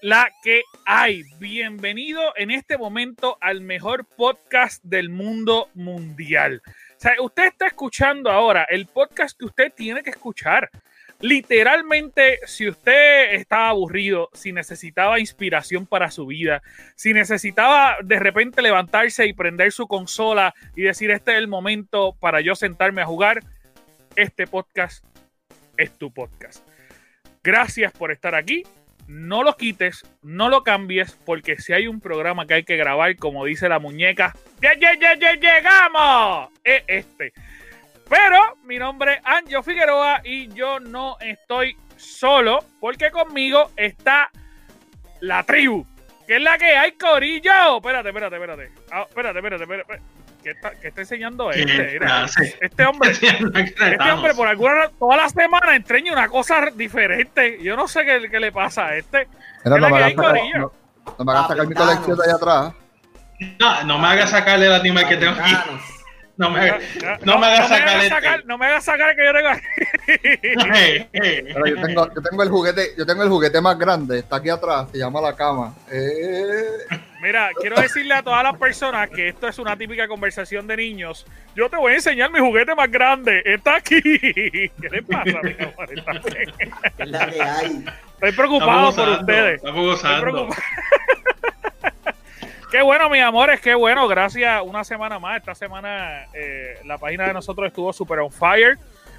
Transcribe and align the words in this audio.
Corillo, 0.00 0.02
¿qué 0.02 0.02
es 0.02 0.02
la 0.02 0.30
que 0.42 0.62
hay? 0.84 1.22
Bienvenido 1.38 2.32
en 2.36 2.50
este 2.50 2.78
momento 2.78 3.38
al 3.40 3.60
mejor 3.60 4.04
podcast 4.04 4.82
del 4.84 5.10
mundo 5.10 5.68
mundial. 5.74 6.62
O 6.66 7.00
sea, 7.00 7.14
usted 7.20 7.46
está 7.46 7.66
escuchando 7.66 8.30
ahora 8.30 8.64
el 8.64 8.86
podcast 8.86 9.38
que 9.38 9.44
usted 9.44 9.72
tiene 9.72 10.02
que 10.02 10.10
escuchar. 10.10 10.70
Literalmente, 11.20 12.40
si 12.46 12.68
usted 12.68 13.34
estaba 13.34 13.70
aburrido, 13.70 14.28
si 14.34 14.52
necesitaba 14.52 15.18
inspiración 15.18 15.86
para 15.86 16.10
su 16.10 16.26
vida, 16.26 16.62
si 16.94 17.14
necesitaba 17.14 17.96
de 18.02 18.18
repente 18.18 18.62
levantarse 18.62 19.26
y 19.26 19.32
prender 19.32 19.72
su 19.72 19.86
consola 19.86 20.54
y 20.74 20.82
decir 20.82 21.10
este 21.10 21.32
es 21.32 21.38
el 21.38 21.48
momento 21.48 22.14
para 22.20 22.40
yo 22.40 22.54
sentarme 22.54 23.02
a 23.02 23.06
jugar, 23.06 23.42
este 24.14 24.46
podcast 24.46 25.04
es 25.76 25.96
tu 25.96 26.12
podcast. 26.12 26.66
Gracias 27.42 27.92
por 27.92 28.10
estar 28.10 28.34
aquí. 28.34 28.64
No 29.06 29.42
lo 29.42 29.56
quites, 29.56 30.04
no 30.22 30.48
lo 30.48 30.62
cambies, 30.62 31.16
porque 31.24 31.56
si 31.56 31.72
hay 31.72 31.86
un 31.86 32.00
programa 32.00 32.46
que 32.46 32.54
hay 32.54 32.64
que 32.64 32.76
grabar, 32.76 33.14
como 33.16 33.44
dice 33.44 33.68
la 33.68 33.78
muñeca, 33.78 34.34
¡Ya, 34.60 34.72
ya, 34.78 35.14
ya, 35.14 35.34
llegamos! 35.34 36.50
Es 36.64 36.82
este. 36.86 37.32
Pero 38.08 38.56
mi 38.64 38.78
nombre 38.78 39.14
es 39.14 39.20
Anjo 39.24 39.62
Figueroa 39.62 40.20
y 40.24 40.48
yo 40.48 40.80
no 40.80 41.16
estoy 41.20 41.76
solo, 41.96 42.64
porque 42.80 43.10
conmigo 43.10 43.70
está 43.76 44.30
la 45.20 45.42
tribu, 45.44 45.86
que 46.26 46.36
es 46.36 46.42
la 46.42 46.58
que 46.58 46.76
hay, 46.76 46.92
Corillo. 46.92 47.76
Espérate, 47.76 48.08
espérate, 48.08 48.36
espérate. 48.36 48.70
Ah, 48.90 49.06
espérate, 49.08 49.38
espérate, 49.38 49.62
espérate. 49.62 50.15
¿Qué 50.46 50.52
está, 50.52 50.70
qué 50.80 50.86
está 50.86 51.00
enseñando 51.00 51.50
este? 51.50 51.98
Mira, 51.98 52.26
este 52.60 52.86
hombre, 52.86 53.10
este 53.20 54.12
hombre 54.12 54.32
por 54.32 54.46
alguna 54.46 54.88
toda 54.96 55.16
la 55.16 55.28
semana 55.28 55.74
entreña 55.74 56.12
una 56.12 56.28
cosa 56.28 56.66
diferente. 56.72 57.58
Yo 57.60 57.74
no 57.74 57.88
sé 57.88 58.04
qué, 58.04 58.28
qué 58.30 58.38
le 58.38 58.52
pasa 58.52 58.86
a 58.86 58.96
este. 58.96 59.26
Pero 59.64 59.76
no, 59.76 59.90
me 59.90 59.96
hagas 59.96 60.14
sacar, 60.14 60.36
no, 60.56 60.72
no 61.18 61.24
me 61.24 61.32
hagas 61.32 61.48
sacar 61.48 61.66
mi 61.66 61.74
colección 61.74 62.16
de 62.16 62.24
allá 62.24 62.34
atrás. 62.36 62.72
No, 63.58 63.84
no 63.86 63.98
me 63.98 64.06
hagas 64.06 64.30
sacarle 64.30 64.66
el 64.66 64.74
animal 64.74 65.08
que 65.08 65.16
tengo 65.16 65.32
aquí. 65.32 65.52
No 66.38 66.50
me, 66.50 66.70
no, 67.22 67.38
me 67.38 67.46
hagas 67.46 67.68
sacar, 67.70 68.08
sacar 68.10 68.44
No 68.44 68.58
me 68.58 68.66
hagas 68.66 68.84
sacar 68.84 69.16
que 69.16 69.24
yo 69.24 69.32
tengo 69.32 69.48
aquí. 69.48 71.08
Pero 71.54 71.66
yo 71.66 71.82
tengo, 71.82 72.14
yo 72.14 72.22
tengo 72.22 72.42
el 72.42 72.50
juguete, 72.50 72.90
yo 72.98 73.06
tengo 73.06 73.22
el 73.22 73.30
juguete 73.30 73.58
más 73.62 73.78
grande, 73.78 74.18
está 74.18 74.36
aquí 74.36 74.50
atrás, 74.50 74.86
se 74.92 74.98
llama 74.98 75.22
la 75.22 75.34
cama. 75.34 75.74
Eh. 75.90 76.76
Mira, 77.26 77.50
quiero 77.60 77.74
decirle 77.80 78.14
a 78.14 78.22
todas 78.22 78.44
las 78.44 78.56
personas 78.56 79.10
que 79.10 79.26
esto 79.26 79.48
es 79.48 79.58
una 79.58 79.76
típica 79.76 80.06
conversación 80.06 80.68
de 80.68 80.76
niños. 80.76 81.26
Yo 81.56 81.68
te 81.68 81.76
voy 81.76 81.90
a 81.90 81.94
enseñar 81.96 82.30
mi 82.30 82.38
juguete 82.38 82.72
más 82.76 82.88
grande. 82.88 83.42
Está 83.44 83.74
aquí. 83.74 84.00
¿Qué 84.00 84.88
le 84.88 85.02
pasa, 85.02 85.40
mi 85.42 85.56
amor? 85.58 85.88
Es 86.98 87.08
la 87.08 87.28
que 87.28 87.42
hay. 87.42 87.84
Estoy 88.14 88.30
preocupado 88.30 88.94
por 88.94 89.08
ustedes. 89.08 89.56
Estamos 89.56 89.86
gozando. 89.86 90.48
Qué 92.70 92.82
bueno, 92.82 93.10
mis 93.10 93.22
amores, 93.22 93.60
qué 93.60 93.74
bueno. 93.74 94.06
Gracias 94.06 94.62
una 94.64 94.84
semana 94.84 95.18
más. 95.18 95.38
Esta 95.38 95.56
semana 95.56 96.26
eh, 96.32 96.78
la 96.84 96.96
página 96.98 97.26
de 97.26 97.32
nosotros 97.32 97.66
estuvo 97.66 97.92
super 97.92 98.20
on 98.20 98.30
fire. 98.30 98.78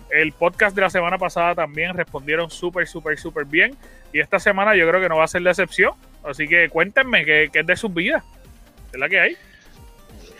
El 0.09 0.31
podcast 0.31 0.73
de 0.73 0.81
la 0.81 0.89
semana 0.89 1.17
pasada 1.17 1.55
también 1.55 1.93
respondieron 1.93 2.49
súper, 2.49 2.87
súper, 2.87 3.17
súper 3.17 3.43
bien. 3.43 3.75
Y 4.13 4.21
esta 4.21 4.39
semana 4.39 4.75
yo 4.75 4.87
creo 4.87 5.01
que 5.01 5.09
no 5.09 5.17
va 5.17 5.25
a 5.25 5.27
ser 5.27 5.41
la 5.41 5.49
excepción. 5.49 5.93
Así 6.23 6.47
que 6.47 6.69
cuéntenme 6.69 7.25
qué, 7.25 7.49
es 7.53 7.65
de 7.65 7.75
sus 7.75 7.93
vidas. 7.93 8.23
¿Es 8.91 8.99
la 8.99 9.09
que 9.09 9.19
hay? 9.19 9.37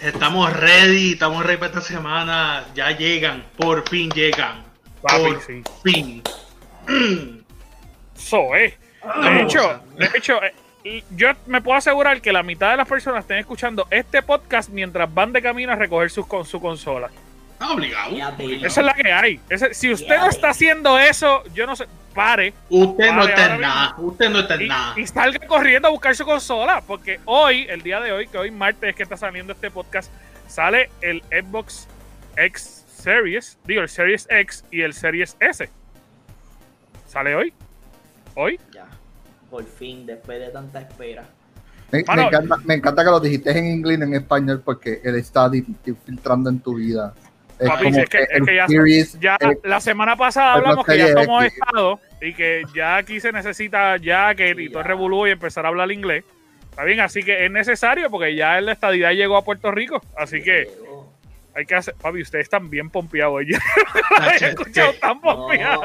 Estamos 0.01 0.51
ready, 0.53 1.13
estamos 1.13 1.45
ready 1.45 1.57
para 1.57 1.67
esta 1.67 1.81
semana. 1.81 2.65
Ya 2.75 2.91
llegan, 2.91 3.43
por 3.57 3.87
fin 3.89 4.09
llegan. 4.11 4.63
por 5.01 5.41
fin. 5.83 6.21
So, 8.15 8.55
eh. 8.55 8.75
De 9.21 9.41
hecho, 9.43 9.79
de 9.95 10.09
hecho, 10.15 10.39
eh, 10.83 11.03
yo 11.15 11.29
me 11.45 11.61
puedo 11.61 11.77
asegurar 11.77 12.19
que 12.21 12.31
la 12.31 12.43
mitad 12.43 12.71
de 12.71 12.77
las 12.77 12.87
personas 12.87 13.21
estén 13.21 13.37
escuchando 13.37 13.87
este 13.91 14.21
podcast 14.21 14.69
mientras 14.69 15.13
van 15.13 15.31
de 15.33 15.41
camino 15.41 15.71
a 15.71 15.75
recoger 15.75 16.09
sus, 16.09 16.25
con 16.25 16.45
su 16.45 16.59
consola. 16.59 17.09
Obligado. 17.59 18.15
Esa 18.39 18.81
es 18.81 18.85
la 18.85 18.93
que 18.93 19.11
hay. 19.11 19.39
si 19.71 19.91
usted 19.91 20.17
no 20.17 20.29
está 20.29 20.49
haciendo 20.49 20.97
eso, 20.99 21.43
yo 21.53 21.65
no 21.65 21.75
sé 21.75 21.87
pare. 22.13 22.53
Usted 22.69 23.13
no 23.13 23.23
está 23.27 23.53
en 23.53 23.61
nada. 23.61 23.95
Usted 23.97 24.29
no 24.29 24.39
está 24.39 24.55
en 24.55 24.61
y, 24.63 24.67
nada. 24.67 24.99
Y 24.99 25.05
salga 25.05 25.47
corriendo 25.47 25.87
a 25.87 25.91
buscar 25.91 26.15
su 26.15 26.25
consola. 26.25 26.83
Porque 26.85 27.19
hoy, 27.25 27.67
el 27.69 27.83
día 27.83 27.99
de 27.99 28.11
hoy, 28.11 28.27
que 28.27 28.37
hoy 28.37 28.51
martes 28.51 28.89
es 28.89 28.95
que 28.95 29.03
está 29.03 29.17
saliendo 29.17 29.53
este 29.53 29.69
podcast, 29.69 30.11
sale 30.47 30.89
el 31.01 31.21
Xbox 31.29 31.87
X 32.35 32.85
Series, 32.87 33.57
digo, 33.65 33.81
el 33.81 33.89
Series 33.89 34.27
X 34.29 34.65
y 34.71 34.81
el 34.81 34.93
Series 34.93 35.37
S. 35.39 35.69
¿Sale 37.05 37.35
hoy? 37.35 37.53
¿Hoy? 38.35 38.59
Ya, 38.73 38.87
por 39.49 39.63
fin, 39.65 40.05
después 40.05 40.39
de 40.39 40.49
tanta 40.49 40.81
espera. 40.81 41.25
Me, 41.91 41.99
encanta, 41.99 42.57
me 42.65 42.73
encanta 42.73 43.03
que 43.03 43.09
lo 43.09 43.19
dijiste 43.19 43.57
en 43.57 43.65
inglés 43.65 43.99
y 43.99 44.03
en 44.03 44.13
español 44.13 44.61
porque 44.63 44.99
el 45.03 45.15
está 45.15 45.49
filtrando 46.05 46.49
en 46.49 46.59
tu 46.59 46.75
vida. 46.75 47.13
Es 47.59 47.67
Papi, 47.67 47.87
es 47.87 48.09
que, 48.09 48.19
es 48.29 48.45
que 48.45 48.55
ya, 48.55 48.67
ya 49.19 49.37
la 49.63 49.79
semana 49.79 50.15
pasada 50.15 50.53
hablamos 50.53 50.85
que 50.85 50.97
ya 50.97 51.13
somos 51.13 51.43
estado 51.43 51.99
y 52.21 52.33
que 52.33 52.63
ya 52.75 52.97
aquí 52.97 53.19
se 53.19 53.31
necesita 53.31 53.97
ya 53.97 54.35
que 54.35 54.51
y 54.51 54.69
todo 54.69 54.81
el 54.81 54.87
revolú 54.87 55.25
y 55.25 55.31
empezar 55.31 55.65
a 55.65 55.69
hablar 55.69 55.91
inglés. 55.91 56.23
Está 56.69 56.83
bien, 56.83 56.99
así 56.99 57.23
que 57.23 57.45
es 57.45 57.51
necesario 57.51 58.11
porque 58.11 58.35
ya 58.35 58.61
la 58.61 58.73
estadidad 58.73 59.11
llegó 59.11 59.37
a 59.37 59.43
Puerto 59.43 59.71
Rico. 59.71 59.99
Así 60.15 60.43
que 60.43 60.69
hay 61.55 61.65
que 61.65 61.73
hacer. 61.73 61.95
Papi, 61.95 62.21
ustedes 62.21 62.43
están 62.43 62.69
bien 62.69 62.91
pompeados. 62.91 63.41
Yo 63.47 63.57
he 64.41 64.45
escuchado 64.45 64.93
tan 65.01 65.19
pompeados. 65.19 65.83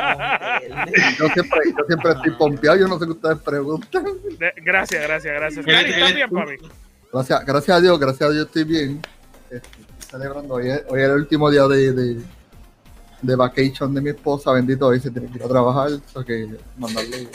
yo, 1.19 1.29
siempre, 1.31 1.61
yo 1.71 1.85
siempre 1.87 2.13
estoy 2.13 2.31
pompeado. 2.33 2.77
Yo 2.77 2.89
no 2.89 2.99
sé 2.99 3.07
qué 3.07 3.13
ustedes 3.13 3.39
preguntan. 3.39 4.05
gracias, 4.57 5.03
gracias, 5.03 5.35
gracias. 5.35 5.67
¿Estás 5.67 6.15
bien, 6.15 6.29
papi? 6.29 6.57
Gracias, 7.11 7.47
gracias 7.47 7.77
a 7.77 7.81
Dios, 7.81 7.99
gracias 7.99 8.29
a 8.29 8.33
Dios 8.33 8.47
estoy 8.47 8.65
bien. 8.65 9.01
Celebrando. 10.13 10.55
Hoy 10.55 10.71
es, 10.71 10.85
hoy 10.89 11.01
es 11.01 11.07
el 11.09 11.15
último 11.15 11.51
día 11.51 11.67
de, 11.67 11.93
de 11.93 12.23
de 13.23 13.37
vacation 13.37 13.95
de 13.95 14.01
mi 14.01 14.11
esposa, 14.11 14.53
bendito, 14.53 14.89
hoy 14.89 15.01
se 15.01 15.11
tiene 15.11 15.29
que 15.29 15.39
ir 15.39 15.45
a 15.45 15.49
trabajar, 15.49 15.91
o 16.15 16.25
que 16.25 16.49
mandarle. 16.77 17.29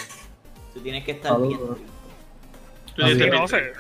Tú 0.74 0.82
tienes 0.82 1.04
que 1.06 1.12
estar 1.12 1.42
bien. 1.42 1.60
no 3.32 3.48
sé, 3.48 3.72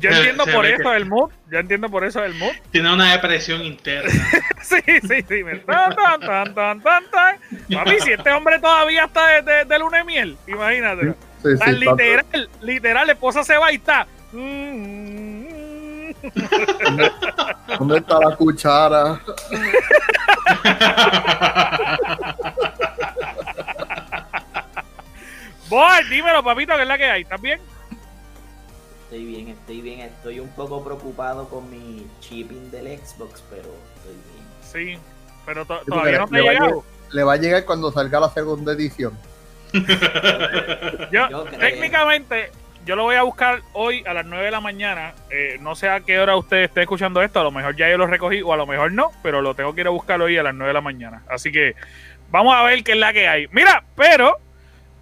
yo 0.00 0.10
entiendo 0.10 0.44
por 0.46 0.66
eso 0.66 0.94
el 0.94 1.06
mood, 1.06 1.30
yo 1.50 1.58
entiendo 1.58 1.90
por 1.90 2.04
eso 2.04 2.24
el 2.24 2.34
mood. 2.34 2.52
Tiene 2.70 2.92
una 2.92 3.12
depresión 3.12 3.62
interna. 3.62 4.10
sí, 4.62 4.80
sí, 4.86 5.24
sí. 5.28 5.44
Tan, 5.66 5.94
tan, 5.94 6.20
tan, 6.20 6.54
tan, 6.54 6.80
tan, 6.82 7.36
Papi, 7.72 8.00
si 8.00 8.12
este 8.12 8.30
hombre 8.32 8.58
todavía 8.58 9.04
está 9.04 9.26
de, 9.28 9.42
de, 9.42 9.64
de 9.66 9.78
luna 9.78 9.98
de 9.98 10.04
miel, 10.04 10.36
imagínate. 10.48 11.14
Sí, 11.42 11.50
sí, 11.64 11.72
literal, 11.72 12.48
literal, 12.62 13.06
la 13.06 13.12
esposa 13.12 13.44
se 13.44 13.56
va 13.56 13.70
y 13.72 13.76
está. 13.76 14.06
¿Dónde 17.78 17.98
está 17.98 18.18
la 18.18 18.34
cuchara? 18.36 19.20
Boy, 25.68 26.04
dímelo, 26.08 26.44
papito, 26.44 26.74
¿qué 26.76 26.82
es 26.82 26.88
la 26.88 26.96
que 26.96 27.04
hay? 27.04 27.22
¿Estás 27.22 27.40
bien? 27.40 27.60
Estoy 29.04 29.24
bien, 29.24 29.48
estoy 29.48 29.80
bien. 29.80 30.00
Estoy 30.00 30.40
un 30.40 30.48
poco 30.50 30.82
preocupado 30.82 31.48
con 31.48 31.70
mi 31.70 32.06
chipping 32.20 32.70
del 32.70 32.98
Xbox, 32.98 33.42
pero 33.50 33.68
estoy 33.96 34.14
bien. 34.32 34.44
Sí, 34.62 34.98
pero 35.44 35.64
todavía 35.64 36.18
no 36.18 36.28
te 36.28 36.38
ha 36.38 36.42
llegado. 36.42 36.84
le 37.10 37.22
va 37.22 37.34
a 37.34 37.36
llegar 37.36 37.64
cuando 37.64 37.92
salga 37.92 38.18
la 38.20 38.30
segunda 38.30 38.72
edición. 38.72 39.16
yo, 41.12 41.44
técnicamente, 41.58 42.50
yo 42.86 42.94
lo 42.94 43.02
voy 43.02 43.16
a 43.16 43.24
buscar 43.24 43.62
hoy 43.72 44.04
a 44.06 44.14
las 44.14 44.24
9 44.24 44.44
de 44.44 44.50
la 44.52 44.60
mañana. 44.60 45.12
Eh, 45.28 45.58
no 45.60 45.74
sé 45.74 45.88
a 45.88 46.00
qué 46.00 46.20
hora 46.20 46.36
usted 46.36 46.58
esté 46.58 46.82
escuchando 46.82 47.20
esto. 47.20 47.40
A 47.40 47.42
lo 47.42 47.50
mejor 47.50 47.74
ya 47.74 47.90
yo 47.90 47.98
lo 47.98 48.06
recogí 48.06 48.40
o 48.42 48.52
a 48.52 48.56
lo 48.56 48.64
mejor 48.64 48.92
no, 48.92 49.10
pero 49.24 49.42
lo 49.42 49.54
tengo 49.54 49.74
que 49.74 49.80
ir 49.80 49.88
a 49.88 49.90
buscar 49.90 50.22
hoy 50.22 50.38
a 50.38 50.44
las 50.44 50.54
9 50.54 50.68
de 50.68 50.72
la 50.72 50.80
mañana. 50.80 51.24
Así 51.28 51.50
que 51.50 51.74
vamos 52.30 52.54
a 52.54 52.62
ver 52.62 52.84
qué 52.84 52.92
es 52.92 52.98
la 52.98 53.12
que 53.12 53.26
hay. 53.26 53.48
Mira, 53.50 53.82
pero 53.96 54.36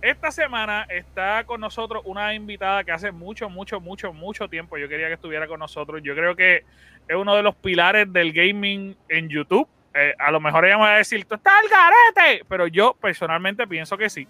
esta 0.01 0.31
semana 0.31 0.87
está 0.89 1.45
con 1.45 1.61
nosotros 1.61 2.03
una 2.07 2.35
invitada 2.35 2.85
que 2.85 2.93
hace 2.93 3.13
mucho, 3.13 3.51
mucho, 3.51 3.81
mucho, 3.81 4.15
mucho 4.15 4.49
tiempo 4.49 4.79
yo 4.79 4.89
quería 4.89 5.09
que 5.09 5.15
estuviera 5.15 5.47
con 5.47 5.61
nosotros. 5.61 6.01
Yo 6.03 6.15
creo 6.15 6.35
que 6.35 6.65
es 7.07 7.17
uno 7.17 7.37
de 7.37 7.43
los 7.43 7.55
pilares 7.55 8.11
del 8.11 8.33
gaming 8.33 8.97
en 9.11 9.29
YouTube. 9.29 9.69
Eh, 9.93 10.15
a 10.19 10.31
lo 10.31 10.41
mejor 10.41 10.65
ella 10.65 10.79
me 10.79 10.85
va 10.85 10.95
a 10.95 10.97
decir, 10.97 11.27
tú 11.27 11.35
estás 11.35 11.53
al 11.53 11.69
garete, 11.69 12.47
pero 12.49 12.67
yo 12.67 12.97
personalmente 12.99 13.67
pienso 13.67 13.99
que 13.99 14.09
sí. 14.09 14.27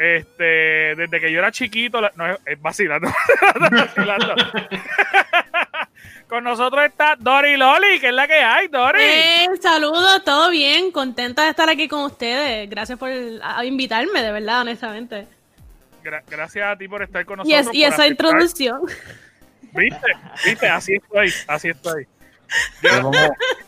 Este, 0.00 0.96
desde 0.96 1.20
que 1.20 1.30
yo 1.30 1.38
era 1.40 1.52
chiquito, 1.52 2.00
no 2.00 2.34
es 2.46 2.62
vacilando. 2.62 3.06
Con 6.26 6.42
nosotros 6.42 6.86
está 6.86 7.16
Dori 7.16 7.58
Loli, 7.58 8.00
que 8.00 8.08
es 8.08 8.14
la 8.14 8.26
que 8.26 8.32
hay, 8.32 8.68
Dori. 8.68 8.98
Eh, 8.98 9.48
saludos, 9.60 10.24
todo 10.24 10.48
bien, 10.48 10.90
contenta 10.90 11.44
de 11.44 11.50
estar 11.50 11.68
aquí 11.68 11.86
con 11.86 12.04
ustedes. 12.04 12.70
Gracias 12.70 12.98
por 12.98 13.10
invitarme, 13.62 14.22
de 14.22 14.32
verdad, 14.32 14.62
honestamente. 14.62 15.26
gracias 16.02 16.66
a 16.66 16.78
ti 16.78 16.88
por 16.88 17.02
estar 17.02 17.26
con 17.26 17.36
nosotros. 17.36 17.74
Y, 17.74 17.84
esa 17.84 18.06
introducción. 18.06 18.80
¿Viste? 19.74 20.06
¿Viste? 20.46 20.66
Así 20.66 20.94
estoy, 20.94 21.30
así 21.46 21.68
estoy. 21.68 22.08
Llevamos, 22.82 23.16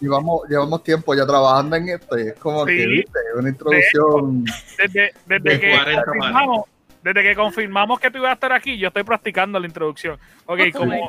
llevamos, 0.00 0.48
llevamos, 0.48 0.82
tiempo 0.82 1.14
ya 1.14 1.26
trabajando 1.26 1.76
en 1.76 1.88
esto 1.90 2.16
es 2.16 2.34
como 2.34 2.64
que, 2.64 2.86
¿viste? 2.86 3.18
Una 3.36 3.48
introducción. 3.48 4.44
desde, 4.78 5.14
desde 5.26 5.60
que 5.60 5.78
firmamos, 6.12 6.64
desde 7.02 7.22
que 7.22 7.34
confirmamos 7.34 7.98
que 8.00 8.10
tú 8.10 8.18
ibas 8.18 8.30
a 8.30 8.34
estar 8.34 8.52
aquí, 8.52 8.78
yo 8.78 8.88
estoy 8.88 9.02
practicando 9.02 9.58
la 9.58 9.66
introducción. 9.66 10.18
Ok, 10.46 10.60
Oh 10.74 10.78
como. 10.78 11.08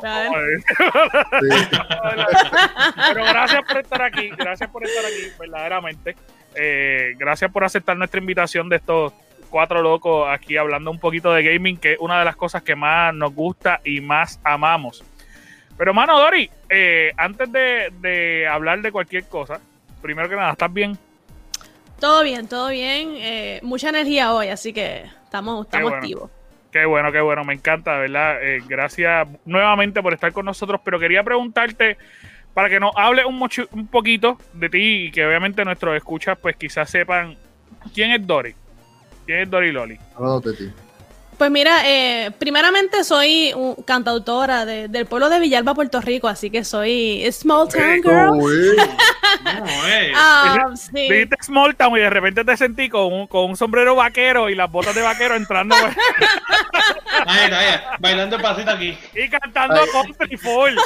Pero 3.12 3.24
gracias 3.24 3.62
por 3.66 3.78
estar 3.78 4.02
aquí, 4.02 4.30
gracias 4.30 4.70
por 4.70 4.84
estar 4.84 5.04
aquí, 5.04 5.30
verdaderamente. 5.38 6.16
Eh, 6.54 7.14
gracias 7.16 7.50
por 7.50 7.64
aceptar 7.64 7.96
nuestra 7.96 8.20
invitación 8.20 8.68
de 8.68 8.76
estos 8.76 9.12
cuatro 9.50 9.82
locos 9.82 10.28
aquí 10.28 10.56
hablando 10.56 10.90
un 10.90 10.98
poquito 10.98 11.32
de 11.32 11.44
gaming, 11.44 11.76
que 11.76 11.92
es 11.92 11.98
una 12.00 12.18
de 12.18 12.24
las 12.24 12.34
cosas 12.34 12.62
que 12.62 12.74
más 12.74 13.14
nos 13.14 13.32
gusta 13.32 13.80
y 13.84 14.00
más 14.00 14.40
amamos. 14.42 15.04
Pero, 15.76 15.92
mano, 15.92 16.18
Dori, 16.18 16.48
eh, 16.68 17.12
antes 17.16 17.50
de, 17.50 17.92
de 18.00 18.46
hablar 18.46 18.80
de 18.80 18.92
cualquier 18.92 19.24
cosa, 19.24 19.60
primero 20.00 20.28
que 20.28 20.36
nada, 20.36 20.52
¿estás 20.52 20.72
bien? 20.72 20.96
Todo 22.00 22.22
bien, 22.22 22.46
todo 22.48 22.68
bien. 22.68 23.14
eh, 23.16 23.60
mucha 23.62 23.88
energía 23.88 24.32
hoy, 24.32 24.48
así 24.48 24.72
que 24.72 25.04
estamos, 25.24 25.66
estamos 25.66 25.90
bueno. 25.90 25.96
activos. 25.96 26.30
Qué 26.70 26.84
bueno, 26.86 27.12
qué 27.12 27.20
bueno, 27.20 27.44
me 27.44 27.54
encanta, 27.54 27.98
¿verdad? 27.98 28.42
Eh, 28.42 28.60
gracias 28.66 29.28
nuevamente 29.44 30.02
por 30.02 30.12
estar 30.12 30.32
con 30.32 30.44
nosotros, 30.44 30.80
pero 30.84 30.98
quería 30.98 31.22
preguntarte 31.22 31.96
para 32.52 32.68
que 32.68 32.78
nos 32.80 32.92
hable 32.96 33.24
un, 33.24 33.38
mochi- 33.38 33.68
un 33.72 33.86
poquito 33.86 34.38
de 34.52 34.68
ti 34.68 34.78
y 35.06 35.10
que 35.12 35.24
obviamente 35.26 35.64
nuestros 35.64 35.96
escuchas 35.96 36.36
pues 36.40 36.56
quizás 36.56 36.90
sepan 36.90 37.36
quién 37.94 38.10
es 38.12 38.26
Dory. 38.26 38.54
¿Quién 39.24 39.38
es 39.38 39.50
Dory 39.50 39.72
Loli? 39.72 39.98
Háblanos 40.16 40.42
de 40.44 40.52
ti. 40.54 40.72
Pues 41.38 41.50
mira, 41.50 41.82
eh, 41.84 42.30
primeramente 42.38 43.02
soy 43.04 43.52
un- 43.54 43.74
cantautora 43.84 44.64
de- 44.64 44.88
del 44.88 45.06
pueblo 45.06 45.28
de 45.28 45.40
Villalba, 45.40 45.74
Puerto 45.74 46.00
Rico, 46.00 46.28
así 46.28 46.48
que 46.50 46.64
soy 46.64 47.26
Small 47.32 47.68
Town 47.68 48.02
Girl. 48.02 48.76
No. 49.44 49.64
Ah, 50.14 50.66
sí. 50.76 51.08
Dijiste 51.10 51.36
Small 51.42 51.74
Town 51.76 51.96
y 51.98 52.00
de 52.00 52.08
repente 52.08 52.44
te 52.44 52.56
sentí 52.56 52.88
con 52.88 53.12
un, 53.12 53.26
con 53.26 53.50
un 53.50 53.56
sombrero 53.56 53.94
vaquero 53.94 54.48
y 54.48 54.54
las 54.54 54.70
botas 54.70 54.94
de 54.94 55.02
vaquero 55.02 55.34
entrando 55.34 55.74
pues, 55.76 55.96
Ahí 57.26 57.44
está, 57.44 57.58
ahí 57.58 57.80
bailando 57.98 58.36
el 58.36 58.42
pasito 58.42 58.70
aquí. 58.70 58.96
y 59.14 59.28
cantando 59.28 59.80
country 59.92 60.36
full. 60.36 60.72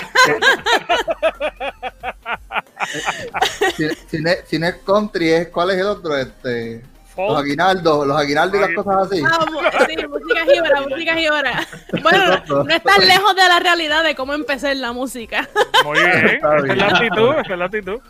si, 3.77 3.89
si 4.09 4.19
no 4.23 4.31
es- 4.31 4.45
si 4.47 4.59
no 4.59 4.67
es 4.67 4.75
country, 4.85 5.31
es, 5.31 5.49
¿cuál 5.49 5.71
es 5.71 5.77
el 5.79 5.87
otro? 5.87 6.17
Este, 6.17 6.83
los 7.27 7.41
aguinaldos, 7.41 8.07
los 8.07 8.17
aguinaldos 8.17 8.59
y 8.59 8.63
las 8.63 8.75
cosas 8.75 9.07
así. 9.07 9.23
Ah, 9.27 9.87
sí, 9.89 10.07
música 10.07 10.45
jíbara, 10.53 10.81
música 10.89 11.15
jíbara. 11.17 11.69
Bueno, 12.03 12.25
Exacto. 12.25 12.65
no 12.65 12.75
estás 12.75 12.99
lejos 13.05 13.35
de 13.35 13.49
la 13.49 13.59
realidad 13.59 14.05
de 14.05 14.15
cómo 14.15 14.35
empecé 14.35 14.73
en 14.73 14.81
la 14.81 14.93
música. 14.93 15.49
Muy 15.85 15.99
bien, 15.99 16.27
esa 16.27 16.57
es 16.57 16.77
la 16.77 16.87
actitud, 16.87 17.31
esa 17.31 17.53
es 17.53 17.59
la 17.59 17.65
actitud. 17.65 18.01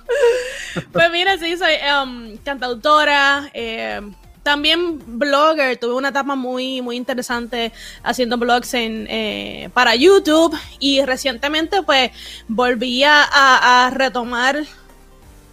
Pues 0.93 1.11
mira, 1.11 1.39
sí, 1.39 1.57
soy 1.57 1.75
um, 2.03 2.37
cantautora, 2.39 3.49
eh, 3.55 4.01
también 4.43 5.01
blogger. 5.19 5.77
Tuve 5.79 5.95
una 5.95 6.11
etapa 6.11 6.35
muy, 6.35 6.83
muy 6.83 6.97
interesante 6.97 7.73
haciendo 8.03 8.37
blogs 8.37 8.75
en, 8.75 9.07
eh, 9.09 9.71
para 9.73 9.95
YouTube 9.95 10.57
y 10.79 11.03
recientemente 11.03 11.83
pues 11.83 12.11
volví 12.47 13.03
a 13.05 13.91
retomar 13.93 14.65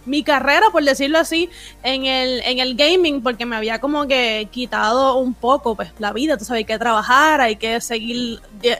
mi 0.06 0.22
carrera, 0.22 0.66
por 0.72 0.84
decirlo 0.84 1.18
así, 1.18 1.50
en 1.82 2.06
el, 2.06 2.40
en 2.44 2.58
el 2.58 2.74
gaming, 2.74 3.22
porque 3.22 3.44
me 3.44 3.56
había 3.56 3.80
como 3.80 4.06
que 4.06 4.48
quitado 4.50 5.16
un 5.16 5.34
poco 5.34 5.74
pues 5.74 5.92
la 5.98 6.12
vida, 6.12 6.36
tú 6.36 6.44
sabes, 6.44 6.60
hay 6.60 6.64
que 6.64 6.78
trabajar, 6.78 7.40
hay 7.40 7.56
que 7.56 7.80
seguir 7.80 8.40
eh, 8.62 8.78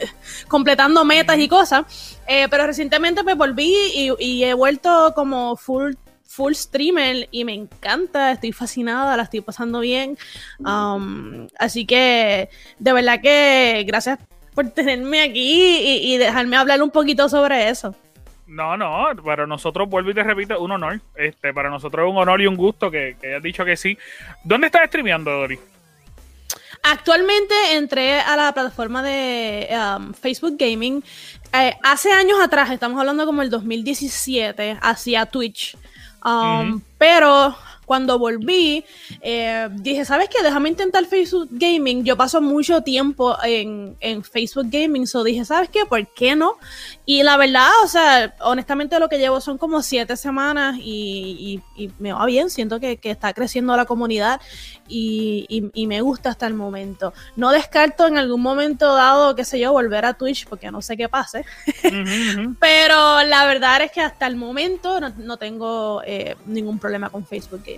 completando 0.49 1.05
metas 1.05 1.38
y 1.38 1.49
cosas. 1.49 2.19
Eh, 2.26 2.46
pero 2.50 2.67
recientemente 2.67 3.23
me 3.23 3.34
volví 3.34 3.75
y, 3.94 4.11
y 4.19 4.44
he 4.44 4.55
vuelto 4.55 5.12
como 5.14 5.56
full 5.56 5.94
full 6.37 6.52
streamer 6.52 7.28
y 7.31 7.44
me 7.44 7.55
encanta, 7.55 8.32
estoy 8.32 8.52
fascinada, 8.52 9.17
la 9.17 9.23
estoy 9.23 9.40
pasando 9.40 9.81
bien. 9.81 10.19
Um, 10.58 11.46
así 11.58 11.87
que 11.87 12.50
de 12.78 12.93
verdad 12.93 13.20
que 13.23 13.84
gracias 13.87 14.19
por 14.55 14.69
tenerme 14.70 15.23
aquí 15.23 15.78
y, 15.78 16.14
y 16.14 16.17
dejarme 16.19 16.56
hablar 16.56 16.82
un 16.82 16.90
poquito 16.90 17.28
sobre 17.28 17.70
eso. 17.70 17.94
No, 18.47 18.77
no, 18.77 19.09
para 19.25 19.47
nosotros, 19.47 19.89
vuelvo 19.89 20.11
y 20.11 20.15
te 20.15 20.23
repito, 20.23 20.61
un 20.61 20.71
honor. 20.73 21.01
Este, 21.17 21.53
para 21.53 21.69
nosotros 21.69 22.07
es 22.07 22.13
un 22.13 22.19
honor 22.19 22.41
y 22.41 22.47
un 22.47 22.57
gusto 22.57 22.91
que, 22.91 23.17
que 23.21 23.29
hayas 23.29 23.43
dicho 23.43 23.65
que 23.65 23.77
sí. 23.77 23.99
¿Dónde 24.45 24.69
estás 24.69 24.87
streameando, 24.87 25.31
Dori? 25.31 25.59
Actualmente 26.83 27.55
entré 27.73 28.21
a 28.21 28.37
la 28.37 28.53
plataforma 28.53 29.03
de 29.03 29.69
um, 29.73 30.13
Facebook 30.13 30.57
Gaming. 30.57 31.03
Eh, 31.53 31.75
hace 31.83 32.13
años 32.13 32.39
atrás, 32.41 32.71
estamos 32.71 33.01
hablando 33.01 33.27
como 33.27 33.43
el 33.43 33.51
2017, 33.51 34.79
hacia 34.81 35.27
Twitch. 35.27 35.77
Um, 36.25 36.75
Ujú. 36.75 36.83
Pero 36.99 37.57
cuando 37.87 38.19
volví, 38.19 38.85
eh, 39.23 39.69
dije, 39.73 40.05
¿sabes 40.05 40.29
qué? 40.29 40.43
Déjame 40.43 40.69
intentar 40.69 41.06
Facebook 41.06 41.49
Gaming. 41.53 42.05
Yo 42.05 42.17
paso 42.17 42.43
mucho 42.43 42.83
tiempo 42.83 43.37
en, 43.43 43.97
en 44.00 44.23
Facebook 44.23 44.67
Gaming, 44.71 45.06
so 45.06 45.25
dije, 45.25 45.44
¿sabes 45.44 45.71
qué? 45.71 45.87
¿Por 45.87 46.06
qué 46.09 46.37
no? 46.37 46.55
Y 47.06 47.23
la 47.23 47.37
verdad, 47.37 47.71
o 47.85 47.88
sea, 47.88 48.35
honestamente 48.41 48.99
lo 48.99 49.09
que 49.09 49.19
llevo 49.19 49.41
son 49.41 49.56
como 49.56 49.81
siete 49.83 50.17
semanas 50.17 50.77
y, 50.81 51.62
y- 51.77 51.85
y 51.85 51.91
me 51.99 52.12
va 52.12 52.27
bien. 52.27 52.50
Siento 52.50 52.81
que, 52.81 52.97
que 52.99 53.11
está 53.12 53.33
creciendo 53.33 53.77
la 53.77 53.85
comunidad 53.85 54.41
y, 54.88 55.47
y- 55.73 55.87
me 55.87 56.00
gusta 56.00 56.31
hasta 56.31 56.49
el 56.49 56.55
momento. 56.55 57.15
No 57.37 57.53
descarto 57.53 58.09
en 58.09 58.19
algún 58.19 58.43
momento 58.43 58.93
dado, 58.94 59.37
qué 59.37 59.44
sé 59.44 59.61
yo, 59.61 59.71
volver 59.73 60.05
a 60.05 60.15
Twitch 60.15 60.47
porque 60.49 60.71
no 60.73 60.83
sé 60.83 60.97
qué 60.97 61.09
pase. 61.09 61.44
Ujú. 61.85 62.56
Pero 62.61 63.23
la 63.23 63.47
verdad 63.47 63.83
es 63.83 63.93
que 63.93 64.00
hasta 64.00 64.27
el 64.27 64.35
momento 64.35 65.00
no, 65.00 65.12
no 65.19 65.37
tengo 65.37 66.03
eh, 66.05 66.35
ningún 66.47 66.81
problema 66.81 67.09
con 67.11 67.25
Facebook 67.25 67.62
Gaming. 67.65 67.75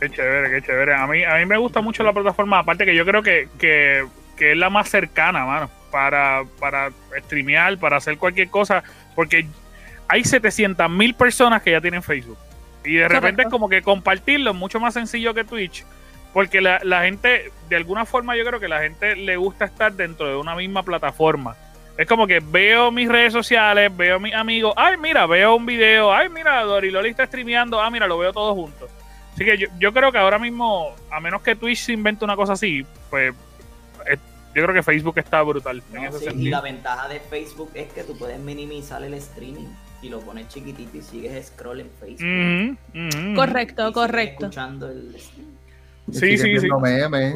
Qué 0.00 0.10
chévere, 0.10 0.50
qué 0.50 0.66
chévere. 0.66 0.94
A 0.94 1.06
mí, 1.06 1.24
a 1.24 1.36
mí 1.36 1.46
me 1.46 1.56
gusta 1.56 1.80
mucho 1.80 2.02
la 2.02 2.12
plataforma, 2.12 2.58
aparte 2.58 2.84
que 2.84 2.94
yo 2.94 3.04
creo 3.04 3.22
que, 3.22 3.48
que, 3.58 4.06
que 4.36 4.52
es 4.52 4.58
la 4.58 4.70
más 4.70 4.88
cercana, 4.88 5.44
mano, 5.44 5.70
para, 5.90 6.44
para 6.58 6.90
streamear, 7.24 7.78
para 7.78 7.96
hacer 7.98 8.18
cualquier 8.18 8.48
cosa, 8.48 8.82
porque 9.14 9.46
hay 10.08 10.24
700 10.24 10.90
mil 10.90 11.14
personas 11.14 11.62
que 11.62 11.70
ya 11.70 11.80
tienen 11.80 12.02
Facebook. 12.02 12.38
Y 12.84 12.96
de 12.96 13.08
repente 13.08 13.20
Correcto. 13.20 13.42
es 13.42 13.50
como 13.50 13.68
que 13.68 13.82
compartirlo 13.82 14.50
es 14.50 14.56
mucho 14.56 14.78
más 14.78 14.94
sencillo 14.94 15.32
que 15.32 15.44
Twitch, 15.44 15.86
porque 16.34 16.60
la, 16.60 16.80
la 16.82 17.02
gente, 17.04 17.50
de 17.68 17.76
alguna 17.76 18.04
forma 18.04 18.36
yo 18.36 18.44
creo 18.44 18.60
que 18.60 18.68
la 18.68 18.80
gente 18.80 19.16
le 19.16 19.36
gusta 19.36 19.64
estar 19.64 19.92
dentro 19.94 20.28
de 20.28 20.36
una 20.36 20.54
misma 20.54 20.82
plataforma. 20.82 21.56
Es 21.96 22.08
como 22.08 22.26
que 22.26 22.40
veo 22.40 22.90
mis 22.90 23.08
redes 23.08 23.32
sociales, 23.32 23.96
veo 23.96 24.16
a 24.16 24.18
mis 24.18 24.34
amigos, 24.34 24.74
ay 24.76 24.96
mira, 24.96 25.26
veo 25.26 25.54
un 25.54 25.64
video, 25.64 26.12
ay 26.12 26.28
mira, 26.28 26.62
Doriloli 26.62 27.10
está 27.10 27.24
streameando, 27.26 27.80
ah 27.80 27.88
mira, 27.90 28.06
lo 28.08 28.18
veo 28.18 28.32
todo 28.32 28.52
junto. 28.54 28.88
Así 29.32 29.44
que 29.44 29.56
yo, 29.58 29.68
yo 29.78 29.92
creo 29.92 30.10
que 30.10 30.18
ahora 30.18 30.38
mismo, 30.38 30.94
a 31.10 31.20
menos 31.20 31.42
que 31.42 31.54
Twitch 31.54 31.78
se 31.78 31.92
invente 31.92 32.24
una 32.24 32.34
cosa 32.36 32.54
así, 32.54 32.84
pues 33.10 33.32
eh, 34.06 34.16
yo 34.54 34.62
creo 34.62 34.74
que 34.74 34.82
Facebook 34.82 35.18
está 35.18 35.42
brutal 35.42 35.82
en 35.92 36.02
No, 36.02 36.08
ese 36.08 36.30
sí, 36.30 36.36
y 36.36 36.48
la 36.48 36.60
ventaja 36.60 37.08
de 37.08 37.20
Facebook 37.20 37.70
es 37.74 37.92
que 37.92 38.02
tú 38.02 38.16
puedes 38.18 38.38
minimizar 38.40 39.02
el 39.02 39.14
streaming 39.14 39.66
y 40.02 40.08
lo 40.08 40.20
pones 40.20 40.48
chiquitito 40.48 40.96
y 40.98 41.02
sigues 41.02 41.46
scroll 41.46 41.80
en 41.80 41.90
Facebook. 41.98 42.76
Ujú, 42.92 43.06
ujú. 43.28 43.34
Correcto, 43.36 43.88
Y 43.88 43.92
correcto. 43.92 44.46
escuchando 44.46 44.88
el 44.90 45.14
stream. 45.18 45.46
Y 46.08 46.14
Sí, 46.14 46.38
sí, 46.38 46.58
sí. 46.60 46.68
memes. 46.80 47.34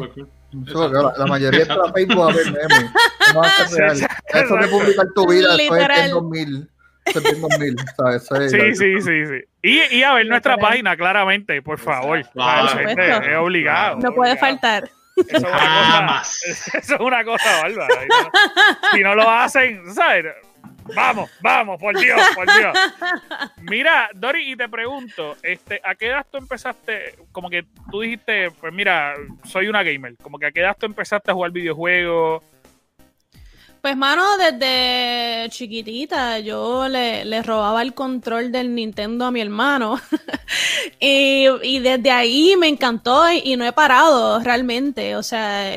La, 0.53 1.13
la 1.17 1.27
mayoría 1.27 1.63
está 1.63 1.75
en 1.75 1.93
Facebook 1.95 2.31
a 2.31 2.35
ver 2.35 2.47
memes. 2.47 2.91
No 3.35 3.41
va 3.41 3.47
a 3.47 3.69
ser 3.69 3.81
real. 3.81 4.09
Eso 4.29 4.55
de 4.57 4.69
publicar 4.69 5.07
tu 5.15 5.29
vida 5.29 5.57
después 5.57 5.89
en 5.99 6.11
2000. 6.11 6.71
Eso 7.05 7.19
es 7.21 7.25
en 7.33 7.41
2000. 7.41 7.77
¿sabes? 7.97 8.51
Sí, 8.51 8.75
sí, 8.75 9.01
sí, 9.01 9.27
sí. 9.27 9.41
Y, 9.63 9.97
y 9.97 10.03
a 10.03 10.15
ver 10.15 10.27
nuestra 10.27 10.55
Literal. 10.55 10.71
página, 10.71 10.97
claramente, 10.97 11.61
por 11.63 11.79
favor. 11.79 12.19
Exacto. 12.19 12.39
La 12.39 12.73
Por 12.73 12.87
gente 12.87 13.31
es 13.33 13.37
obligado. 13.39 13.97
No 13.97 14.15
puede 14.15 14.33
obligado. 14.33 14.39
faltar. 14.39 14.91
Eso 15.17 15.37
es 15.37 15.43
una 15.43 16.23
cosa, 16.23 16.31
eso 16.79 16.95
es 16.95 17.01
una 17.01 17.25
cosa 17.25 17.63
bárbara. 17.63 17.95
Si 18.93 19.01
no 19.03 19.15
lo 19.17 19.29
hacen, 19.29 19.93
¿sabes? 19.93 20.27
Vamos, 20.95 21.31
vamos, 21.41 21.81
por 21.81 21.99
Dios, 21.99 22.21
por 22.35 22.47
Dios. 22.47 22.77
Mira, 23.63 24.11
Dori, 24.15 24.53
y 24.53 24.57
te 24.57 24.69
pregunto, 24.69 25.37
este, 25.43 25.81
¿a 25.85 25.95
qué 25.95 26.07
edad 26.09 26.27
tú 26.31 26.39
empezaste? 26.39 27.15
Como 27.33 27.51
que 27.51 27.65
tú 27.91 28.01
dijiste, 28.01 28.51
pues 28.53 28.73
mira, 28.73 29.15
soy 29.45 29.69
una 29.69 29.83
gamer. 29.83 30.17
Como 30.17 30.39
que 30.39 30.47
a 30.47 30.53
qué 30.53 30.61
edad 30.61 30.77
tú 30.79 30.87
empezaste 30.87 31.31
a 31.31 31.35
jugar 31.35 31.51
videojuegos. 31.51 32.43
Pues 33.81 33.97
mano, 33.97 34.25
desde 34.39 35.49
chiquitita 35.51 36.41
yo 36.41 36.89
le, 36.89 37.25
le 37.25 37.43
robaba 37.43 37.81
el 37.83 37.95
control 37.95 38.51
del 38.51 38.75
Nintendo 38.75 39.25
a 39.27 39.31
mi 39.31 39.41
hermano 39.41 40.01
y, 41.01 41.47
y 41.63 41.79
desde 41.79 42.11
ahí 42.11 42.57
me 42.59 42.67
encantó 42.67 43.31
y, 43.31 43.41
y 43.45 43.57
no 43.57 43.65
he 43.65 43.73
parado 43.73 44.41
realmente. 44.41 45.15
O 45.15 45.23
sea, 45.23 45.77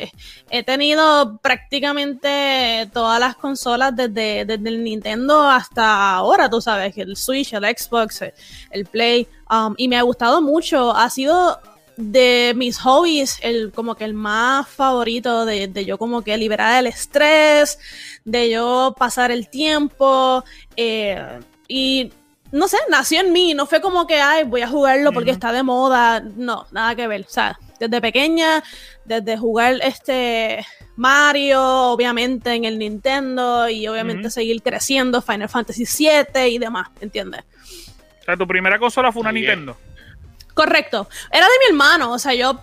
he 0.51 0.63
tenido 0.63 1.37
prácticamente 1.37 2.89
todas 2.93 3.19
las 3.19 3.35
consolas 3.37 3.95
desde, 3.95 4.45
desde 4.45 4.69
el 4.69 4.83
Nintendo 4.83 5.49
hasta 5.49 6.13
ahora, 6.13 6.49
tú 6.49 6.61
sabes, 6.61 6.97
el 6.97 7.15
Switch, 7.15 7.53
el 7.53 7.63
Xbox, 7.63 8.21
el, 8.69 8.85
Play, 8.85 9.27
um, 9.49 9.73
y 9.77 9.87
me 9.87 9.97
ha 9.97 10.01
gustado 10.01 10.41
mucho. 10.41 10.91
Ha 10.91 11.09
sido 11.09 11.59
de 11.95 12.53
mis 12.55 12.77
hobbies, 12.79 13.39
el 13.41 13.71
como 13.71 13.95
que 13.95 14.03
el 14.03 14.13
más 14.13 14.67
favorito 14.67 15.45
de, 15.45 15.67
de 15.67 15.85
yo 15.85 15.97
como 15.97 16.21
que 16.21 16.37
liberar 16.37 16.79
el 16.79 16.87
estrés, 16.87 17.79
de 18.25 18.49
yo 18.49 18.93
pasar 18.97 19.31
el 19.31 19.47
tiempo 19.47 20.43
eh, 20.75 21.39
y 21.67 22.11
no 22.51 22.67
sé, 22.67 22.77
nació 22.89 23.21
en 23.21 23.31
mí, 23.31 23.53
no 23.53 23.65
fue 23.65 23.81
como 23.81 24.07
que, 24.07 24.19
ay, 24.19 24.43
voy 24.43 24.61
a 24.61 24.67
jugarlo 24.67 25.11
porque 25.13 25.31
está 25.31 25.51
de 25.51 25.63
moda, 25.63 26.19
no, 26.19 26.67
nada 26.71 26.95
que 26.95 27.07
ver, 27.07 27.21
o 27.21 27.29
sea, 27.29 27.57
desde 27.79 28.01
pequeña, 28.01 28.63
desde 29.05 29.37
jugar 29.37 29.79
este 29.81 30.65
Mario, 30.95 31.63
obviamente 31.63 32.53
en 32.53 32.65
el 32.65 32.77
Nintendo 32.77 33.69
y 33.69 33.87
obviamente 33.87 34.29
seguir 34.29 34.61
creciendo, 34.61 35.21
Final 35.21 35.49
Fantasy 35.49 35.85
VII 35.85 36.47
y 36.47 36.57
demás, 36.59 36.89
¿entiendes? 36.99 37.43
O 38.21 38.23
sea, 38.25 38.37
tu 38.37 38.45
primera 38.45 38.77
consola 38.77 39.11
fue 39.11 39.21
una 39.21 39.31
Nintendo. 39.31 39.77
Correcto, 40.53 41.07
era 41.31 41.45
de 41.45 41.53
mi 41.59 41.65
hermano, 41.69 42.11
o 42.11 42.19
sea, 42.19 42.33
yo 42.33 42.59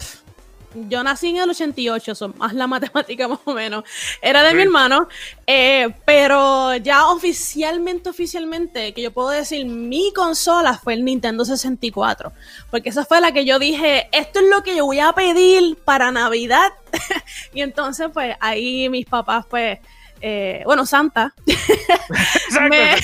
yo 0.74 1.02
nací 1.02 1.28
en 1.28 1.38
el 1.38 1.50
88, 1.50 2.14
son 2.14 2.34
más 2.36 2.52
la 2.52 2.66
matemática 2.68 3.28
más 3.28 3.40
o 3.44 3.54
menos. 3.54 3.84
Era 4.20 4.42
de 4.42 4.54
mi 4.54 4.62
hermano, 4.62 5.08
eh, 5.46 5.88
pero 6.04 6.76
ya 6.76 7.06
oficialmente, 7.08 8.10
oficialmente, 8.10 8.92
que 8.92 9.02
yo 9.02 9.12
puedo 9.12 9.30
decir, 9.30 9.66
mi 9.66 10.12
consola 10.12 10.78
fue 10.78 10.94
el 10.94 11.04
Nintendo 11.04 11.44
64, 11.44 12.32
porque 12.70 12.90
esa 12.90 13.04
fue 13.04 13.20
la 13.20 13.32
que 13.32 13.44
yo 13.44 13.58
dije, 13.58 14.08
esto 14.12 14.40
es 14.40 14.46
lo 14.50 14.62
que 14.62 14.76
yo 14.76 14.86
voy 14.86 15.00
a 15.00 15.12
pedir 15.12 15.76
para 15.84 16.10
Navidad. 16.10 16.72
y 17.54 17.62
entonces, 17.62 18.08
pues 18.12 18.36
ahí 18.40 18.88
mis 18.88 19.06
papás, 19.06 19.46
pues... 19.48 19.78
Eh, 20.20 20.62
bueno, 20.64 20.84
Santa. 20.84 21.32
Exacto. 21.46 22.68
Me... 22.70 22.96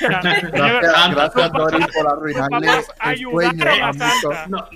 Gracias, 0.00 1.10
gracias 1.10 1.52
Doris, 1.52 1.86
por 1.94 2.08
arruinarle 2.08 2.70
el 3.04 3.18
sueño 3.18 3.64
a 3.84 3.92
Santa. 3.92 4.46
No, 4.48 4.66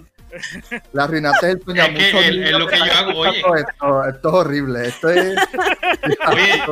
la 0.93 1.05
arruinaste 1.05 1.51
el 1.51 1.63
sueño. 1.63 1.83
Es 1.83 2.13
que 2.13 2.29
es 2.29 2.53
lo 2.53 2.67
que 2.67 2.77
yo 2.77 2.85
hago, 2.85 3.19
oye. 3.21 3.39
Esto, 3.39 4.05
esto, 4.05 4.29
es 4.29 4.35
horrible, 4.35 4.89
esto 4.89 5.09
es... 5.09 5.39
Oye, 6.29 6.63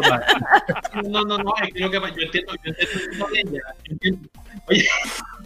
no, 1.08 1.24
no, 1.24 1.38
no, 1.38 1.54
es 1.62 1.72
que 1.72 1.80
lo 1.80 1.90
que 1.90 1.98
yo 1.98 2.22
entiendo, 2.22 2.52
yo 2.64 2.72
entiendo 2.72 3.28
ella. 3.34 3.60
Yo 3.84 3.92
entiendo, 3.92 4.28
oye, 4.68 4.88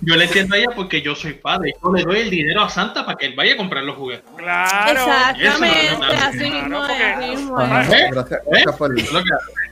yo 0.03 0.17
le 0.17 0.25
entiendo 0.25 0.55
a 0.55 0.59
ella 0.59 0.71
porque 0.75 1.03
yo 1.03 1.15
soy 1.15 1.35
padre. 1.35 1.75
Yo 1.83 1.93
le 1.93 2.03
doy 2.03 2.21
el 2.21 2.31
dinero 2.31 2.63
a 2.63 2.69
Santa 2.69 3.05
para 3.05 3.17
que 3.17 3.27
él 3.27 3.35
vaya 3.37 3.55
a 3.55 3.57
comprar 3.57 3.85
los 3.85 3.97
juguetes. 3.97 4.25
Claro. 4.37 5.01
Exactamente, 5.01 5.99
no, 5.99 6.07
así 6.07 6.51
mismo 6.51 6.87
es. 6.87 7.03
Así 7.03 7.37
mismo 7.37 7.61
es. 7.61 7.93
¿Eh? 7.93 8.09
Gracias, 8.11 8.41
gracias 8.47 8.77
por 8.77 8.95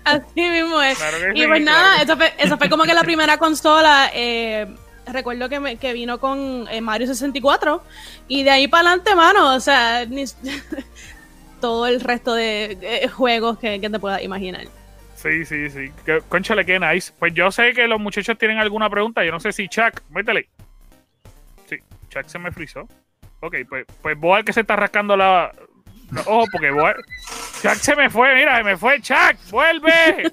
Así 0.04 0.50
mismo 0.50 0.80
es. 0.82 0.98
Claro 0.98 1.16
y 1.34 1.46
pues 1.46 1.62
nada, 1.62 2.02
eso 2.02 2.16
fue, 2.16 2.32
eso 2.38 2.58
fue 2.58 2.68
como 2.68 2.84
que 2.84 2.94
la 2.94 3.02
primera 3.02 3.38
consola... 3.38 4.10
Eh, 4.14 4.66
recuerdo 5.12 5.48
que, 5.48 5.60
me, 5.60 5.76
que 5.76 5.92
vino 5.92 6.18
con 6.18 6.66
eh, 6.70 6.80
Mario 6.80 7.06
64 7.06 7.82
y 8.28 8.42
de 8.42 8.50
ahí 8.50 8.68
para 8.68 8.88
adelante, 8.88 9.14
mano, 9.14 9.54
o 9.54 9.60
sea, 9.60 10.06
todo 11.60 11.86
el 11.86 12.00
resto 12.00 12.34
de 12.34 12.78
eh, 12.80 13.08
juegos 13.08 13.58
que, 13.58 13.78
te 13.78 13.98
puedas 13.98 14.22
imaginar. 14.22 14.66
Sí, 15.16 15.44
sí, 15.44 15.68
sí. 15.70 15.90
Conchale, 16.28 16.64
qué 16.64 16.78
nice. 16.78 17.12
Pues 17.18 17.34
yo 17.34 17.50
sé 17.50 17.72
que 17.72 17.88
los 17.88 18.00
muchachos 18.00 18.38
tienen 18.38 18.58
alguna 18.58 18.88
pregunta. 18.88 19.24
Yo 19.24 19.32
no 19.32 19.40
sé 19.40 19.52
si 19.52 19.68
Chuck, 19.68 20.00
métele. 20.10 20.48
Sí, 21.66 21.76
Chuck 22.08 22.26
se 22.26 22.38
me 22.38 22.52
frizó. 22.52 22.88
Ok, 23.40 23.56
pues, 23.68 23.86
pues 24.00 24.18
Boal 24.18 24.44
que 24.44 24.52
se 24.52 24.60
está 24.60 24.76
rascando 24.76 25.16
la. 25.16 25.52
Ojo, 26.26 26.44
porque 26.52 26.70
Boal. 26.70 26.96
Chuck 27.62 27.74
se 27.74 27.96
me 27.96 28.08
fue, 28.08 28.34
mira, 28.36 28.56
se 28.58 28.64
me 28.64 28.76
fue. 28.76 29.00
Chuck, 29.00 29.36
vuelve. 29.50 30.32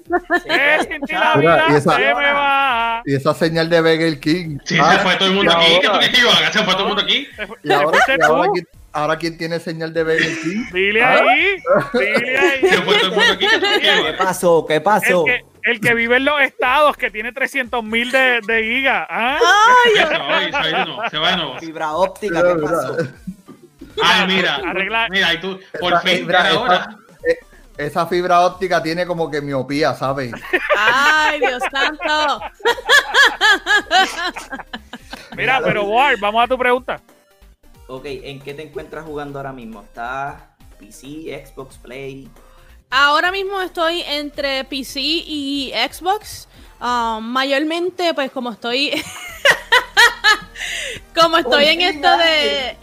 la 1.08 1.34
vida, 1.36 1.64
y 1.70 1.74
esa, 1.74 1.96
se 1.96 2.14
me 2.14 2.32
va. 2.32 3.02
Y 3.04 3.14
esa 3.14 3.34
señal 3.34 3.68
de 3.68 3.80
Begel 3.80 4.20
King. 4.20 4.58
Sí, 4.64 4.78
ah, 4.80 4.92
se 4.96 4.98
fue 5.00 5.16
todo 5.16 5.28
el 5.28 5.34
mundo 5.34 5.52
aquí. 5.52 5.80
¿Qué 5.80 5.88
tú 5.88 5.98
qué 5.98 6.20
ibas? 6.20 6.52
Se 6.52 6.64
fue 6.64 6.72
todo 6.74 6.82
el 6.82 6.86
mundo 6.88 7.02
aquí. 7.02 7.28
Y 7.64 7.72
ahora, 7.72 7.98
y 8.06 8.22
ahora, 8.22 8.50
¿quién, 8.52 8.68
ahora, 8.92 9.16
¿quién, 9.16 9.38
tiene 9.38 9.58
señal 9.58 9.92
de 9.92 10.04
Begel 10.04 10.40
King? 10.40 10.64
Dile 10.72 11.02
¿Ah? 11.02 11.20
ahí. 11.28 11.56
Dile 11.94 12.38
ahí. 12.38 12.60
Se 12.60 12.82
fue 12.82 12.98
todo 12.98 13.10
el 13.10 13.16
mundo 13.16 13.32
aquí. 13.32 13.46
¿Qué 13.80 14.14
pasó? 14.18 14.66
¿Qué 14.66 14.80
pasó? 14.80 15.24
El 15.26 15.32
que, 15.32 15.44
el 15.70 15.80
que 15.80 15.94
vive 15.94 16.16
en 16.16 16.24
los 16.26 16.40
estados, 16.40 16.96
que 16.96 17.10
tiene 17.10 17.32
300 17.32 17.82
mil 17.82 18.12
de, 18.12 18.40
de 18.46 18.62
gigas. 18.62 19.06
¿ah? 19.10 19.38
Ay, 19.42 19.96
se 19.96 20.58
va 20.58 20.66
de 20.66 20.72
nuevo. 20.84 21.02
Se 21.10 21.18
va 21.18 21.30
de 21.30 21.36
nuevo. 21.36 21.58
Fibra 21.58 21.92
óptica, 21.92 22.42
¿qué 22.42 22.62
pasó? 22.62 22.96
Ay, 24.02 24.26
mira. 24.26 24.56
Arregla. 24.56 25.08
Mira, 25.10 25.34
y 25.34 25.40
tú, 25.40 25.58
por 25.80 26.00
fin, 26.00 26.34
ahora 26.34 26.98
esa 27.76 28.06
fibra 28.06 28.40
óptica 28.40 28.82
tiene 28.82 29.06
como 29.06 29.30
que 29.30 29.40
miopía, 29.40 29.94
¿sabes? 29.94 30.32
Ay, 30.78 31.40
Dios 31.40 31.62
santo. 31.70 32.40
Mira, 35.36 35.60
pero 35.62 35.84
Ward, 35.84 36.18
vamos 36.18 36.44
a 36.44 36.48
tu 36.48 36.58
pregunta. 36.58 37.00
Ok, 37.88 38.04
¿en 38.06 38.40
qué 38.40 38.54
te 38.54 38.62
encuentras 38.62 39.04
jugando 39.04 39.38
ahora 39.38 39.52
mismo? 39.52 39.82
¿Estás 39.82 40.42
PC, 40.78 41.44
Xbox, 41.46 41.76
Play? 41.76 42.28
Ahora 42.90 43.30
mismo 43.30 43.60
estoy 43.60 44.02
entre 44.02 44.64
PC 44.64 45.00
y 45.00 45.72
Xbox. 45.90 46.48
Um, 46.80 47.24
mayormente, 47.24 48.14
pues 48.14 48.30
como 48.30 48.52
estoy. 48.52 48.92
como 51.14 51.38
estoy 51.38 51.64
en 51.66 51.80
esto 51.82 52.16
de 52.16 52.76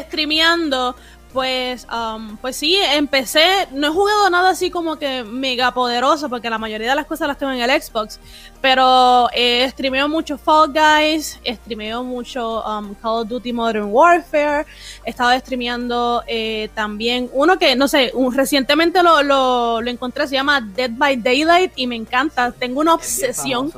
streameando, 0.00 0.94
pues, 1.32 1.86
um, 1.92 2.36
pues 2.38 2.56
sí, 2.56 2.76
empecé, 2.76 3.68
no 3.72 3.86
he 3.86 3.90
jugado 3.90 4.30
nada 4.30 4.50
así 4.50 4.70
como 4.70 4.96
que 4.96 5.22
mega 5.22 5.72
poderoso, 5.72 6.28
porque 6.28 6.50
la 6.50 6.58
mayoría 6.58 6.90
de 6.90 6.96
las 6.96 7.06
cosas 7.06 7.28
las 7.28 7.38
tengo 7.38 7.52
en 7.52 7.60
el 7.60 7.82
Xbox, 7.82 8.18
pero 8.60 9.28
eh, 9.32 9.68
streameo 9.70 10.08
mucho 10.08 10.36
Fall 10.38 10.72
Guys, 10.72 11.38
streameo 11.46 12.02
mucho 12.02 12.64
um, 12.64 12.94
Call 12.94 13.22
of 13.22 13.28
Duty 13.28 13.52
Modern 13.52 13.88
Warfare, 13.90 14.66
he 15.04 15.10
estado 15.10 15.38
streameando 15.38 16.24
eh, 16.26 16.68
también 16.74 17.30
uno 17.32 17.58
que, 17.58 17.76
no 17.76 17.86
sé, 17.86 18.10
un, 18.14 18.34
recientemente 18.34 19.02
lo, 19.02 19.22
lo, 19.22 19.80
lo, 19.80 19.90
encontré, 19.90 20.26
se 20.26 20.34
llama 20.34 20.60
Dead 20.60 20.90
by 20.90 21.16
Daylight 21.16 21.72
y 21.76 21.86
me 21.86 21.96
encanta, 21.96 22.50
tengo 22.50 22.80
una 22.80 22.94
obsesión. 22.94 23.72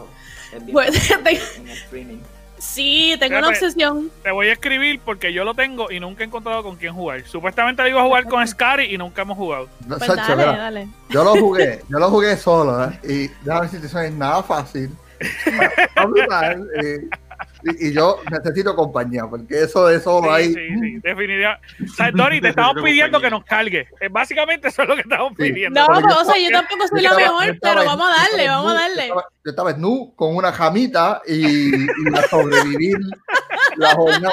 Pues, 0.71 1.11
en 1.57 1.69
streaming. 1.69 2.32
Sí, 2.63 3.17
tengo 3.19 3.39
una 3.39 3.49
obsesión. 3.49 4.09
Te 4.23 4.31
voy 4.31 4.47
a 4.47 4.53
escribir 4.53 5.01
porque 5.05 5.33
yo 5.33 5.43
lo 5.43 5.53
tengo 5.53 5.91
y 5.91 5.99
nunca 5.99 6.23
he 6.23 6.27
encontrado 6.27 6.63
con 6.63 6.77
quién 6.77 6.95
jugar. 6.95 7.27
Supuestamente 7.27 7.83
le 7.83 7.91
iba 7.91 8.01
a 8.01 8.05
jugar 8.05 8.25
con 8.29 8.47
Scary 8.47 8.95
y 8.95 8.97
nunca 8.97 9.23
hemos 9.23 9.37
jugado. 9.37 9.69
No, 9.85 9.99
pues 9.99 10.15
dale, 10.15 10.45
dale. 10.45 10.89
Yo 11.11 11.25
lo 11.25 11.33
jugué, 11.33 11.83
yo 11.89 11.99
lo 11.99 12.09
jugué 12.09 12.37
solo, 12.37 12.85
¿eh? 12.85 13.01
Y 13.03 13.29
déjame 13.45 13.63
decirte, 13.67 13.89
eso 13.89 13.99
es 13.99 14.13
nada 14.13 14.45
fácil. 14.45 14.97
eh, 15.21 17.09
y, 17.65 17.93
yo 17.93 18.19
necesito 18.31 18.75
compañía, 18.75 19.27
porque 19.29 19.63
eso 19.63 19.87
de 19.87 20.01
solo 20.01 20.29
sí, 20.29 20.35
ahí. 20.35 20.47
Sí, 20.53 20.81
sí, 20.81 20.99
definitivamente. 21.03 21.67
O 21.85 21.89
sea, 21.89 22.11
Dori, 22.11 22.41
te 22.41 22.49
estamos 22.49 22.83
pidiendo 22.83 23.21
que 23.21 23.31
nos 23.31 23.45
cargue. 23.45 23.89
Eh, 24.01 24.09
básicamente 24.11 24.69
eso 24.69 24.83
es 24.83 24.89
lo 24.89 24.95
que 24.95 25.03
estamos 25.03 25.33
pidiendo. 25.37 25.81
No, 25.81 25.99
o 25.99 26.25
sea, 26.25 26.39
yo 26.39 26.51
tampoco 26.51 26.89
soy 26.89 27.03
la 27.03 27.15
mejor, 27.15 27.59
pero 27.61 27.85
vamos 27.85 28.07
a 28.11 28.23
darle, 28.23 28.49
vamos 28.49 28.73
a 28.73 28.75
darle. 28.75 29.09
Yo 29.45 29.51
estaba, 29.51 29.71
en 29.73 29.81
nu 29.81 30.15
con 30.15 30.37
una 30.37 30.53
jamita 30.53 31.21
y, 31.27 31.75
y 31.75 32.17
a 32.17 32.23
sobrevivir 32.29 32.97
la 33.77 33.95
jornada 33.95 34.33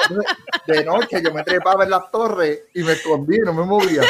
de 0.66 0.84
noche. 0.84 1.22
Yo 1.22 1.32
me 1.32 1.42
trepaba 1.42 1.84
en 1.84 1.90
las 1.90 2.10
torres 2.10 2.60
y 2.74 2.82
me 2.82 2.92
escondí, 2.92 3.38
no 3.38 3.52
me 3.52 3.64
movía. 3.64 4.02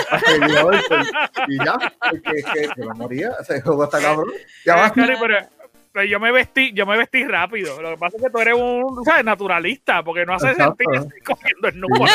Y 1.49 1.57
ya, 1.65 1.79
que, 2.11 2.21
que, 2.21 2.69
que 2.75 2.85
me 2.85 2.95
moría. 2.95 3.33
Ese 3.41 3.61
juego 3.63 3.85
está 3.85 4.01
cabrón. 4.01 4.29
Ya 4.65 4.77
va. 4.77 4.93
Pero 4.95 5.19
yo 6.09 6.21
me 6.21 6.33
vestí, 6.33 6.73
yo 6.73 6.87
me 6.87 6.97
vestí 6.97 7.25
rápido. 7.25 7.81
Lo 7.83 7.91
que 7.91 7.97
pasa 7.97 8.17
es 8.17 8.23
que 8.23 8.31
tú 8.31 8.39
eres 8.39 8.55
un 8.55 9.05
¿sabes? 9.05 9.25
naturalista, 9.25 10.03
porque 10.03 10.25
no 10.25 10.35
hace 10.35 10.55
sentido 10.55 10.93
estar 10.93 11.23
cogiendo 11.25 11.69
el 11.69 11.81
nudo. 11.81 12.07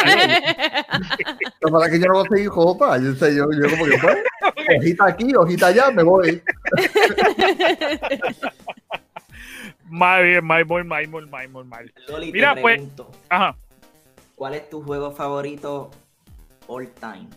Lo 1.62 1.72
para 1.72 1.90
que 1.90 2.00
yo 2.00 2.08
no 2.08 2.14
voy 2.14 2.26
a 2.26 2.30
seguir 2.30 2.50
jopa. 2.50 2.98
Yo, 2.98 3.14
sé, 3.16 3.36
yo, 3.36 3.46
yo 3.52 3.70
como 3.70 3.86
que 3.86 3.98
pues, 3.98 4.18
hojita 4.80 5.06
aquí, 5.08 5.36
hojita 5.36 5.68
allá, 5.68 5.92
me 5.92 6.04
voy. 6.04 6.42
Mal 9.90 10.24
bien, 10.24 10.46
mal, 10.46 10.66
mal, 10.66 10.86
mal, 10.86 11.08
mal, 11.08 11.50
mal, 11.50 11.66
mal. 11.66 11.94
Loli, 12.08 12.32
Mira, 12.32 12.56
te 12.56 12.62
pues. 12.62 12.76
pregunto, 12.76 13.12
Ajá. 13.30 13.56
¿Cuál 14.36 14.56
es 14.56 14.70
tu 14.70 14.82
juego 14.82 15.12
favorito 15.12 15.92
all 16.68 16.90
time? 16.94 17.28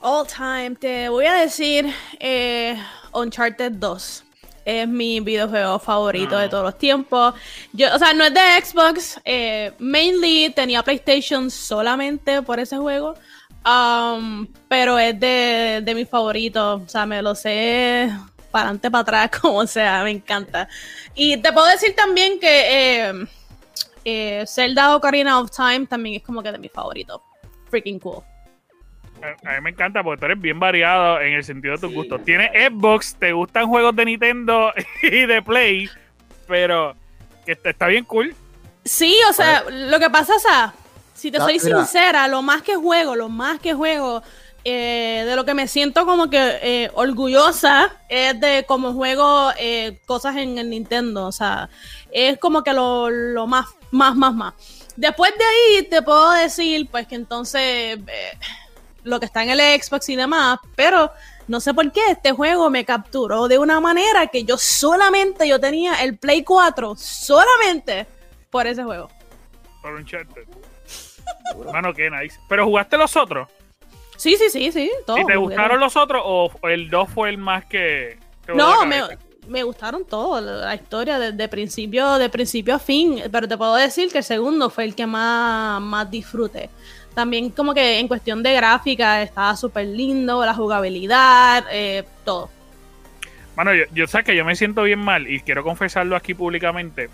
All 0.00 0.26
time, 0.26 0.74
te 0.78 1.08
voy 1.08 1.24
a 1.24 1.34
decir 1.34 1.86
eh, 2.20 2.76
Uncharted 3.14 3.72
2. 3.72 4.24
Es 4.64 4.88
mi 4.88 5.20
videojuego 5.20 5.78
favorito 5.78 6.38
de 6.38 6.48
todos 6.48 6.64
los 6.64 6.78
tiempos. 6.78 7.34
Yo, 7.72 7.94
o 7.94 7.98
sea, 7.98 8.14
no 8.14 8.24
es 8.24 8.32
de 8.32 8.40
Xbox. 8.64 9.20
Eh, 9.24 9.72
mainly 9.78 10.50
tenía 10.54 10.82
PlayStation 10.82 11.50
solamente 11.50 12.40
por 12.42 12.58
ese 12.58 12.78
juego. 12.78 13.14
Um, 13.66 14.46
pero 14.68 14.98
es 14.98 15.18
de, 15.20 15.82
de 15.84 15.94
mis 15.94 16.08
favoritos. 16.08 16.82
O 16.82 16.88
sea, 16.88 17.04
me 17.04 17.20
lo 17.20 17.34
sé 17.34 18.10
para 18.50 18.64
adelante, 18.64 18.90
para 18.90 19.02
atrás, 19.02 19.30
como 19.40 19.66
sea. 19.66 20.02
Me 20.02 20.12
encanta. 20.12 20.68
Y 21.14 21.36
te 21.36 21.52
puedo 21.52 21.66
decir 21.66 21.94
también 21.94 22.40
que 22.40 23.08
eh, 23.08 23.26
eh, 24.04 24.44
Zelda 24.46 24.96
Ocarina 24.96 25.40
of 25.40 25.50
Time 25.50 25.86
también 25.86 26.16
es 26.16 26.22
como 26.22 26.42
que 26.42 26.50
de 26.50 26.58
mis 26.58 26.72
favoritos. 26.72 27.20
Freaking 27.68 27.98
cool 27.98 28.24
a 29.44 29.52
mí 29.54 29.60
me 29.62 29.70
encanta 29.70 30.02
porque 30.02 30.20
tú 30.20 30.26
eres 30.26 30.40
bien 30.40 30.60
variado 30.60 31.20
en 31.20 31.34
el 31.34 31.44
sentido 31.44 31.74
de 31.74 31.80
tus 31.80 31.92
gustos. 31.92 32.24
Tienes 32.24 32.50
Xbox, 32.50 33.16
te 33.16 33.32
gustan 33.32 33.66
juegos 33.66 33.94
de 33.96 34.04
Nintendo 34.04 34.72
y 35.02 35.26
de 35.26 35.42
Play, 35.42 35.88
pero 36.46 36.94
que 37.44 37.58
está 37.62 37.86
bien 37.86 38.04
cool. 38.04 38.34
Sí, 38.84 39.16
o 39.30 39.32
sea, 39.32 39.64
lo 39.70 39.98
que 39.98 40.10
pasa 40.10 40.34
es, 40.36 40.44
si 41.14 41.30
te 41.30 41.38
soy 41.38 41.58
sincera, 41.58 42.28
lo 42.28 42.42
más 42.42 42.62
que 42.62 42.74
juego, 42.74 43.16
lo 43.16 43.28
más 43.28 43.58
que 43.60 43.72
juego, 43.72 44.22
eh, 44.64 45.24
de 45.26 45.36
lo 45.36 45.44
que 45.44 45.54
me 45.54 45.68
siento 45.68 46.06
como 46.06 46.28
que 46.28 46.58
eh, 46.62 46.90
orgullosa 46.94 47.92
es 48.08 48.38
de 48.40 48.64
cómo 48.66 48.92
juego 48.92 49.50
eh, 49.58 50.00
cosas 50.06 50.36
en 50.36 50.58
el 50.58 50.70
Nintendo. 50.70 51.26
O 51.26 51.32
sea, 51.32 51.70
es 52.10 52.38
como 52.38 52.62
que 52.62 52.72
lo, 52.72 53.08
lo 53.10 53.46
más, 53.46 53.66
más, 53.90 54.16
más, 54.16 54.34
más. 54.34 54.54
Después 54.96 55.32
de 55.36 55.44
ahí 55.44 55.82
te 55.84 56.02
puedo 56.02 56.30
decir, 56.32 56.88
pues 56.90 57.06
que 57.06 57.16
entonces 57.16 57.98
eh, 58.06 58.38
lo 59.04 59.20
que 59.20 59.26
está 59.26 59.42
en 59.42 59.50
el 59.50 59.82
Xbox 59.82 60.08
y 60.08 60.16
demás, 60.16 60.58
pero 60.74 61.12
no 61.46 61.60
sé 61.60 61.72
por 61.72 61.92
qué 61.92 62.00
este 62.10 62.32
juego 62.32 62.70
me 62.70 62.84
capturó 62.84 63.48
de 63.48 63.58
una 63.58 63.80
manera 63.80 64.26
que 64.26 64.44
yo 64.44 64.56
solamente 64.56 65.46
yo 65.46 65.60
tenía 65.60 66.02
el 66.02 66.16
Play 66.16 66.42
4 66.42 66.94
solamente 66.96 68.06
por 68.50 68.66
ese 68.66 68.82
juego. 68.82 69.10
Por 69.82 69.94
Uncharted. 69.94 70.44
Mano, 71.72 71.92
qué 71.92 72.10
nice. 72.10 72.38
Pero 72.48 72.64
jugaste 72.64 72.96
los 72.96 73.16
otros. 73.16 73.48
Sí, 74.16 74.36
sí, 74.36 74.48
sí, 74.48 74.72
sí. 74.72 74.90
¿Y 75.16 75.26
te 75.26 75.36
gustaron 75.36 75.80
los 75.80 75.96
otros 75.96 76.22
o 76.24 76.50
el 76.62 76.88
2 76.88 77.08
fue 77.10 77.28
el 77.30 77.38
más 77.38 77.64
que. 77.66 78.18
No, 78.54 78.86
me, 78.86 79.02
me 79.48 79.62
gustaron 79.62 80.04
todos, 80.04 80.42
la 80.42 80.52
la 80.56 80.74
historia 80.74 81.18
de, 81.18 81.32
de 81.32 81.48
principio, 81.48 82.18
de 82.18 82.28
principio 82.28 82.74
a 82.74 82.78
fin, 82.78 83.22
pero 83.30 83.48
te 83.48 83.56
puedo 83.56 83.74
decir 83.74 84.10
que 84.10 84.18
el 84.18 84.24
segundo 84.24 84.70
fue 84.70 84.84
el 84.84 84.94
que 84.94 85.06
más, 85.06 85.80
más 85.80 86.10
disfruté. 86.10 86.70
También 87.14 87.50
como 87.50 87.74
que 87.74 88.00
en 88.00 88.08
cuestión 88.08 88.42
de 88.42 88.54
gráfica 88.54 89.22
estaba 89.22 89.56
súper 89.56 89.86
lindo, 89.86 90.44
la 90.44 90.54
jugabilidad, 90.54 91.64
eh, 91.70 92.04
todo. 92.24 92.50
Mano, 93.56 93.72
yo, 93.72 93.84
yo 93.92 94.06
sé 94.06 94.24
que 94.24 94.34
yo 94.34 94.44
me 94.44 94.56
siento 94.56 94.82
bien 94.82 94.98
mal 94.98 95.30
y 95.30 95.40
quiero 95.40 95.62
confesarlo 95.62 96.16
aquí 96.16 96.34
públicamente. 96.34 97.08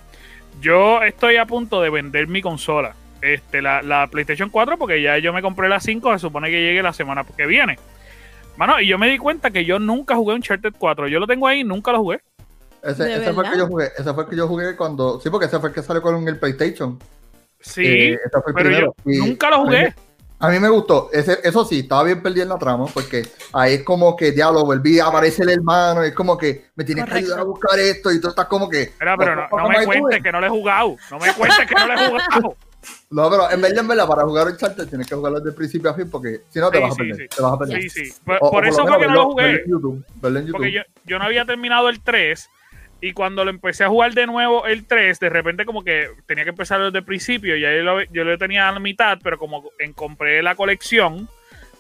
Yo 0.61 1.03
estoy 1.03 1.37
a 1.37 1.47
punto 1.47 1.83
de 1.83 1.91
vender 1.91 2.29
mi 2.29 2.41
consola. 2.41 2.95
Este, 3.23 3.61
la, 3.61 3.83
la 3.83 4.07
PlayStation 4.07 4.49
4, 4.49 4.79
porque 4.79 5.03
ya 5.03 5.19
yo 5.19 5.33
me 5.35 5.43
compré 5.43 5.69
la 5.69 5.79
5, 5.79 6.15
se 6.15 6.19
supone 6.19 6.51
que 6.51 6.63
llegue 6.63 6.83
la 6.83 6.95
semana 6.95 7.25
que 7.37 7.47
viene. 7.47 7.79
Mano, 8.57 8.81
y 8.81 8.87
yo 8.87 8.99
me 8.99 9.09
di 9.09 9.19
cuenta 9.19 9.51
que 9.51 9.65
yo 9.65 9.79
nunca 9.79 10.17
jugué 10.17 10.35
Uncharted 10.35 10.75
4. 10.79 11.09
Yo 11.09 11.19
lo 11.19 11.27
tengo 11.27 11.47
ahí, 11.47 11.65
nunca 11.65 11.93
lo 11.93 11.99
jugué. 11.99 12.21
Ese, 12.83 13.05
¿De 13.05 13.15
ese 13.17 13.33
fue 13.35 13.45
el 13.45 13.53
que 13.53 13.59
yo 13.59 13.67
jugué. 13.67 13.91
Ese 13.97 14.15
fue 14.15 14.25
el 14.25 14.31
que 14.31 14.37
yo 14.37 14.49
jugué 14.49 14.77
cuando. 14.77 15.21
Sí, 15.21 15.29
porque 15.31 15.47
ese 15.47 15.59
fue 15.59 15.69
el 15.69 15.75
que 15.75 15.83
salió 15.83 16.03
con 16.03 16.27
el 16.27 16.39
PlayStation. 16.39 16.99
Sí, 17.61 17.85
Eh, 17.87 18.13
ese 18.15 18.41
fue 18.43 18.43
el 18.49 18.55
pero 18.55 18.71
yo. 18.71 18.95
Y 19.05 19.19
nunca 19.19 19.51
lo 19.51 19.57
a 19.57 19.59
mí 19.61 19.65
jugué. 19.67 19.95
A 20.43 20.49
mí 20.49 20.59
me 20.59 20.71
gustó. 20.71 21.11
Ese, 21.13 21.39
eso 21.45 21.65
sí, 21.67 21.81
estaba 21.81 22.03
bien 22.05 22.23
perdido 22.23 22.45
en 22.45 22.49
la 22.49 22.59
trama, 22.59 22.87
porque 22.87 23.23
ahí 23.53 23.75
es 23.75 23.83
como 23.85 24.17
que, 24.17 24.33
diablo, 24.33 24.65
volví, 24.65 24.99
aparece 24.99 25.43
el 25.43 25.51
hermano, 25.51 26.03
y 26.03 26.09
es 26.09 26.15
como 26.15 26.39
que 26.39 26.71
me 26.77 26.85
tienes 26.85 27.05
que 27.05 27.15
ayudar 27.15 27.41
a 27.41 27.45
buscar 27.45 27.79
esto, 27.79 28.11
y 28.11 28.19
tú 28.23 28.29
estás 28.29 28.47
como 28.47 28.67
que. 28.69 28.93
Era, 28.99 29.19
pero 29.19 29.37
no, 29.37 29.69
me 29.69 29.85
cuentes 29.85 30.23
que 30.23 30.33
no 30.33 30.41
lo 30.41 30.47
he 30.47 30.51
jugado. 30.51 30.97
No 31.11 31.19
me 31.19 31.31
cuentes 31.35 31.67
que 31.69 31.75
no 31.75 31.87
lo 31.87 31.93
he 31.95 32.09
jugado. 32.09 32.57
No, 33.11 33.29
pero 33.29 33.51
en 33.51 33.61
verdad, 33.61 33.81
en 33.81 33.89
verdad, 33.89 34.09
para 34.09 34.23
jugar 34.23 34.47
Uncharted 34.47 34.89
tienes 34.89 35.07
que 35.07 35.15
jugarlo 35.15 35.39
desde 35.41 35.55
principio 35.55 35.91
a 35.91 35.95
fin, 35.95 36.09
porque 36.11 36.45
si 36.49 36.61
no 36.61 36.71
te 36.71 36.79
Sí, 36.79 36.83
vas 36.83 36.93
a 36.93 36.95
sí, 36.95 36.99
perder. 37.01 37.17
sí. 37.17 37.37
Te 37.37 37.43
vas 37.43 37.53
a 37.53 37.59
perder. 37.59 37.83
Sí, 37.83 37.91
sí. 37.91 38.13
Por, 38.25 38.39
O- 38.41 38.63
eso 38.63 38.87
fue 38.87 38.99
que 38.99 39.07
no 39.07 39.13
lo 39.15 39.25
jugué. 39.27 39.45
verlo 39.45 39.59
en 39.67 39.71
YouTube, 39.71 40.05
verlo 40.15 40.39
en 40.39 40.47
YouTube. 40.47 40.57
Porque 40.57 40.73
yo, 40.73 40.81
yo 41.05 41.19
no 41.19 41.25
había 41.27 41.45
terminado 41.45 41.91
el 41.91 42.01
3 42.01 42.49
y 43.01 43.13
cuando 43.13 43.45
lo 43.45 43.51
empecé 43.51 43.85
a 43.85 43.89
jugar 43.89 44.13
de 44.13 44.27
nuevo 44.27 44.67
el 44.67 44.87
3, 44.87 45.19
de 45.21 45.29
repente 45.29 45.65
como 45.65 45.83
que 45.83 46.09
tenía 46.27 46.45
que 46.45 46.51
empezar 46.51 46.81
desde 46.83 46.99
el 46.99 47.05
principio. 47.05 47.57
Ya 47.57 47.73
yo 47.75 47.83
lo, 47.83 48.03
yo 48.05 48.25
lo 48.25 48.37
tenía 48.39 48.69
a 48.69 48.73
la 48.73 48.81
mitad, 48.81 49.19
pero 49.23 49.39
como 49.39 49.71
en, 49.79 49.93
compré 49.93 50.43
la 50.43 50.55
colección, 50.55 51.29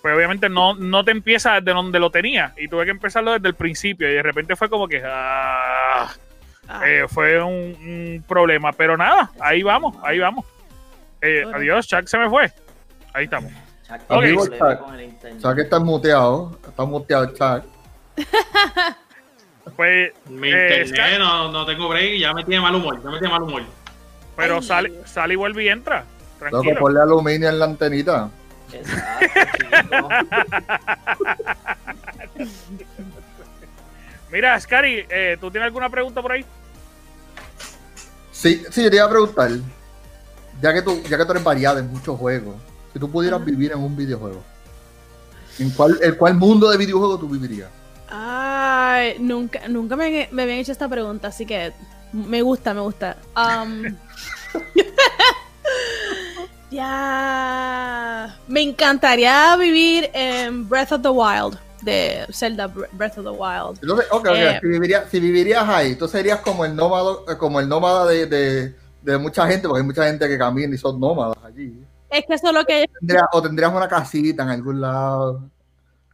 pues 0.02 0.14
obviamente 0.16 0.48
no, 0.48 0.74
no 0.74 1.04
te 1.04 1.10
empieza 1.10 1.60
desde 1.60 1.72
donde 1.72 1.98
lo 1.98 2.10
tenía. 2.10 2.54
Y 2.56 2.68
tuve 2.68 2.84
que 2.86 2.90
empezarlo 2.90 3.32
desde 3.32 3.48
el 3.48 3.54
principio. 3.54 4.08
Y 4.10 4.14
de 4.14 4.22
repente 4.22 4.56
fue 4.56 4.68
como 4.70 4.88
que... 4.88 5.02
ah, 5.04 6.10
Ah, 6.72 6.88
eh, 6.88 7.06
fue 7.08 7.42
un, 7.42 7.52
un 7.52 8.24
problema. 8.28 8.70
Pero 8.72 8.96
nada, 8.96 9.32
ahí 9.40 9.60
vamos, 9.64 9.96
ahí 10.04 10.20
vamos. 10.20 10.44
Eh, 11.20 11.40
Bueno. 11.42 11.58
adiós, 11.58 11.88
Chuck 11.88 12.06
se 12.06 12.16
me 12.16 12.30
fue. 12.30 12.48
Ahí 13.12 13.24
estamos. 13.24 13.50
Chuck, 13.84 13.96
Ok. 14.08 14.20
tiene 14.22 14.26
Amigo 14.28 14.44
problema 14.46 14.78
Chuck. 15.20 15.42
Chuck 15.42 15.58
está 15.58 15.80
muteado, 15.80 16.58
está 16.68 16.84
muteado 16.84 17.26
Chuck. 17.34 17.64
Pues, 19.80 20.12
Mi 20.28 20.52
Eh, 20.52 20.84
internet, 20.86 21.18
no, 21.20 21.50
no 21.50 21.64
tengo 21.64 21.88
break, 21.88 22.18
ya 22.18 22.34
me 22.34 22.44
tiene 22.44 22.60
mal 22.60 22.74
humor, 22.74 23.02
ya 23.02 23.08
me 23.08 23.18
tiene 23.18 23.32
mal 23.32 23.44
humor. 23.44 23.62
pero 24.36 24.56
Ay. 24.56 24.62
sale, 24.62 24.92
sale 25.06 25.32
y 25.32 25.36
vuelve 25.38 25.64
y 25.64 25.68
entra. 25.70 26.00
Loco, 26.38 26.50
Tranquilo. 26.50 26.80
ponle 26.80 27.00
aluminio 27.00 27.48
en 27.48 27.58
la 27.58 27.64
antenita. 27.64 28.28
Exacto. 28.70 30.08
Mira, 34.30 34.60
Scary, 34.60 35.06
eh, 35.08 35.38
¿tú 35.40 35.50
tienes 35.50 35.68
alguna 35.68 35.88
pregunta 35.88 36.20
por 36.20 36.32
ahí? 36.32 36.44
Sí, 38.30 38.62
sí, 38.70 38.84
yo 38.84 38.90
te 38.90 38.96
iba 38.96 39.06
a 39.06 39.10
preguntar, 39.10 39.50
ya 40.60 40.74
que 40.74 40.82
tú, 40.82 41.02
ya 41.08 41.16
que 41.16 41.24
tú 41.24 41.30
eres 41.32 41.42
variada 41.44 41.80
en 41.80 41.90
muchos 41.90 42.18
juegos, 42.18 42.56
si 42.92 42.98
tú 42.98 43.10
pudieras 43.10 43.42
vivir 43.42 43.72
en 43.72 43.78
un 43.78 43.96
videojuego, 43.96 44.42
¿en 45.58 45.70
cuál, 45.70 45.98
en 46.02 46.14
cuál 46.16 46.34
mundo 46.34 46.68
de 46.70 46.76
videojuego 46.76 47.18
tú 47.18 47.30
vivirías? 47.30 47.70
Ay, 48.10 49.16
nunca, 49.20 49.66
nunca 49.68 49.94
me, 49.96 50.28
me 50.32 50.42
habían 50.42 50.58
hecho 50.58 50.72
esta 50.72 50.88
pregunta, 50.88 51.28
así 51.28 51.46
que 51.46 51.72
me 52.12 52.42
gusta, 52.42 52.74
me 52.74 52.80
gusta. 52.80 53.16
Um, 53.36 53.96
ya. 56.70 58.36
Me 58.48 58.62
encantaría 58.62 59.56
vivir 59.56 60.10
en 60.12 60.68
Breath 60.68 60.92
of 60.92 61.02
the 61.02 61.08
Wild, 61.08 61.58
de 61.82 62.26
Zelda 62.32 62.68
Bre- 62.68 62.88
Breath 62.92 63.18
of 63.18 63.24
the 63.24 63.30
Wild. 63.30 63.78
Entonces, 63.82 64.06
ok, 64.10 64.26
ok, 64.28 64.36
Eh. 64.36 64.58
si, 64.60 64.66
vivirías, 64.68 65.04
si 65.10 65.20
vivirías 65.20 65.68
ahí, 65.68 65.94
tú 65.96 66.08
serías 66.08 66.40
como 66.40 66.64
el 66.64 66.74
nómado, 66.76 67.24
eh, 67.28 67.36
como 67.36 67.60
el 67.60 67.68
nómada 67.68 68.06
de, 68.06 68.26
de, 68.26 68.74
de 69.02 69.18
mucha 69.18 69.46
gente, 69.46 69.68
porque 69.68 69.80
hay 69.82 69.86
mucha 69.86 70.06
gente 70.06 70.28
que 70.28 70.38
camina 70.38 70.74
y 70.74 70.78
son 70.78 71.00
nómadas 71.00 71.36
allí. 71.44 71.74
Es 72.10 72.24
que 72.26 72.34
eso 72.34 72.48
es 72.48 72.54
lo 72.54 72.64
que 72.64 72.86
Tendrías- 73.00 73.26
o 73.32 73.42
tendrías 73.42 73.72
una 73.72 73.88
casita 73.88 74.42
en 74.42 74.48
algún 74.50 74.80
lado. 74.80 75.42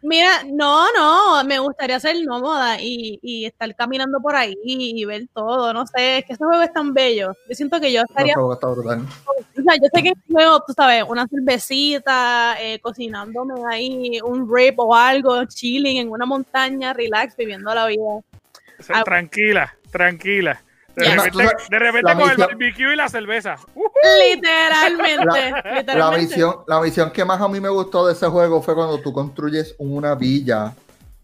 Mira, 0.07 0.45
no, 0.45 0.87
no, 0.93 1.43
me 1.43 1.59
gustaría 1.59 1.99
ser 1.99 2.15
nómada 2.25 2.81
y, 2.81 3.19
y 3.23 3.45
estar 3.45 3.75
caminando 3.75 4.21
por 4.21 4.37
ahí 4.37 4.55
y 4.63 5.05
ver 5.05 5.27
todo, 5.35 5.73
no 5.73 5.85
sé, 5.85 6.19
es 6.19 6.25
que 6.25 6.35
ese 6.35 6.45
juego 6.45 6.63
es 6.63 6.73
tan 6.73 6.95
bello. 6.95 7.33
Yo 7.49 7.55
siento 7.57 7.81
que 7.81 7.93
yo 7.93 8.03
No, 8.03 8.07
estaría, 8.09 8.35
pero 8.35 8.53
está 8.53 8.69
brutal. 8.69 9.01
o 9.27 9.63
sea, 9.63 9.75
yo 9.75 9.89
sé 9.93 10.03
que 10.05 10.13
juego, 10.31 10.63
tú 10.65 10.73
sabes, 10.75 11.03
una 11.09 11.27
cervecita, 11.27 12.55
eh, 12.61 12.79
cocinándome 12.79 13.55
ahí 13.69 14.21
un 14.23 14.49
rib 14.49 14.75
o 14.79 14.95
algo, 14.95 15.45
chilling 15.47 15.97
en 15.97 16.11
una 16.13 16.25
montaña, 16.25 16.93
relax, 16.93 17.37
viviendo 17.37 17.75
la 17.75 17.87
vida. 17.87 18.21
Ah. 18.91 19.03
Tranquila, 19.03 19.77
tranquila. 19.91 20.63
De 20.95 21.79
repente, 21.79 22.13
de 22.13 22.17
con 22.17 22.31
el 22.31 22.37
barbecue 22.37 22.93
y 22.93 22.97
la 22.97 23.09
cerveza. 23.09 23.57
Uh, 23.75 23.86
Literalmente, 24.03 25.25
La 25.25 25.75
literalmente. 25.77 26.27
misión, 26.27 26.57
la 26.67 26.81
misión 26.81 27.11
que 27.11 27.25
más 27.25 27.41
a 27.41 27.49
mí 27.49 27.61
me 27.61 27.69
gustó 27.69 28.07
de 28.07 28.13
ese 28.13 28.27
juego 28.27 28.63
fue 28.63 28.75
cuando 28.75 28.99
tú 29.01 29.13
construyes 29.13 29.75
una 29.79 30.15
villa 30.15 30.75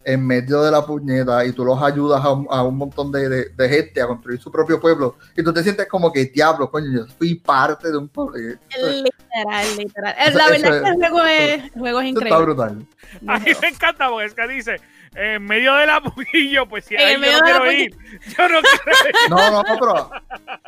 en 0.05 0.25
medio 0.27 0.61
de 0.61 0.69
la 0.69 0.85
puñeta 0.85 1.45
y 1.45 1.53
tú 1.53 1.63
los 1.63 1.81
ayudas 1.81 2.23
a 2.25 2.31
un, 2.31 2.45
a 2.49 2.61
un 2.63 2.75
montón 2.77 3.09
de, 3.09 3.29
de- 3.29 3.45
de 3.55 3.69
gente 3.69 4.01
a 4.01 4.07
construir 4.07 4.37
su 4.41 4.51
propio 4.51 4.77
pueblo 4.81 5.15
y 5.37 5.41
tú 5.41 5.53
te 5.53 5.63
sientes 5.63 5.87
como 5.87 6.11
que 6.11 6.25
diablo, 6.25 6.69
coño, 6.69 6.87
yo 6.91 7.05
fui 7.17 7.35
parte 7.35 7.89
de 7.89 7.97
un 7.97 8.09
pueblo. 8.09 8.33
Literal, 8.35 9.65
literal. 9.77 10.15
Eso- 10.19 10.37
La 10.37 10.43
eso 10.47 10.51
verdad 10.51 10.77
es 10.77 10.83
que 10.83 10.89
el 11.05 11.11
juego 11.11 11.25
es, 11.25 11.63
el 11.63 11.71
juego 11.79 11.99
es 12.01 12.07
está 12.07 12.19
increíble. 12.19 12.43
brutal. 12.45 12.85
a 13.27 13.39
mí 13.39 13.51
me 13.61 13.67
encanta 13.69 14.09
porque 14.09 14.25
es 14.25 14.33
que 14.33 14.47
dice, 14.49 14.75
en 15.15 15.43
medio 15.45 15.73
de 15.75 15.85
la 15.85 16.01
pues 16.01 16.85
si 16.85 16.95
ahí 16.95 17.13
yo 17.13 17.19
medio 17.19 17.37
no 17.39 17.43
quiero 17.43 17.71
ir. 17.71 17.91
Yo 18.37 18.49
no 18.49 18.59
quiero 18.61 19.09
ir. 19.09 19.15
No, 19.29 19.51
no, 19.51 19.63
pero 19.79 20.11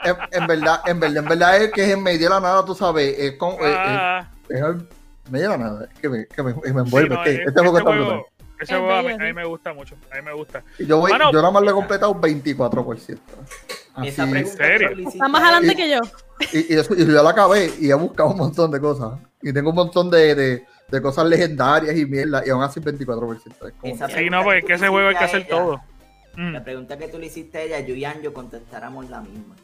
en, 0.03 0.41
en 0.41 0.47
verdad, 0.47 0.81
en 0.85 0.99
verdad, 0.99 1.17
en 1.17 1.25
verdad 1.29 1.57
es 1.63 1.71
que 1.71 1.83
es 1.83 1.89
en 1.91 2.03
medio 2.03 2.19
de 2.29 2.29
la 2.35 2.39
nada, 2.39 2.63
tú 2.65 2.75
sabes, 2.75 3.17
es 3.17 3.33
con, 3.37 3.53
es- 3.53 3.59
es- 3.61 3.69
Ah, 3.75 4.27
es 4.49 4.57
en 4.61 4.87
medio 5.31 5.51
de 5.51 5.57
la 5.57 5.63
nada, 5.63 5.89
es 5.93 5.99
que 5.99 6.09
me, 6.09 6.25
que 6.27 6.43
me, 6.43 6.53
me 6.53 6.81
envuelve, 6.81 7.09
sí, 7.09 7.15
no, 7.15 7.23
es 7.23 7.29
que 7.37 7.41
es- 7.43 7.47
este 7.47 7.61
juego 7.61 7.77
está 7.79 7.89
brutal. 7.91 8.21
ese 8.59 8.73
Es 8.75 8.79
juego 8.79 8.93
a, 8.93 9.01
mí, 9.03 9.29
a 9.29 9.33
me 9.33 9.45
gusta 9.45 9.73
mucho. 9.73 9.95
A 10.11 10.15
mí 10.15 10.21
me 10.21 10.33
gusta. 10.33 10.63
Y 10.79 10.85
yo, 10.85 10.99
voy, 10.99 11.11
Mano, 11.11 11.31
yo 11.31 11.39
nada 11.39 11.51
más 11.51 11.63
lo 11.63 11.69
he 11.71 11.73
completado 11.73 12.15
24%. 12.15 13.17
Así, 13.95 14.07
Esa 14.09 14.27
pregunta 14.29 14.67
le 14.67 15.03
Está 15.03 15.27
más 15.27 15.41
adelante 15.41 15.75
que 15.75 15.89
yo. 15.89 15.99
Y, 16.51 16.73
y, 16.73 16.77
eso- 16.77 16.93
y 16.95 17.05
yo 17.05 17.23
la 17.23 17.29
acabé 17.29 17.71
y 17.79 17.89
he 17.89 17.93
buscado 17.93 18.29
un 18.29 18.37
montón 18.37 18.69
de 18.71 18.79
cosas. 18.79 19.13
Y 19.41 19.53
tengo 19.53 19.69
un 19.69 19.75
montón 19.75 20.09
de, 20.09 20.35
de, 20.35 20.65
de 20.87 21.01
cosas 21.01 21.25
legendarias 21.25 21.95
y 21.97 22.05
mierda. 22.05 22.43
Y 22.45 22.49
aún 22.49 22.63
así 22.63 22.79
24%. 22.79 23.67
Es 23.67 23.73
como- 23.73 23.93
Esa 23.93 24.07
Sí, 24.09 24.29
no, 24.29 24.43
porque 24.43 24.59
es 24.59 24.65
que 24.65 24.73
ese 24.73 24.87
juego 24.87 25.09
hay 25.09 25.15
que 25.15 25.23
hacer 25.23 25.41
Ella. 25.41 25.49
todo. 25.49 25.81
Mm. 26.35 26.53
La 26.53 26.63
pregunta 26.63 26.97
que 26.97 27.07
tú 27.07 27.17
le 27.17 27.27
hiciste 27.27 27.57
a 27.57 27.61
ella, 27.61 27.79
yo 27.79 27.95
y 27.95 28.05
Anjo 28.05 28.33
contestáramos 28.33 29.09
la 29.09 29.21
misma. 29.21 29.55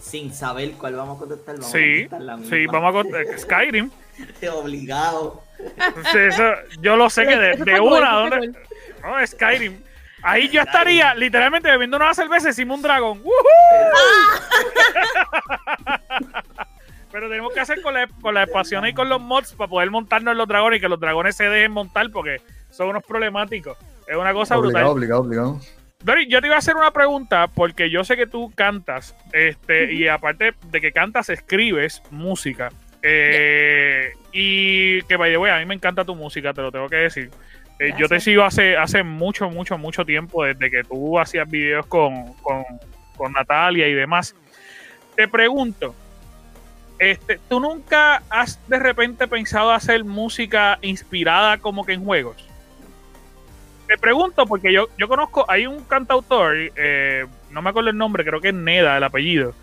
Sin 0.00 0.32
saber 0.34 0.72
cuál 0.72 0.96
vamos 0.96 1.16
a 1.16 1.20
contestar, 1.20 1.54
vamos 1.56 1.74
a 1.74 1.78
Sí, 1.78 1.92
contestar 1.94 2.20
la 2.22 2.36
misma. 2.36 2.56
sí, 2.56 2.66
vamos 2.66 2.90
a 2.90 2.92
contar. 2.92 3.38
Skyrim. 3.38 3.90
Obligado. 4.54 5.42
Sí, 6.12 6.18
eso, 6.18 6.42
yo 6.80 6.96
lo 6.96 7.08
sé 7.10 7.26
que 7.26 7.36
de, 7.36 7.56
de 7.56 7.80
una, 7.80 8.12
¿dónde? 8.12 8.48
No, 9.02 9.26
Skyrim. 9.26 9.80
Ahí 10.22 10.48
yo 10.48 10.62
estaría 10.62 11.14
literalmente 11.14 11.70
bebiendo 11.70 11.96
una 11.98 12.14
cerveza 12.14 12.48
encima 12.48 12.74
un 12.74 12.82
dragón. 12.82 13.20
¡Woohoo! 13.22 13.34
Pero 17.14 17.28
tenemos 17.28 17.52
que 17.52 17.60
hacer 17.60 17.80
con 17.80 17.94
la, 17.94 18.08
con 18.08 18.34
la 18.34 18.42
expansión 18.42 18.84
y 18.88 18.92
con 18.92 19.08
los 19.08 19.20
mods 19.20 19.52
para 19.52 19.70
poder 19.70 19.88
montarnos 19.88 20.32
en 20.32 20.38
los 20.38 20.48
dragones 20.48 20.78
y 20.78 20.80
que 20.80 20.88
los 20.88 20.98
dragones 20.98 21.36
se 21.36 21.44
dejen 21.48 21.70
montar 21.70 22.10
porque 22.10 22.40
son 22.70 22.88
unos 22.88 23.04
problemáticos. 23.04 23.78
Es 24.08 24.16
una 24.16 24.32
cosa 24.32 24.56
brutal. 24.56 24.82
obligado, 24.86 25.20
obligado, 25.20 25.50
obligado. 25.52 25.60
Dori, 26.02 26.26
yo 26.26 26.40
te 26.40 26.48
iba 26.48 26.56
a 26.56 26.58
hacer 26.58 26.74
una 26.74 26.90
pregunta 26.90 27.46
porque 27.46 27.88
yo 27.88 28.02
sé 28.02 28.16
que 28.16 28.26
tú 28.26 28.52
cantas, 28.56 29.14
este, 29.32 29.92
y 29.92 30.08
aparte 30.08 30.54
de 30.72 30.80
que 30.80 30.90
cantas, 30.90 31.28
escribes 31.28 32.02
música. 32.10 32.72
Eh, 33.00 34.10
y 34.32 35.00
que 35.02 35.14
vaya, 35.14 35.54
a 35.54 35.60
mí 35.60 35.66
me 35.66 35.74
encanta 35.76 36.04
tu 36.04 36.16
música, 36.16 36.52
te 36.52 36.62
lo 36.62 36.72
tengo 36.72 36.88
que 36.88 36.96
decir. 36.96 37.30
Eh, 37.78 37.94
yo 37.96 38.08
te 38.08 38.18
sigo 38.18 38.42
hace, 38.42 38.76
hace 38.76 39.04
mucho, 39.04 39.48
mucho, 39.50 39.78
mucho 39.78 40.04
tiempo, 40.04 40.42
desde 40.42 40.68
que 40.68 40.82
tú 40.82 41.16
hacías 41.20 41.48
videos 41.48 41.86
con, 41.86 42.32
con, 42.42 42.64
con 43.16 43.32
Natalia 43.32 43.86
y 43.86 43.94
demás. 43.94 44.34
Te 45.14 45.28
pregunto, 45.28 45.94
este, 46.98 47.40
¿tú 47.48 47.60
nunca 47.60 48.22
has 48.30 48.58
de 48.68 48.78
repente 48.78 49.26
pensado 49.26 49.72
hacer 49.72 50.04
música 50.04 50.78
inspirada 50.82 51.58
como 51.58 51.84
que 51.84 51.92
en 51.92 52.04
juegos? 52.04 52.36
Te 53.86 53.98
pregunto 53.98 54.46
porque 54.46 54.72
yo, 54.72 54.88
yo 54.98 55.08
conozco, 55.08 55.44
hay 55.48 55.66
un 55.66 55.84
cantautor, 55.84 56.56
eh, 56.56 57.26
no 57.50 57.62
me 57.62 57.70
acuerdo 57.70 57.90
el 57.90 57.98
nombre, 57.98 58.24
creo 58.24 58.40
que 58.40 58.48
es 58.48 58.54
Neda, 58.54 58.96
el 58.96 59.04
apellido, 59.04 59.54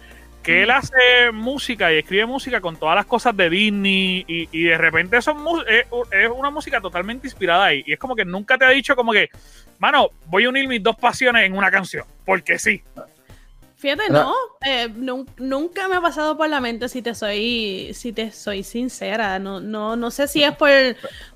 que 0.44 0.64
él 0.64 0.72
hace 0.72 1.32
música 1.34 1.92
y 1.92 1.98
escribe 1.98 2.26
música 2.26 2.62
con 2.62 2.76
todas 2.76 2.96
las 2.96 3.06
cosas 3.06 3.36
de 3.36 3.50
Disney 3.50 4.24
y, 4.28 4.50
y 4.52 4.64
de 4.64 4.78
repente 4.78 5.18
eso 5.18 5.36
es, 5.68 5.80
es, 5.80 5.86
es 6.12 6.30
una 6.30 6.50
música 6.50 6.82
totalmente 6.82 7.28
inspirada 7.28 7.66
ahí. 7.66 7.84
Y 7.86 7.94
es 7.94 8.00
como 8.00 8.16
que 8.16 8.26
nunca 8.26 8.58
te 8.58 8.66
ha 8.66 8.70
dicho 8.70 8.96
como 8.96 9.12
que, 9.12 9.30
mano, 9.80 10.10
voy 10.28 10.46
a 10.46 10.50
unir 10.50 10.68
mis 10.68 10.82
dos 10.82 10.96
pasiones 10.96 11.44
en 11.46 11.54
una 11.54 11.72
canción, 11.72 12.06
porque 12.26 12.60
sí. 12.60 12.82
Fíjate, 13.82 14.04
no, 14.12 14.34
eh, 14.64 14.90
nun- 14.96 15.28
nunca 15.38 15.88
me 15.88 15.96
ha 15.96 16.02
pasado 16.02 16.38
por 16.38 16.48
la 16.48 16.62
mente 16.62 16.88
si 16.88 17.02
te 17.02 17.16
soy, 17.16 17.92
si 17.96 18.14
te 18.14 18.32
soy 18.32 18.62
sincera. 18.64 19.40
No, 19.40 19.60
no, 19.60 19.96
no 19.96 20.12
sé 20.12 20.28
si 20.28 20.44
es 20.44 20.56
por, 20.56 20.70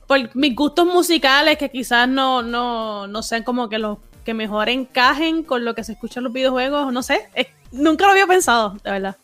por 0.06 0.36
mis 0.36 0.56
gustos 0.56 0.86
musicales 0.86 1.58
que 1.58 1.72
quizás 1.72 2.08
no, 2.08 2.44
no, 2.44 3.08
no 3.08 3.24
sean 3.24 3.42
como 3.42 3.68
que 3.68 3.80
los 3.80 3.98
que 4.24 4.36
mejor 4.36 4.70
encajen 4.70 5.44
con 5.44 5.66
lo 5.66 5.74
que 5.74 5.84
se 5.84 5.94
escucha 5.94 6.20
en 6.20 6.26
los 6.26 6.34
videojuegos. 6.34 6.94
No 6.94 7.02
sé, 7.02 7.28
es- 7.34 7.48
nunca 7.72 8.06
lo 8.06 8.12
había 8.12 8.28
pensado, 8.28 8.78
de 8.84 8.92
verdad. 8.92 9.18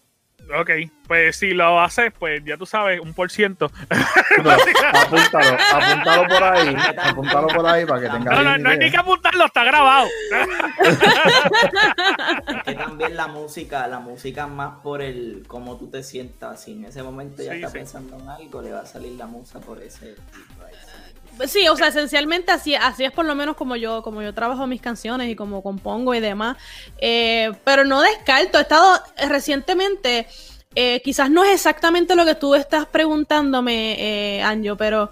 Ok, 0.60 0.70
pues 1.08 1.38
si 1.38 1.52
lo 1.52 1.80
haces, 1.80 2.12
pues 2.18 2.44
ya 2.46 2.58
tú 2.58 2.66
sabes, 2.66 3.00
un 3.00 3.14
por 3.14 3.32
ciento. 3.32 3.72
Pero 4.36 4.52
apúntalo, 4.52 5.58
apúntalo 5.74 6.28
por 6.28 6.44
ahí, 6.44 6.76
apúntalo 7.04 7.48
por 7.48 7.66
ahí 7.68 7.86
para 7.86 8.02
que 8.02 8.10
tengas 8.10 8.36
No, 8.38 8.44
no, 8.44 8.58
no 8.58 8.70
hay 8.70 8.78
ni 8.78 8.92
que 8.92 8.98
apuntarlo, 8.98 9.46
está 9.46 9.64
grabado. 9.64 10.08
Es 12.56 12.64
que 12.66 12.74
también 12.74 13.16
la 13.16 13.28
música, 13.28 13.88
la 13.88 14.00
música 14.00 14.48
más 14.48 14.80
por 14.82 15.02
el 15.02 15.44
cómo 15.48 15.78
tú 15.78 15.90
te 15.90 16.04
sientas. 16.04 16.64
Si 16.64 16.74
en 16.74 16.86
ese 16.86 17.04
momento 17.04 17.44
ya 17.44 17.52
Sí, 17.52 17.58
estás 17.58 17.72
sí. 17.72 17.78
pensando 17.80 18.18
en 18.20 18.30
algo, 18.30 18.62
le 18.62 18.72
va 18.72 18.82
a 18.82 18.86
salir 18.86 19.14
la 19.14 19.26
musa 19.28 19.60
por 19.60 19.82
ese 19.82 20.16
tipo 20.34 20.64
ahí. 20.66 20.74
Sí, 21.47 21.67
o 21.67 21.75
sea, 21.75 21.88
esencialmente 21.88 22.51
así, 22.51 22.75
así 22.75 23.04
es 23.04 23.12
por 23.12 23.25
lo 23.25 23.36
menos 23.36 23.56
como 23.56 23.75
yo, 23.75 24.01
como 24.04 24.21
yo 24.21 24.34
trabajo 24.34 24.67
mis 24.67 24.82
canciones 24.82 25.30
y 25.30 25.36
como 25.36 25.62
compongo 25.62 26.13
y 26.13 26.19
demás. 26.19 26.58
Eh, 26.99 27.51
pero 27.63 27.86
no 27.86 28.01
descarto, 28.01 28.58
he 28.58 28.62
estado 28.62 28.99
recientemente, 29.27 30.27
eh, 30.75 31.01
quizás 31.04 31.30
no 31.30 31.43
es 31.43 31.54
exactamente 31.54 32.15
lo 32.15 32.25
que 32.25 32.36
tú 32.36 32.56
estás 32.56 32.86
preguntándome, 32.86 33.95
eh, 33.99 34.41
Anjo, 34.41 34.75
pero 34.75 35.12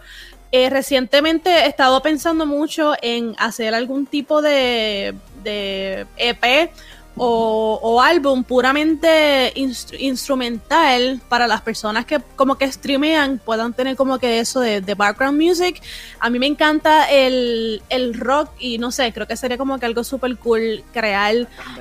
eh, 0.51 0.69
recientemente 0.69 1.49
he 1.49 1.67
estado 1.67 2.01
pensando 2.01 2.45
mucho 2.45 2.93
en 3.01 3.35
hacer 3.37 3.75
algún 3.75 4.07
tipo 4.07 4.41
de, 4.41 5.13
de 5.43 6.07
EP 6.17 6.71
o, 7.19 7.79
o 7.83 8.01
álbum 8.01 8.43
puramente 8.43 9.53
instru- 9.55 9.99
instrumental 9.99 11.19
para 11.27 11.47
las 11.47 11.61
personas 11.61 12.05
que 12.05 12.19
como 12.35 12.55
que 12.57 12.71
streamean 12.71 13.39
puedan 13.43 13.73
tener 13.73 13.95
como 13.97 14.17
que 14.19 14.39
eso 14.39 14.61
de, 14.61 14.79
de 14.79 14.95
background 14.95 15.39
music. 15.39 15.81
A 16.19 16.29
mí 16.29 16.39
me 16.39 16.47
encanta 16.47 17.11
el, 17.11 17.81
el 17.89 18.13
rock 18.13 18.51
y 18.57 18.77
no 18.77 18.91
sé, 18.91 19.11
creo 19.11 19.27
que 19.27 19.35
sería 19.35 19.57
como 19.57 19.77
que 19.77 19.85
algo 19.85 20.03
súper 20.03 20.37
cool 20.37 20.83
crear 20.93 21.35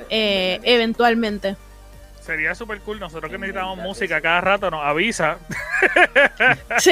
eh, 0.09 0.59
eventualmente. 0.63 1.55
Sería 2.29 2.53
súper 2.53 2.79
cool. 2.81 2.99
Nosotros 2.99 3.31
que 3.31 3.39
necesitamos 3.39 3.79
música 3.79 4.17
sí. 4.17 4.21
cada 4.21 4.39
rato 4.39 4.69
nos 4.69 4.85
avisa. 4.85 5.39
Sí, 6.77 6.91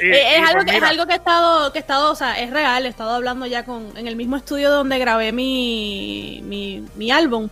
Y- 0.00 0.06
y 0.06 0.10
es, 0.10 0.48
algo 0.48 0.62
pues 0.62 0.66
que, 0.66 0.76
es 0.76 0.82
algo 0.84 1.06
que 1.06 1.12
he 1.12 1.16
estado, 1.16 1.72
que 1.72 1.78
he 1.78 1.80
estado, 1.80 2.12
o 2.12 2.14
sea, 2.14 2.38
es 2.40 2.50
real, 2.50 2.86
he 2.86 2.88
estado 2.88 3.10
hablando 3.10 3.46
ya 3.46 3.64
con, 3.64 3.96
en 3.96 4.06
el 4.06 4.14
mismo 4.14 4.36
estudio 4.36 4.70
donde 4.70 4.96
grabé 5.00 5.32
mi, 5.32 6.40
mi, 6.44 6.84
mi 6.94 7.10
álbum. 7.10 7.48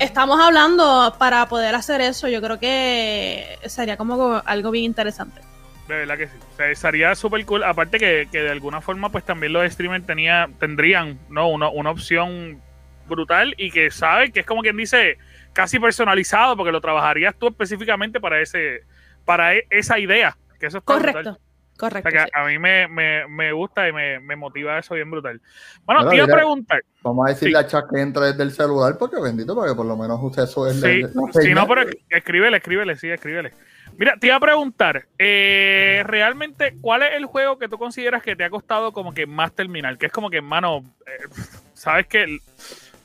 Estamos 0.00 0.40
hablando 0.40 1.14
para 1.20 1.46
poder 1.46 1.76
hacer 1.76 2.00
eso, 2.00 2.26
yo 2.26 2.42
creo 2.42 2.58
que 2.58 3.58
sería 3.66 3.96
como 3.96 4.42
algo 4.44 4.70
bien 4.72 4.86
interesante. 4.86 5.40
De 5.86 5.94
verdad 5.98 6.18
que 6.18 6.26
sí. 6.26 6.36
O 6.52 6.56
sea, 6.56 6.74
sería 6.74 7.14
súper 7.14 7.46
cool. 7.46 7.62
Aparte 7.62 7.98
que, 8.00 8.28
que 8.32 8.42
de 8.42 8.50
alguna 8.50 8.80
forma, 8.80 9.10
pues 9.10 9.24
también 9.24 9.52
los 9.52 9.70
streamers 9.72 10.04
tenía, 10.04 10.48
tendrían 10.58 11.16
¿no? 11.28 11.46
una, 11.48 11.68
una 11.68 11.90
opción 11.90 12.60
brutal 13.06 13.54
y 13.56 13.70
que 13.70 13.92
saben 13.92 14.32
que 14.32 14.40
es 14.40 14.46
como 14.46 14.62
quien 14.62 14.76
dice 14.76 15.16
casi 15.56 15.78
personalizado 15.80 16.54
porque 16.54 16.70
lo 16.70 16.82
trabajarías 16.82 17.34
tú 17.34 17.48
específicamente 17.48 18.20
para 18.20 18.42
ese 18.42 18.82
para 19.24 19.54
e- 19.54 19.66
esa 19.70 19.98
idea. 19.98 20.36
Que 20.60 20.66
eso 20.66 20.78
está 20.78 20.94
brutal. 20.96 21.12
Correcto, 21.14 21.40
O 21.40 21.78
correcto. 21.78 22.10
sea, 22.10 22.24
que 22.24 22.26
sí. 22.26 22.30
a 22.34 22.44
mí 22.46 22.58
me, 22.58 22.86
me, 22.88 23.26
me 23.26 23.52
gusta 23.52 23.88
y 23.88 23.92
me, 23.92 24.20
me 24.20 24.36
motiva 24.36 24.78
eso 24.78 24.94
bien 24.94 25.10
brutal. 25.10 25.40
Bueno, 25.84 26.06
te 26.08 26.16
iba 26.16 26.24
a 26.24 26.28
preguntar. 26.28 26.82
Vamos 27.02 27.26
a 27.26 27.30
decirle 27.30 27.58
Sí. 27.58 27.64
a 27.64 27.66
Chuck 27.66 27.90
que 27.92 28.00
entre 28.02 28.26
desde 28.26 28.42
el 28.42 28.52
celular 28.52 28.96
porque 28.98 29.18
bendito, 29.20 29.54
porque 29.54 29.74
por 29.74 29.86
lo 29.86 29.96
menos 29.96 30.18
usted 30.22 30.42
eso 30.42 30.66
es 30.68 30.78
Sí, 30.78 31.02
la 31.02 31.08
si 31.42 31.54
no, 31.54 31.66
pero 31.66 31.82
escríbele, 32.10 32.58
escríbele, 32.58 32.96
sí, 32.96 33.08
escríbele. 33.08 33.52
Mira, 33.98 34.16
te 34.18 34.26
iba 34.26 34.36
a 34.36 34.40
preguntar, 34.40 35.06
eh, 35.18 36.02
realmente, 36.06 36.76
¿cuál 36.82 37.02
es 37.02 37.14
el 37.14 37.24
juego 37.24 37.58
que 37.58 37.68
tú 37.68 37.78
consideras 37.78 38.22
que 38.22 38.36
te 38.36 38.44
ha 38.44 38.50
costado 38.50 38.92
como 38.92 39.14
que 39.14 39.26
más 39.26 39.52
terminar? 39.54 39.96
Que 39.96 40.06
es 40.06 40.12
como 40.12 40.28
que, 40.28 40.42
mano, 40.42 40.82
eh, 41.06 41.24
sabes 41.72 42.06
que 42.06 42.38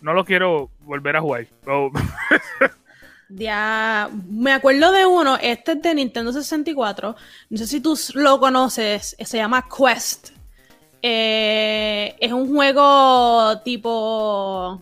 no 0.02 0.14
lo 0.14 0.26
quiero 0.26 0.70
volver 0.82 1.16
a 1.16 1.22
jugar. 1.22 1.48
Ya, 3.34 4.10
me 4.30 4.52
acuerdo 4.52 4.92
de 4.92 5.06
uno, 5.06 5.38
este 5.42 5.72
es 5.72 5.82
de 5.82 5.96
Nintendo 5.96 6.34
64, 6.34 7.16
no 7.50 7.58
sé 7.58 7.66
si 7.66 7.80
tú 7.80 7.98
lo 8.16 8.42
conoces, 8.42 9.16
se 9.18 9.38
llama 9.38 9.66
Quest. 9.70 10.32
Eh, 11.02 12.14
es 12.20 12.32
un 12.34 12.54
juego 12.54 13.58
tipo, 13.60 14.82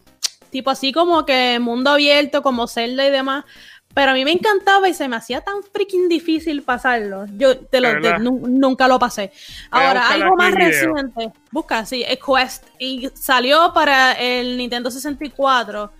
tipo 0.50 0.72
así 0.72 0.92
como 0.92 1.28
que 1.28 1.60
mundo 1.60 1.92
abierto, 1.92 2.42
como 2.42 2.68
Zelda 2.68 3.06
y 3.06 3.12
demás. 3.12 3.46
Pero 3.94 4.12
a 4.12 4.14
mí 4.14 4.24
me 4.24 4.32
encantaba 4.32 4.88
y 4.88 4.94
se 4.94 5.08
me 5.08 5.16
hacía 5.16 5.42
tan 5.42 5.64
freaking 5.64 6.08
difícil 6.08 6.62
pasarlo. 6.62 7.26
Yo 7.36 7.58
te 7.58 7.82
lo, 7.82 8.20
nunca 8.20 8.88
lo 8.88 9.00
pasé. 9.00 9.32
Ahora, 9.72 10.10
algo 10.10 10.28
aquí 10.28 10.36
más 10.38 10.56
video. 10.56 10.94
reciente. 10.94 11.32
Busca, 11.52 11.86
sí, 11.86 12.04
es 12.08 12.20
Quest. 12.20 12.68
Y 12.78 13.10
salió 13.16 13.74
para 13.74 14.14
el 14.14 14.58
Nintendo 14.58 14.92
64. 14.92 15.92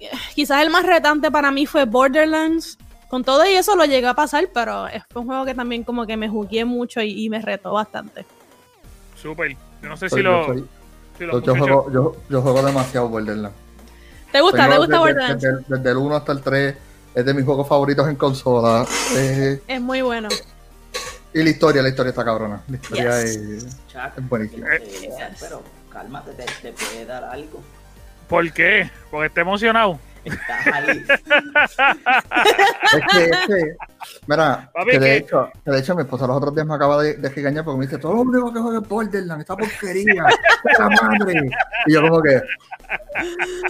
eh, 0.00 0.10
quizás 0.34 0.60
el 0.62 0.70
más 0.70 0.84
retante 0.84 1.30
para 1.30 1.50
mí 1.50 1.66
fue 1.66 1.84
Borderlands. 1.84 2.76
Con 3.08 3.22
todo 3.24 3.44
y 3.44 3.54
eso 3.54 3.76
lo 3.76 3.84
llegué 3.84 4.06
a 4.06 4.14
pasar, 4.14 4.48
pero 4.54 4.86
es- 4.88 5.02
fue 5.10 5.20
un 5.22 5.28
juego 5.28 5.44
que 5.44 5.54
también 5.54 5.84
como 5.84 6.06
que 6.06 6.16
me 6.16 6.28
jugué 6.28 6.64
mucho 6.64 7.00
y, 7.02 7.24
y 7.24 7.28
me 7.28 7.40
retó 7.40 7.72
bastante. 7.74 8.24
Súper. 9.20 9.52
Yo 9.82 9.88
no 9.88 9.96
sé 9.96 10.08
Soy- 10.08 10.18
si 10.20 10.24
yo, 10.24 10.30
lo. 10.32 10.44
soy- 10.46 10.64
si 11.18 11.24
yo, 11.46 11.54
juego, 11.56 11.92
yo, 11.92 12.16
yo 12.30 12.40
juego 12.42 12.62
demasiado 12.62 13.08
Borderlands. 13.08 13.56
¿Te 14.32 14.40
gusta? 14.40 14.66
Tengo 14.66 14.72
¿Te 14.72 14.78
gusta 14.78 14.92
desde, 14.96 14.98
Borderlands? 14.98 15.42
Desde, 15.42 15.64
desde 15.76 15.90
el 15.90 15.96
1 15.98 16.16
hasta 16.16 16.32
el 16.32 16.40
3 16.40 16.76
es 17.14 17.24
de 17.26 17.34
mis 17.34 17.44
juegos 17.44 17.68
favoritos 17.68 18.08
en 18.08 18.16
consola. 18.16 18.86
Eh, 19.14 19.60
Es 19.68 19.80
muy 19.80 20.00
bueno. 20.00 20.28
Y 21.34 21.42
la 21.42 21.50
historia, 21.50 21.82
la 21.82 21.88
historia 21.88 22.10
está 22.10 22.24
cabrona. 22.24 22.60
La 22.68 22.76
historia 22.76 23.22
Yes. 23.22 23.36
es, 23.36 23.64
es 23.64 24.28
buenísima. 24.28 24.74
eh, 24.76 25.10
pero 25.40 25.62
cálmate, 25.90 26.32
te, 26.32 26.44
te 26.62 26.72
puede 26.72 27.04
dar 27.06 27.24
algo. 27.24 27.62
¿Por 28.28 28.50
qué? 28.52 28.90
Porque 29.10 29.26
está 29.26 29.40
emocionado. 29.42 29.98
Estás 30.24 30.66
ahí. 30.68 31.04
Es 32.92 33.02
que, 33.12 33.24
es 33.24 33.38
que, 33.46 33.76
mira, 34.26 34.70
Papi, 34.74 34.90
que 34.92 34.98
de, 34.98 35.06
¿qué? 35.06 35.16
hecho, 35.16 35.50
que 35.64 35.70
de 35.70 35.78
hecho 35.80 35.94
mi 35.96 36.02
esposa 36.02 36.26
los 36.26 36.36
otros 36.36 36.54
días 36.54 36.66
me 36.66 36.74
acaba 36.74 37.02
de, 37.02 37.14
de 37.14 37.28
regañar 37.28 37.64
porque 37.64 37.78
me 37.78 37.86
dice, 37.86 37.98
todo 37.98 38.14
lo 38.14 38.20
único 38.22 38.52
que 38.52 38.60
juega 38.60 38.78
es 38.80 38.88
Borderlands, 38.88 39.40
esta 39.42 39.56
porquería, 39.56 40.24
esta 40.70 40.88
madre. 40.88 41.50
Y 41.86 41.92
yo 41.94 42.02
como 42.02 42.20
que, 42.22 42.40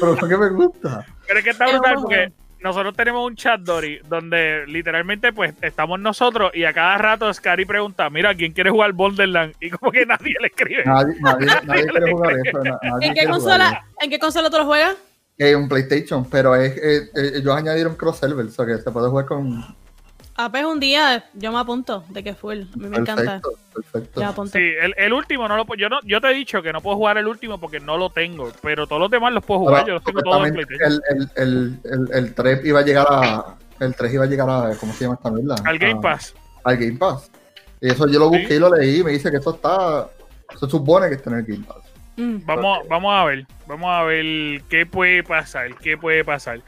pero 0.00 0.16
¿por 0.16 0.28
qué 0.28 0.36
me 0.36 0.48
gusta? 0.50 1.06
Pero 1.26 1.38
es 1.38 1.44
que 1.44 1.50
está 1.50 1.64
brutal 1.66 1.80
bueno. 1.94 2.00
porque 2.02 2.32
nosotros 2.62 2.94
tenemos 2.96 3.26
un 3.26 3.36
chat, 3.36 3.60
Dory, 3.60 4.00
donde 4.08 4.64
literalmente 4.66 5.32
pues 5.32 5.54
estamos 5.62 6.00
nosotros 6.00 6.52
y 6.54 6.64
a 6.64 6.72
cada 6.72 6.98
rato 6.98 7.32
Scary 7.32 7.64
pregunta, 7.64 8.08
mira, 8.10 8.34
¿quién 8.34 8.52
quiere 8.52 8.70
jugar 8.70 8.92
Borderlands? 8.92 9.56
Y 9.60 9.70
como 9.70 9.90
que 9.90 10.06
nadie 10.06 10.34
le 10.40 10.46
escribe. 10.46 10.84
Nadie, 10.84 11.14
nadie, 11.20 11.46
nadie 11.64 11.86
quiere 11.86 12.12
jugar 12.12 12.34
eso. 12.44 12.58
nadie 12.62 12.78
¿En 12.82 13.00
qué 13.00 13.12
quiere 13.12 13.30
consola. 13.30 13.84
¿En 14.00 14.10
qué 14.10 14.18
consola 14.18 14.50
tú 14.50 14.58
lo 14.58 14.66
juegas? 14.66 14.96
Es 15.38 15.56
un 15.56 15.68
PlayStation, 15.68 16.28
pero 16.28 16.54
es, 16.54 16.76
eh, 16.76 17.10
eh, 17.14 17.32
ellos 17.36 17.56
añadieron 17.56 17.96
cross 17.96 18.18
server, 18.18 18.46
o 18.46 18.50
sea 18.50 18.66
que 18.66 18.78
se 18.78 18.90
puede 18.90 19.08
jugar 19.08 19.26
con... 19.26 19.64
Ah, 20.44 20.48
pues 20.50 20.64
un 20.64 20.80
día 20.80 21.24
yo 21.34 21.52
me 21.52 21.58
apunto 21.60 22.04
de 22.08 22.24
que 22.24 22.34
full. 22.34 22.62
A 22.62 22.76
mí 22.76 22.88
me 22.88 22.96
encanta. 22.98 23.40
Perfecto. 23.72 24.46
Sí, 24.46 24.58
el, 24.58 24.94
el 24.96 25.12
último 25.12 25.46
no 25.48 25.56
lo 25.56 25.64
puedo- 25.64 25.78
yo 25.78 25.88
no, 25.88 25.98
yo 26.04 26.20
te 26.20 26.28
he 26.30 26.34
dicho 26.34 26.60
que 26.62 26.72
no 26.72 26.80
puedo 26.80 26.96
jugar 26.96 27.16
el 27.18 27.26
último 27.28 27.58
porque 27.60 27.78
no 27.80 27.96
lo 27.96 28.10
tengo, 28.10 28.50
pero 28.62 28.86
todos 28.86 29.00
los 29.00 29.10
demás 29.10 29.32
los 29.32 29.44
puedo 29.44 29.60
jugar, 29.60 29.74
Ahora, 29.80 29.86
yo 29.88 29.94
los 29.94 30.04
tengo 30.04 30.20
todos 30.22 30.46
en 30.48 30.54
PlayStation. 30.54 31.00
el, 31.10 31.16
el, 31.16 31.30
el, 31.36 31.80
el, 31.84 32.08
el 32.24 32.34
3 32.34 32.64
iba 32.64 32.80
a 32.80 32.82
llegar 32.82 33.06
a... 33.08 33.56
El 33.80 33.94
3 33.94 34.14
iba 34.14 34.24
a 34.24 34.26
llegar 34.26 34.50
a... 34.50 34.74
¿Cómo 34.78 34.92
se 34.92 35.04
llama 35.04 35.14
esta 35.16 35.30
mierda? 35.30 35.54
Al 35.64 35.78
Game 35.78 35.98
A- 35.98 36.00
Pass. 36.00 36.34
al 36.64 36.76
Game 36.76 36.98
Pass. 36.98 37.30
Y 37.80 37.88
eso 37.90 38.06
yo 38.08 38.18
lo 38.18 38.28
busqué 38.28 38.48
Sí. 38.48 38.54
y 38.54 38.58
lo 38.58 38.74
leí 38.74 39.00
y 39.00 39.04
me 39.04 39.10
dice 39.12 39.30
que 39.30 39.36
eso 39.38 39.54
está. 39.54 40.08
Se 40.58 40.68
supone 40.68 41.08
que 41.08 41.14
está 41.14 41.30
en 41.30 41.36
el 41.38 41.44
Game 41.44 41.64
Pass. 41.64 41.78
Mm. 42.16 42.44
Vamos, 42.44 42.80
vamos 42.88 43.12
a 43.14 43.24
ver, 43.24 43.46
vamos 43.66 43.88
a 43.90 44.02
ver 44.02 44.62
qué 44.68 44.84
puede 44.84 45.22
pasar, 45.24 45.74
qué 45.76 45.96
puede 45.96 46.24
pasar. 46.24 46.60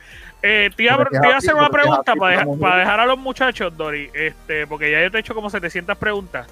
Eh, 0.46 0.70
te, 0.76 0.82
iba, 0.82 0.96
te 1.06 1.16
iba 1.16 1.34
a 1.34 1.38
hacer 1.38 1.54
una 1.54 1.68
pregunta 1.70 2.14
para, 2.16 2.30
dejar, 2.32 2.46
para 2.60 2.76
dejar 2.80 3.00
a 3.00 3.06
los 3.06 3.18
muchachos, 3.18 3.74
Dori, 3.76 4.10
este, 4.12 4.66
porque 4.66 4.90
ya 4.90 5.00
yo 5.02 5.10
te 5.10 5.16
he 5.16 5.20
hecho 5.20 5.34
como 5.34 5.48
700 5.48 5.96
preguntas. 5.96 6.46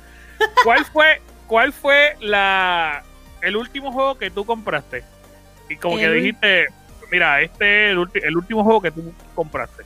¿Cuál 0.64 0.84
fue, 0.86 1.20
cuál 1.46 1.72
fue 1.74 2.16
la, 2.20 3.02
el 3.42 3.54
último 3.56 3.92
juego 3.92 4.16
que 4.16 4.30
tú 4.30 4.46
compraste? 4.46 5.04
Y 5.68 5.76
como 5.76 5.96
que 5.98 6.08
dijiste, 6.14 6.66
mira, 7.10 7.42
este 7.42 7.86
es 7.86 7.92
el, 7.92 7.98
ulti- 7.98 8.24
el 8.24 8.36
último 8.36 8.64
juego 8.64 8.80
que 8.80 8.90
tú 8.92 9.12
compraste. 9.34 9.82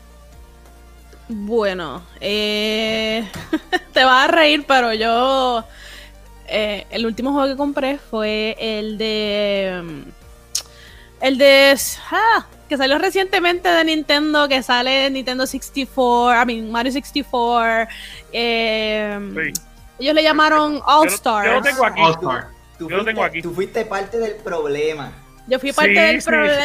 Bueno, 1.29 2.03
eh, 2.21 3.29
te 3.92 4.05
vas 4.05 4.29
a 4.29 4.33
reír, 4.33 4.64
pero 4.69 4.95
yo. 4.95 5.64
eh, 6.47 6.87
el 6.90 7.05
último 7.07 7.33
juego 7.33 7.49
que 7.49 7.57
compré 7.57 7.99
fue 7.99 8.57
el 8.61 8.97
de. 8.99 9.83
El 11.20 11.38
de. 11.38 11.79
ah, 12.11 12.46
que 12.68 12.76
salió 12.76 12.98
recientemente 12.98 13.68
de 13.68 13.85
Nintendo, 13.85 14.48
que 14.48 14.62
sale 14.62 15.09
Nintendo 15.11 15.46
64, 15.46 16.42
I 16.42 16.46
mean, 16.46 16.70
Mario 16.72 16.92
64. 16.92 17.88
eh, 18.33 19.18
Sí. 19.35 19.62
Ellos 19.98 20.14
le 20.14 20.22
llamaron 20.22 20.81
All 20.85 21.05
Yo 21.05 21.11
lo- 21.11 21.11
Stars. 21.16 21.46
yo 21.48 21.52
lo 21.55 21.62
tengo 21.62 21.85
aquí. 21.87 22.00
All 22.02 22.11
Star. 22.12 22.46
Tú 22.79 22.90
Yo 22.90 22.96
lo 22.98 23.05
tengo 23.05 23.20
fuiste- 23.22 23.38
aquí. 23.38 23.42
Tú 23.42 23.55
fuiste 23.55 23.85
parte 23.87 24.18
del 24.18 24.35
problema. 24.37 25.11
Yo 25.48 25.59
fui 25.61 25.72
parte 25.72 25.94
Sí, 25.94 26.00
del 26.00 26.20
sí, 26.20 26.29
problema. 26.29 26.61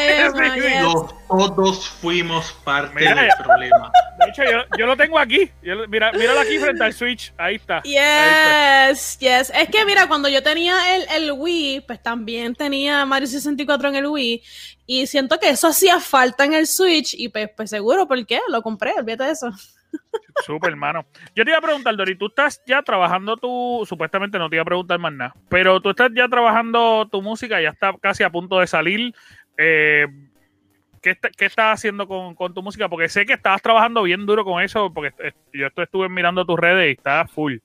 sí, 0.56 0.62
sí. 0.62 0.68
yes. 0.68 0.82
Los- 0.82 1.28
todos 1.28 1.88
fuimos 1.88 2.52
parte 2.66 2.96
Mira, 2.96 3.16
del 3.16 3.30
eh. 3.30 3.34
problema. 3.42 3.92
De 4.24 4.30
hecho, 4.30 4.44
yo, 4.44 4.78
yo 4.78 4.86
lo 4.86 4.96
tengo 4.96 5.18
aquí. 5.18 5.50
Yo 5.62 5.88
mira, 5.88 6.12
míralo 6.12 6.42
aquí 6.42 6.58
frente 6.60 6.84
al 6.84 6.94
Switch. 6.94 7.34
Ahí 7.38 7.56
está. 7.56 7.82
Ahí 7.84 7.96
está. 7.96 8.90
Yes, 8.90 9.20
yes. 9.20 9.52
Es 9.56 9.70
que 9.70 9.86
mira, 9.86 10.08
cuando 10.08 10.30
yo 10.30 10.44
tenía 10.44 10.96
el, 10.96 11.06
el 11.24 11.32
Wii, 11.32 11.82
pues 11.82 12.02
también 12.02 12.56
tenía 12.56 13.06
Mario 13.06 13.28
64 13.28 13.90
en 13.90 13.96
el 13.96 14.08
Wii. 14.08 14.44
Y 14.86 15.08
siento 15.08 15.40
que 15.40 15.50
eso 15.50 15.68
hacía 15.68 16.00
falta 16.00 16.46
en 16.46 16.54
el 16.54 16.68
Switch. 16.68 17.14
Y 17.18 17.30
pues, 17.30 17.50
pues 17.56 17.70
seguro, 17.70 18.08
¿por 18.08 18.26
qué? 18.26 18.40
Lo 18.50 18.62
compré, 18.62 18.94
olvídate 18.98 19.24
de 19.24 19.32
eso. 19.32 19.52
Súper, 20.46 20.72
hermano. 20.72 21.06
Yo 21.36 21.44
te 21.44 21.52
iba 21.52 21.58
a 21.58 21.62
preguntar, 21.62 21.96
Dori, 21.96 22.18
tú 22.18 22.28
estás 22.28 22.62
ya 22.66 22.82
trabajando 22.82 23.38
tu. 23.38 23.84
Supuestamente 23.88 24.38
no 24.38 24.50
te 24.50 24.56
iba 24.56 24.64
a 24.64 24.66
preguntar 24.66 25.00
más 25.00 25.14
nada. 25.14 25.36
Pero 25.50 25.82
tú 25.82 25.90
estás 25.92 26.12
ya 26.16 26.28
trabajando 26.28 27.08
tu 27.12 27.22
música, 27.22 27.62
ya 27.62 27.70
está 27.70 27.94
casi 28.02 28.24
a 28.24 28.30
punto 28.30 28.60
de 28.60 28.68
salir. 28.68 29.14
Eh, 29.58 30.08
¿qué, 31.02 31.12
está- 31.12 31.30
qué 31.30 31.46
estás 31.46 31.74
haciendo 31.80 32.08
con, 32.08 32.54
tu 32.54 32.62
música? 32.62 32.88
Porque 32.90 33.10
sé 33.10 33.26
que 33.26 33.34
estabas 33.34 33.62
trabajando 33.62 34.04
bien 34.04 34.26
duro 34.26 34.44
con 34.46 34.62
eso, 34.62 34.92
porque 34.94 35.14
eh, 35.24 35.34
yo 35.54 35.68
estu- 35.68 35.84
estuve 35.84 36.10
mirando 36.10 36.46
tus 36.46 36.60
redes 36.60 36.90
y 36.90 36.92
estás 36.98 37.30
full. 37.32 37.58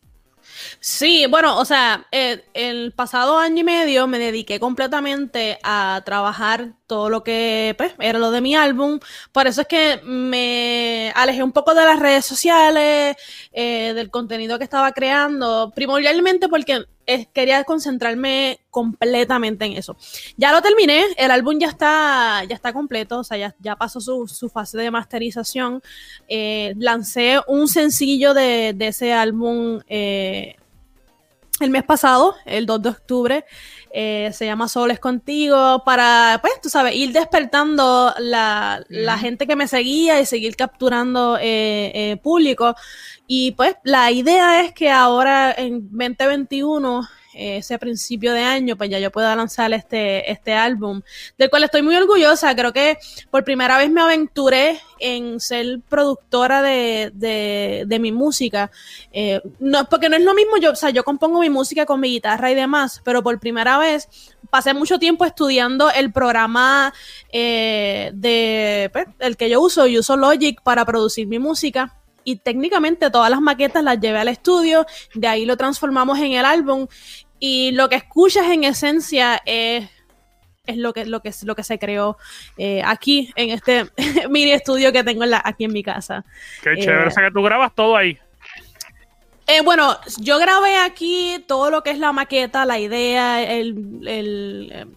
Sí, 0.79 1.27
bueno, 1.29 1.59
o 1.59 1.65
sea, 1.65 2.07
eh, 2.13 2.45
el 2.55 2.93
pasado 2.93 3.37
año 3.39 3.61
y 3.63 3.65
medio 3.65 4.07
me 4.07 4.19
dediqué 4.21 4.61
completamente 4.61 5.59
a 5.65 6.03
trabajar 6.05 6.69
todo 6.87 7.11
lo 7.11 7.25
que 7.25 7.75
pues, 7.77 7.95
era 7.99 8.19
lo 8.21 8.31
de 8.31 8.41
mi 8.41 8.55
álbum. 8.55 9.01
Por 9.33 9.49
eso 9.49 9.63
es 9.63 9.67
que 9.67 10.01
me 10.05 11.13
alejé 11.17 11.43
un 11.43 11.51
poco 11.51 11.75
de 11.75 11.85
las 11.85 11.99
redes 11.99 12.25
sociales, 12.25 13.17
eh, 13.53 13.93
del 13.95 14.11
contenido 14.11 14.57
que 14.59 14.65
estaba 14.65 14.93
creando, 14.93 15.73
primordialmente 15.75 16.49
porque 16.49 16.85
quería 17.33 17.65
concentrarme 17.65 18.61
completamente 18.71 19.65
en 19.65 19.73
eso. 19.73 19.97
Ya 20.37 20.53
lo 20.53 20.63
terminé, 20.63 21.05
el 21.17 21.31
álbum 21.31 21.59
ya 21.59 21.69
está, 21.69 22.45
ya 22.45 22.55
está 22.55 22.73
completo, 22.73 23.21
o 23.21 23.25
sea, 23.25 23.39
ya, 23.39 23.55
ya 23.61 23.77
pasó 23.77 24.01
su, 24.01 24.27
su 24.29 24.49
fase 24.49 24.79
de 24.79 24.91
masterización. 24.91 25.83
Eh, 26.29 26.75
lancé 26.79 27.41
un 27.47 27.69
sencillo 27.69 28.35
de, 28.35 28.73
de 28.75 28.89
ese 28.89 29.13
álbum 29.13 29.81
eh, 29.89 30.57
el 31.61 31.71
mes 31.71 31.85
pasado, 31.85 32.35
el 32.45 32.67
2 32.67 32.83
de 32.83 32.89
octubre. 32.89 33.45
Eh, 33.91 34.31
se 34.33 34.47
llama 34.47 34.69
Soles 34.69 35.01
Contigo 35.01 35.83
para, 35.85 36.39
pues, 36.43 36.55
tú 36.63 36.69
sabes, 36.69 36.95
ir 36.95 37.13
despertando 37.13 38.15
la, 38.19 38.85
la 38.89 39.19
gente 39.19 39.47
que 39.47 39.57
me 39.57 39.69
seguía 39.69 40.21
y 40.21 40.27
seguir 40.27 40.57
capturando 40.57 41.39
eh, 41.39 41.93
eh, 41.95 42.17
público. 42.23 42.75
Y 43.27 43.53
pues 43.53 43.77
la 43.83 44.11
idea 44.13 44.63
es 44.63 44.73
que 44.73 44.91
ahora 44.91 45.53
en 45.53 45.89
2021, 45.91 47.01
eh, 47.01 47.07
ese 47.37 47.79
principio 47.79 48.33
de 48.33 48.43
año, 48.43 48.77
pues 48.77 48.91
ya 48.91 48.99
yo 48.99 49.11
pueda 49.11 49.35
lanzar 49.37 49.73
este, 49.73 50.31
este 50.31 50.53
álbum, 50.53 51.03
del 51.39 51.51
cual 51.51 51.65
estoy 51.65 51.83
muy 51.83 51.97
orgullosa. 51.97 52.55
Creo 52.55 52.73
que 52.73 52.99
por 53.31 53.45
primera 53.45 53.79
vez 53.79 53.91
me 53.91 54.01
aventuré 54.01 54.81
en 54.99 55.41
ser 55.41 55.81
productora 55.89 56.63
de, 56.63 57.13
de, 57.15 57.99
mi 57.99 58.13
música. 58.13 58.71
Eh, 59.13 59.41
no, 59.59 59.89
porque 59.89 60.09
no 60.09 60.17
es 60.17 60.23
lo 60.23 60.35
mismo, 60.35 60.57
yo, 60.59 60.73
o 60.73 60.77
sea, 60.77 60.91
yo 60.91 61.05
compongo 61.05 61.41
mi 61.41 61.51
música 61.51 61.87
con 61.87 62.01
mi 62.01 62.09
guitarra 62.09 62.51
y 62.51 62.55
demás, 62.55 63.01
pero 63.05 63.23
por 63.23 63.39
primera 63.39 63.79
vez 63.79 64.09
pasé 64.51 64.75
mucho 64.75 64.99
tiempo 64.99 65.25
estudiando 65.25 65.91
el 65.91 66.13
programa 66.13 66.93
eh, 67.31 68.11
de 68.15 68.91
pues, 68.93 69.07
el 69.19 69.37
que 69.37 69.51
yo 69.51 69.61
uso, 69.61 69.87
yo 69.87 70.01
uso 70.01 70.17
Logic 70.17 70.61
para 70.63 70.85
producir 70.85 71.27
mi 71.27 71.39
música. 71.39 71.95
Y 72.25 72.37
técnicamente 72.37 73.09
todas 73.09 73.31
las 73.31 73.41
maquetas 73.41 73.85
las 73.85 74.01
llevé 74.01 74.19
al 74.19 74.27
estudio, 74.27 74.85
de 75.15 75.29
ahí 75.29 75.47
lo 75.47 75.57
transformamos 75.57 76.19
en 76.19 76.33
el 76.33 76.45
álbum. 76.45 76.89
Y 77.39 77.73
lo 77.73 77.89
que 77.89 77.97
escuchas 77.97 78.51
en 78.51 78.65
esencia 78.65 79.41
es, 79.45 79.89
es 80.67 80.77
lo, 80.77 80.93
que, 80.93 81.05
lo, 81.05 81.21
que, 81.21 81.31
lo 81.45 81.55
que 81.55 81.63
se 81.63 81.79
creó 81.79 82.17
eh, 82.57 82.83
aquí, 82.85 83.33
en 83.37 83.51
este 83.51 83.87
mini 84.31 84.53
estudio 84.53 84.93
que 84.93 85.05
tengo 85.05 85.25
en 85.25 85.31
la- 85.31 85.43
aquí 85.45 85.65
en 85.65 85.73
mi 85.73 85.83
casa. 85.83 86.25
Qué 86.63 86.73
Eh, 86.73 86.79
chévere. 86.81 87.09
O 87.09 87.11
sea 87.11 87.25
que 87.25 87.31
tú 87.33 87.43
grabas 87.43 87.75
todo 87.75 87.97
ahí. 87.97 88.19
Eh, 89.49 89.61
bueno, 89.63 89.97
yo 90.19 90.39
grabé 90.41 90.77
aquí 90.77 91.45
todo 91.47 91.71
lo 91.71 91.83
que 91.85 91.91
es 91.91 91.99
la 91.99 92.11
maqueta, 92.13 92.65
la 92.65 92.81
idea, 92.81 93.43
el, 93.45 94.01
el, 94.05 94.89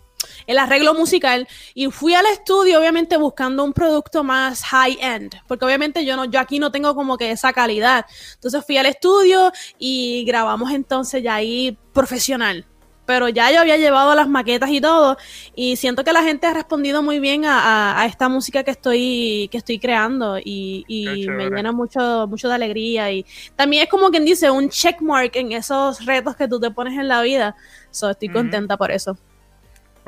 el 0.48 0.58
arreglo 0.58 0.94
musical 0.94 1.48
y 1.74 1.88
fui 1.88 2.13
al 2.13 2.26
estudio 2.28 2.80
obviamente 2.80 3.18
buscando 3.18 3.63
un 3.63 3.74
producto 3.74 4.24
más 4.24 4.63
high 4.63 4.98
end, 5.02 5.36
porque 5.48 5.65
obviamente 5.65 6.06
yo 6.06 6.15
no, 6.15 6.26
yo 6.26 6.39
aquí 6.39 6.60
no 6.60 6.72
tengo 6.72 6.96
como 6.96 7.18
que 7.18 7.32
esa 7.32 7.54
calidad. 7.54 8.06
Entonces 8.36 8.63
fui 8.65 8.78
al 8.78 8.86
estudio 8.86 9.52
y 9.78 10.24
grabamos 10.26 10.72
entonces 10.72 11.22
ya 11.24 11.36
ahí 11.36 11.78
profesional. 11.94 12.65
Pero 13.06 13.28
ya 13.28 13.52
yo 13.52 13.60
había 13.62 13.76
llevado 13.78 14.13
las 14.13 14.30
maquetas 14.30 14.70
y 14.70 14.80
todo 14.80 15.18
y 15.56 15.78
siento 15.78 16.04
que 16.04 16.13
la 16.13 16.22
gente 16.22 16.46
ha 16.46 16.54
respondido 16.54 17.02
muy 17.02 17.20
bien 17.20 17.44
a, 17.44 17.60
a- 17.96 18.02
a 18.02 18.06
esta 18.06 18.30
música 18.30 18.63
que 18.63 18.70
estoy 18.70 19.50
que 19.52 19.58
estoy 19.58 19.80
creando 19.80 20.38
y, 20.38 20.86
me 21.28 21.46
llena 21.58 21.72
mucho 21.72 22.28
mucho 22.30 22.48
de 22.50 22.54
alegría 22.54 23.12
y 23.12 23.26
también 23.56 23.82
es 23.82 23.89
como 23.89 24.12
quien 24.12 24.26
dice 24.26 24.52
un 24.52 24.70
checkmark 24.70 25.36
en 25.38 25.54
esos 25.54 26.06
retos 26.06 26.36
que 26.36 26.48
tú 26.48 26.60
te 26.60 26.70
pones 26.70 27.00
en 27.00 27.08
la 27.08 27.24
vida. 27.24 27.56
So, 27.89 28.12
estoy 28.12 28.30
contenta 28.30 28.78
por 28.78 28.92
eso. 28.92 29.18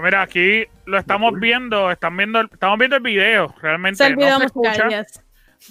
Mira, 0.01 0.21
aquí 0.21 0.65
lo 0.85 0.97
estamos 0.97 1.39
viendo, 1.39 1.91
están 1.91 2.15
viendo, 2.17 2.39
el- 2.41 2.49
estamos 2.51 2.77
viendo 2.79 2.95
el 2.97 3.03
video. 3.03 3.53
Realmente 3.61 4.03
Es 4.03 4.09
el 4.09 4.15
video 4.15 4.33
no 4.33 4.39
se 4.39 4.45
escucha. 4.45 4.87
yes. 4.89 5.23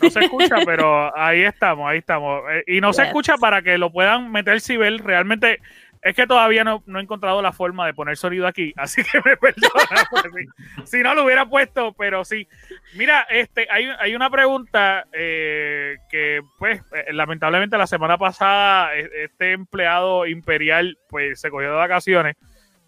No 0.03 0.09
se 0.11 0.21
escucha, 0.21 0.57
pero 0.65 1.17
ahí 1.19 1.43
estamos, 1.43 1.91
ahí 1.91 1.99
estamos. 1.99 2.43
Eh, 2.51 2.63
Y 2.69 2.81
no 2.81 2.93
se 2.93 3.03
escucha 3.03 3.37
para 3.37 3.61
que 3.63 3.77
lo 3.77 3.91
puedan 3.91 4.31
meter 4.31 4.61
si 4.61 4.77
ver. 4.77 5.03
Realmente 5.03 5.59
es 6.03 6.15
que 6.15 6.27
todavía 6.29 6.63
no, 6.65 6.83
no 6.87 6.99
he 6.99 7.03
encontrado 7.03 7.43
la 7.43 7.53
forma 7.53 7.85
de 7.87 7.93
poner 7.93 8.17
sonido 8.17 8.47
aquí, 8.47 8.73
así 8.77 9.03
que 9.03 9.19
me 9.25 9.37
perdona. 9.37 10.07
pues, 10.11 10.23
si, 10.33 10.97
si 10.97 11.03
no 11.03 11.15
lo 11.15 11.25
hubiera 11.25 11.45
puesto, 11.47 11.93
pero 11.95 12.25
sí. 12.25 12.47
Mira, 12.95 13.27
este, 13.31 13.67
hay, 13.69 13.87
hay 13.99 14.15
una 14.15 14.31
pregunta 14.31 15.05
eh, 15.13 15.97
que, 16.09 16.41
pues, 16.59 16.81
eh, 16.95 17.13
lamentablemente 17.13 17.77
la 17.77 17.87
semana 17.89 18.17
pasada 18.17 18.95
eh, 18.97 19.11
este 19.25 19.53
empleado 19.53 20.25
imperial, 20.27 20.99
pues, 21.09 21.41
se 21.41 21.51
cogió 21.51 21.69
de 21.71 21.77
vacaciones, 21.77 22.37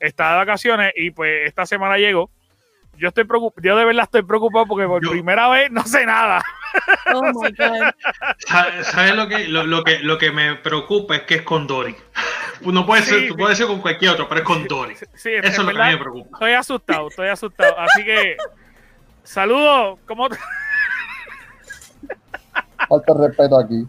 está 0.02 0.32
de 0.32 0.36
vacaciones 0.38 0.92
y, 0.96 1.10
pues, 1.12 1.46
esta 1.46 1.64
semana 1.66 1.96
llegó. 1.96 2.30
yo 2.98 3.08
estoy 3.08 3.24
preocupado, 3.24 3.62
yo 3.64 3.76
de 3.76 3.84
verdad 3.86 4.04
estoy 4.04 4.22
preocupado 4.22 4.66
porque 4.66 4.86
por 4.86 5.02
Yo- 5.02 5.10
primera 5.10 5.48
vez 5.48 5.70
no 5.70 5.82
sé 5.84 6.04
nada. 6.06 6.42
Oh 7.14 7.22
my 7.22 7.50
God. 7.58 7.90
¿Sabes 8.82 9.14
lo 9.14 9.26
que, 9.28 9.48
lo, 9.48 9.64
lo 9.64 9.82
que 9.84 9.98
lo 10.00 10.18
que 10.18 10.30
me 10.30 10.56
preocupa 10.56 11.16
es 11.16 11.22
que 11.22 11.36
es 11.36 11.42
con 11.42 11.66
Dory? 11.66 11.96
No 12.62 12.86
puede 12.86 13.02
Sí, 13.02 13.10
ser, 13.10 13.28
tú 13.28 13.34
sí. 13.34 13.40
puedes 13.40 13.58
ser 13.58 13.66
con 13.66 13.80
cualquier 13.80 14.12
otro, 14.12 14.28
pero 14.28 14.40
es 14.42 14.46
con 14.46 14.64
Dory. 14.68 14.94
Sí, 15.14 15.30
Eso 15.34 15.46
es 15.48 15.58
lo 15.58 15.72
que 15.74 15.82
a 15.82 15.86
mí 15.86 15.92
me 15.94 15.98
preocupa. 15.98 16.36
Estoy 16.36 16.52
asustado, 16.52 17.08
estoy 17.08 17.26
asustado. 17.28 17.76
Así 17.80 18.04
que, 18.04 18.36
saludos. 19.24 19.98
¿Cómo 20.06 20.28
te- 20.28 20.36
Falta 22.88 23.14
respeto 23.18 23.58
aquí. 23.58 23.84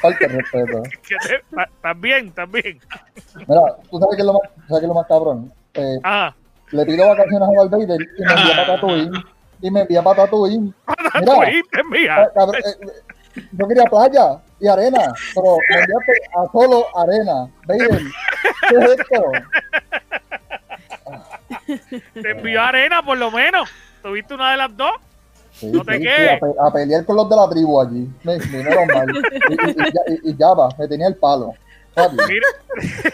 Falta 0.00 0.26
de 0.26 0.28
respeto. 0.40 0.82
que 1.08 1.16
te- 1.28 1.44
ta- 1.54 1.70
También, 1.82 2.30
también. 2.32 2.80
Mira, 3.46 3.62
¿tú 3.90 3.98
sabes 3.98 4.16
qué 4.16 4.22
es 4.22 4.26
lo 4.26 4.32
más, 4.34 4.42
sabes 4.68 4.80
qué 4.80 4.86
es 4.86 4.88
lo 4.88 4.94
más 4.94 5.06
cabrón? 5.06 5.52
Eh, 5.74 5.98
Ah, 6.04 6.34
le 6.70 6.86
pido 6.86 7.08
vacaciones 7.08 7.48
a 7.48 7.52
Darth 7.60 7.70
Vader 7.70 8.00
y 8.00 8.22
me 8.22 8.32
envía 8.32 8.56
para 8.56 8.66
Tatooine. 8.66 9.12
Y 9.60 9.70
me 9.70 9.80
envía 9.82 10.02
para 10.02 10.24
Tatooine. 10.24 10.74
Mira, 11.20 11.84
mía. 11.90 12.16
Ah, 12.22 12.28
cabrón, 12.34 12.56
eh, 12.56 12.86
eh, 13.36 13.42
yo 13.52 13.68
quería 13.68 13.84
playa 13.84 14.38
y 14.60 14.68
arena, 14.68 15.12
pero 15.34 15.56
me 15.68 15.80
enviaste 15.80 16.12
a 16.36 16.52
solo 16.52 16.86
arena. 16.98 17.48
Vader, 17.66 18.00
¿qué 18.68 18.76
es 18.76 19.00
esto? 19.00 19.22
Te 22.20 22.30
envió 22.30 22.62
arena, 22.62 23.02
por 23.02 23.18
lo 23.18 23.30
menos. 23.30 23.68
¿Tuviste 24.02 24.34
una 24.34 24.50
de 24.52 24.56
las 24.56 24.76
dos? 24.76 24.92
Sí, 25.52 25.70
No 25.70 25.84
te 25.84 25.96
sí, 25.98 26.02
quedes. 26.02 26.30
sí, 26.30 26.34
a, 26.36 26.40
pe- 26.40 26.58
a 26.68 26.72
pelear 26.72 27.04
con 27.04 27.16
los 27.16 27.28
de 27.28 27.36
la 27.36 27.48
tribu 27.48 27.80
allí. 27.80 28.08
Me, 28.24 28.38
menos 28.38 28.74
mal. 28.92 29.06
Y, 29.10 29.52
y- 29.52 29.70
y 29.70 29.92
ya, 29.92 30.00
y- 30.08 30.30
y 30.30 30.36
ya 30.36 30.54
va, 30.54 30.68
me 30.78 30.88
tenía 30.88 31.06
el 31.08 31.16
palo. 31.16 31.52
Mira, 32.28 32.46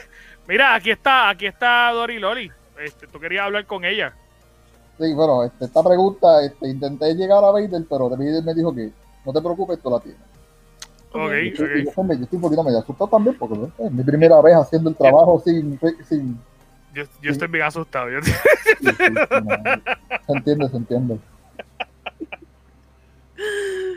mira, 0.49 0.75
aquí 0.75 0.91
está, 0.91 1.29
aquí 1.31 1.47
está 1.47 1.91
Dori 1.93 2.19
Loli. 2.19 2.51
Este, 2.81 3.07
tú 3.09 3.19
querías 3.19 3.45
hablar 3.45 3.67
con 3.67 3.85
ella. 3.85 4.15
Sí, 4.99 5.13
bueno, 5.15 5.45
este, 5.45 5.65
esta 5.65 5.83
pregunta, 5.83 6.43
este, 6.45 6.69
intenté 6.69 7.15
llegar 7.15 7.45
a 7.45 7.51
Vader, 7.51 7.83
pero 7.89 8.09
Vader 8.09 8.43
me 8.45 8.55
dijo 8.55 8.75
que 8.75 8.91
no 9.27 9.33
te 9.33 9.41
preocupes, 9.41 9.81
tú 9.81 9.91
la 9.91 10.01
tienes. 10.01 10.21
Ok, 11.13 11.33
Y 11.43 11.51
yo, 11.57 11.67
yo, 11.67 11.75
estoy 11.91 12.37
un 12.37 12.41
poquito 12.41 12.63
medio 12.63 12.79
asustado 12.79 13.09
también, 13.09 13.37
porque 13.39 13.57
es 13.79 13.91
mi 13.93 14.03
primera 14.05 14.41
vez 14.41 14.55
haciendo 14.55 14.91
el 14.91 14.97
trabajo 14.97 15.41
sin... 15.45 15.79
sin 16.09 16.39
Yo, 16.95 17.05
yo 17.23 17.31
estoy 17.33 17.49
bien 17.49 17.65
asustado. 17.65 18.11
Yo- 18.11 18.23
sí, 18.23 18.33
sí, 18.81 18.87
sí, 18.97 19.05
no. 19.11 19.21
se 20.27 20.33
entiende, 20.33 20.69
se 20.69 20.77
entiende. 20.77 21.19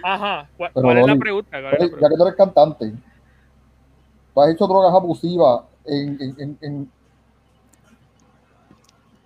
Ajá. 0.03 0.49
¿Cuál, 0.57 0.71
Pero, 0.73 0.83
cuál 0.85 0.97
es 0.99 1.07
la 1.07 1.15
pregunta? 1.15 1.49
¿Cuál 1.49 1.59
es 1.59 1.63
la 1.63 1.69
Oye, 1.69 1.77
pregunta? 1.79 2.01
ya 2.01 2.09
que 2.09 2.15
tú 2.17 2.23
eres 2.25 2.35
cantante, 2.35 2.93
tú 4.33 4.41
has 4.41 4.49
hecho 4.53 4.67
drogas 4.67 4.93
abusivas 4.93 5.61
en, 5.85 6.21
en, 6.21 6.35
en, 6.39 6.57
en- 6.61 6.91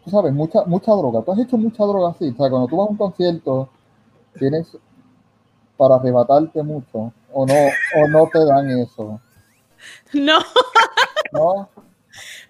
tú 0.04 0.10
sabes, 0.12 0.34
mucha, 0.34 0.64
mucha 0.66 0.92
droga. 0.92 1.22
Tú 1.24 1.32
has 1.32 1.40
hecho 1.40 1.58
mucha 1.58 1.84
droga 1.84 2.10
así. 2.12 2.30
O 2.30 2.36
sea, 2.38 2.50
cuando 2.50 2.68
tú 2.68 2.78
vas 2.78 2.88
a 2.88 2.92
un 2.92 2.98
concierto, 2.98 3.70
tienes 4.38 4.78
para 5.78 5.96
arrebatarte 5.96 6.62
mucho, 6.64 7.12
o 7.34 7.46
no, 7.46 7.54
o 7.54 8.08
no 8.10 8.30
te 8.32 8.46
dan 8.46 8.70
eso. 8.80 9.20
No, 10.14 10.40
¿No? 11.32 11.70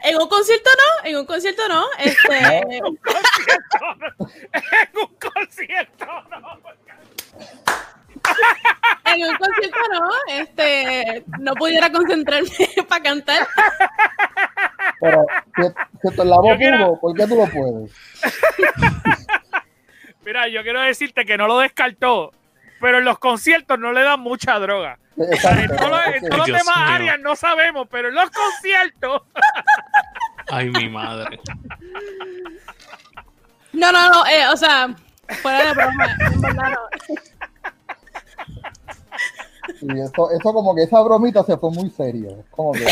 en 0.03 0.15
un 0.21 0.27
concierto 0.29 0.69
no, 0.77 1.09
en 1.09 1.17
un 1.17 1.25
concierto 1.25 1.63
no. 1.67 1.83
Este, 1.99 2.59
En 2.77 2.85
un 2.85 2.95
concierto, 2.97 3.79
no. 3.99 4.27
en 4.53 4.97
un 5.01 5.15
concierto 5.19 6.05
no, 6.29 6.59
este, 10.27 11.23
no 11.39 11.53
pudiera 11.55 11.91
concentrarme 11.91 12.49
para 12.89 13.03
cantar. 13.03 13.47
Pero 14.99 15.25
si, 15.55 15.63
si 16.01 16.07
es 16.07 16.17
la 16.25 16.37
voz 16.37 16.57
quiero- 16.57 16.99
¿por 16.99 17.15
qué 17.15 17.27
tú 17.27 17.35
lo 17.35 17.45
puedes? 17.47 17.91
Mira, 20.25 20.47
yo 20.47 20.63
quiero 20.63 20.81
decirte 20.81 21.23
que 21.25 21.37
no 21.37 21.47
lo 21.47 21.59
descartó, 21.59 22.33
pero 22.81 22.97
en 22.97 23.05
los 23.05 23.19
conciertos 23.19 23.77
no 23.77 23.91
le 23.93 24.01
dan 24.03 24.19
mucha 24.19 24.57
droga. 24.59 24.97
Exacto, 25.17 25.61
En 25.73 25.77
todos 25.77 25.89
los, 25.91 26.07
en 26.07 26.13
ok. 26.15 26.21
todos 26.29 26.37
los 26.39 26.45
Dios 26.47 26.57
demás 26.59 26.77
mío. 26.77 26.95
áreas 26.95 27.19
no 27.19 27.35
sabemos, 27.35 27.87
pero 27.91 28.09
en 28.09 28.15
los 28.15 28.29
conciertos. 28.31 29.21
Ay, 30.49 30.69
mi 30.69 30.89
madre. 30.89 31.39
No, 33.73 33.91
no, 33.91 34.09
no, 34.09 34.25
eh, 34.25 34.47
o 34.51 34.57
sea, 34.57 34.89
fuera 35.41 35.65
de 35.65 35.73
broma, 35.73 36.07
en 36.33 36.41
verdad 36.41 36.69
no. 36.71 36.79
Sí, 39.79 39.87
eso, 39.99 40.29
eso 40.31 40.53
como 40.53 40.75
que 40.75 40.83
esa 40.83 41.01
bromita 41.01 41.43
se 41.43 41.57
fue 41.57 41.71
muy 41.71 41.89
serio. 41.89 42.43
Como 42.51 42.71
que, 42.73 42.85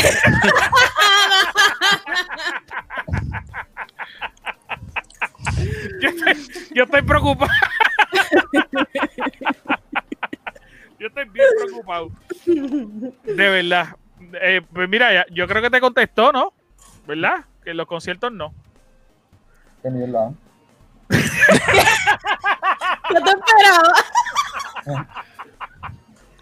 Yo 6.00 6.08
estoy, 6.08 6.34
yo 6.74 6.84
estoy 6.84 7.02
preocupado. 7.02 7.50
Yo 10.98 11.08
estoy 11.08 11.24
bien 11.28 11.46
preocupado. 11.62 12.08
De 13.24 13.48
verdad. 13.48 13.96
Eh, 14.40 14.62
pues 14.72 14.88
mira, 14.88 15.12
ya- 15.12 15.26
yo 15.32 15.46
creo 15.46 15.62
que 15.62 15.70
te 15.70 15.80
contestó, 15.80 16.32
¿no? 16.32 16.52
¿Verdad? 17.06 17.44
Que 17.62 17.70
en 17.70 17.76
los 17.76 17.86
conciertos 17.86 18.32
no. 18.32 18.52
que 19.82 19.90
mierda. 19.90 20.32
No 23.10 23.22
te 23.22 23.30
esperaba. 23.30 23.92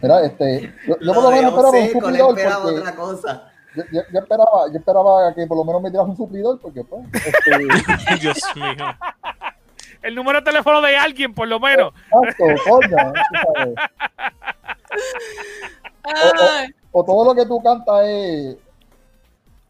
Mira, 0.00 0.20
este, 0.24 0.74
yo, 0.86 0.96
yo 1.00 1.14
por 1.14 1.22
lo 1.22 1.30
menos 1.30 1.52
esperaba 1.52 1.70
un 1.78 1.90
suplidor 1.92 2.38
esperaba 2.38 2.62
porque 2.62 2.78
otra 2.80 2.94
cosa. 2.96 3.52
yo, 3.76 3.82
yo- 3.92 4.02
yo 4.12 4.18
esperaba, 4.18 4.66
yo 4.72 4.78
esperaba 4.78 5.34
que 5.34 5.46
por 5.46 5.56
lo 5.58 5.64
menos 5.64 5.82
me 5.82 5.90
dieras 5.90 6.08
un 6.08 6.16
suplidor 6.16 6.58
porque 6.60 6.82
pues, 6.84 7.02
este, 7.14 8.18
Dios 8.20 8.38
mío. 8.56 8.96
El 10.02 10.14
número 10.16 10.40
de 10.40 10.44
teléfono 10.44 10.80
de 10.80 10.96
alguien, 10.96 11.32
por 11.34 11.46
lo 11.46 11.60
menos. 11.60 11.92
tanto, 12.10 12.44
coño, 12.68 12.96
sabes. 13.54 13.74
Ay, 16.02 16.68
o 16.90 17.04
todo 17.04 17.24
lo 17.24 17.34
que 17.34 17.46
tú 17.46 17.62
cantas 17.62 18.00
es, 18.04 18.56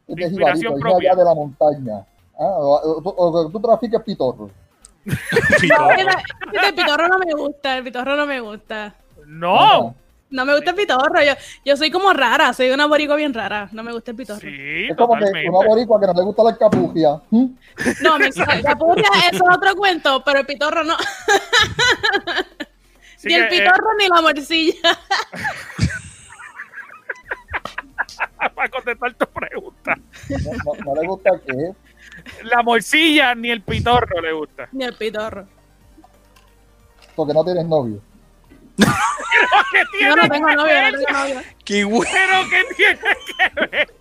es 0.08 0.16
de 0.16 0.30
jibarito, 0.30 0.74
es 0.76 1.16
de 1.16 1.24
la 1.24 1.34
montaña. 1.34 2.06
Ah, 2.38 2.44
o, 2.56 2.78
o- 2.80 3.14
o 3.14 3.46
que 3.46 3.52
tú 3.52 3.60
trafiques 3.60 4.00
pitorro. 4.02 4.50
no, 5.04 5.90
el 6.62 6.74
pitorro 6.74 7.08
no 7.08 7.18
me 7.18 7.32
gusta, 7.34 7.78
el 7.78 7.84
pitorro 7.84 8.16
no 8.16 8.26
me 8.26 8.40
gusta. 8.40 8.94
No. 9.26 9.94
No 10.30 10.46
me 10.46 10.54
gusta 10.54 10.70
el 10.70 10.76
pitorro, 10.76 11.22
yo, 11.22 11.32
yo 11.64 11.76
soy 11.76 11.90
como 11.90 12.12
rara, 12.14 12.54
soy 12.54 12.70
una 12.70 12.86
boricua 12.86 13.16
bien 13.16 13.34
rara, 13.34 13.68
no 13.72 13.82
me 13.82 13.92
gusta 13.92 14.12
el 14.12 14.16
pitorro. 14.16 14.40
Sí, 14.40 14.86
Es 14.88 14.96
como 14.96 15.14
que 15.16 15.24
una 15.24 15.68
boricua 15.68 16.00
que 16.00 16.06
no 16.06 16.14
le 16.14 16.22
gusta 16.22 16.44
la 16.44 16.50
escapugia. 16.52 17.20
¿Mm? 17.30 17.46
No, 18.02 18.18
me, 18.18 18.30
la 18.62 18.76
puya 18.76 19.08
eso 19.30 19.44
es 19.50 19.56
otro 19.56 19.76
cuento, 19.76 20.22
pero 20.24 20.38
el 20.40 20.46
pitorro 20.46 20.84
no. 20.84 20.96
Ni 23.24 23.34
el 23.34 23.42
eh, 23.42 23.48
pitorro 23.50 23.88
ni 23.98 24.08
la 24.08 24.22
morcilla. 24.22 24.98
para 28.54 28.68
contestar 28.68 29.14
tu 29.14 29.26
pregunta. 29.26 29.96
No, 30.28 30.38
no- 30.64 30.84
no 30.94 31.00
le 31.00 31.06
gusta 31.08 31.30
que 31.46 31.72
La 32.44 32.62
morcilla 32.62 33.34
ni 33.34 33.50
el 33.50 33.62
pitorro 33.62 34.20
le 34.20 34.32
gusta. 34.32 34.68
Ni 34.72 34.84
el 34.84 34.94
pitorro. 34.94 35.46
porque 37.14 37.34
no 37.34 37.44
tienes 37.44 37.66
novio. 37.66 38.00
¿Qué 38.76 38.84
Yo 40.04 40.14
tiene 40.14 40.16
no 40.16 40.28
tengo 40.28 40.46
que 40.48 40.54
novio, 40.56 40.64
ver? 40.72 40.92
no 40.92 40.98
tengo 41.04 41.18
novio. 41.18 41.40
Qué 41.64 41.84
güey. 41.84 42.10
¿Pero 42.12 42.50
qué 42.50 42.74
tiene 42.74 42.98
que 42.98 43.66
ver? 43.70 43.94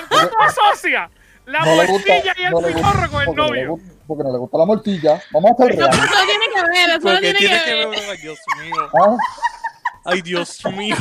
¿En 0.00 0.28
cómo 0.28 0.42
asocia 0.44 1.10
la 1.44 1.60
No 1.64 1.76
morcilla 1.76 2.34
y 2.36 2.42
el 2.44 2.50
no 2.50 2.60
pitorro 2.62 3.10
con 3.10 3.22
el 3.22 3.34
novio? 3.34 3.78
porque 4.06 4.22
no 4.22 4.32
le 4.32 4.38
gusta 4.38 4.58
la 4.58 4.64
morcilla. 4.66 5.20
Vamos 5.32 5.50
a 5.50 5.54
hacer 5.54 5.72
Eso, 5.72 5.86
real. 5.86 5.94
eso 5.98 6.24
tiene 6.26 6.46
que 6.54 6.62
ver, 6.62 6.88
eso 6.90 6.98
no 6.98 7.02
Porque 7.02 7.20
tiene, 7.20 7.38
tiene 7.38 7.58
que 7.58 7.64
que 7.64 7.74
ver. 7.74 7.88
ver. 7.88 7.98
Ay, 8.10 8.16
Dios 8.22 8.38
mío. 8.60 8.90
¿Ah? 8.94 9.16
Ay, 10.04 10.22
Dios 10.22 10.64
mío. 10.66 10.96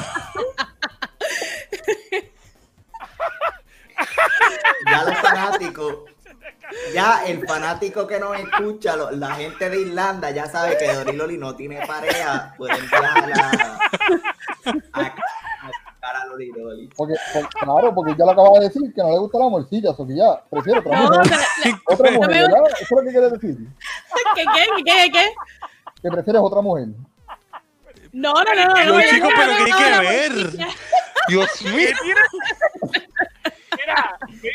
Ya 4.92 5.04
los 5.04 5.18
fanáticos, 5.20 5.96
ya 6.94 7.26
el 7.26 7.46
fanático 7.48 8.06
que 8.08 8.20
nos 8.20 8.38
escucha, 8.40 8.96
lo- 8.96 9.12
la 9.12 9.32
gente 9.36 9.70
de 9.70 9.82
Irlanda 9.82 10.32
ya 10.32 10.46
sabe 10.48 10.78
que 10.78 10.92
Doriloli 10.94 11.38
no 11.38 11.56
tiene 11.56 11.86
pareja, 11.86 12.54
pueden 12.58 12.80
viajar 12.90 13.32
a, 13.34 13.80
a, 14.94 16.22
a 16.22 16.26
Doriloli. 16.28 16.90
Porque, 16.96 17.16
por- 17.34 17.50
claro, 17.50 17.94
porque 17.96 18.16
ya 18.18 18.26
lo 18.26 18.32
acaba 18.32 18.50
de 18.60 18.66
decir 18.68 18.82
que 18.94 19.02
no 19.02 19.12
le 19.12 19.20
gusta 19.20 19.38
la 19.40 19.50
morcilla, 19.50 19.92
o 19.92 20.08
que 20.08 20.16
ya 20.16 20.44
prefiere 20.50 20.80
otra 20.80 21.00
No, 21.00 21.10
mujer. 21.10 21.38
le- 21.64 21.76
Otra 21.86 22.12
mujer. 22.12 22.36
Eso 22.36 22.82
es 22.82 22.92
lo 22.92 23.02
que 23.04 23.10
quiere 23.12 23.30
decir. 23.30 23.58
¿Qué, 24.36 24.44
qué, 24.44 24.84
qué, 24.84 25.12
qué? 25.12 25.30
Que 26.02 26.10
prefieres 26.12 26.42
otra 26.44 26.62
mujer. 26.62 26.88
No, 28.12 28.34
no, 28.34 28.44
no, 28.44 28.66
no. 28.68 28.86
No, 28.86 29.02
chico, 29.02 29.28
no, 29.30 29.36
pero 29.36 29.52
no, 29.60 29.66
¿qué 29.66 29.72
hay 29.74 29.92
no, 29.92 30.00
que 30.02 30.08
ver? 30.08 30.52
Dios 31.28 31.62
mío. 31.64 31.90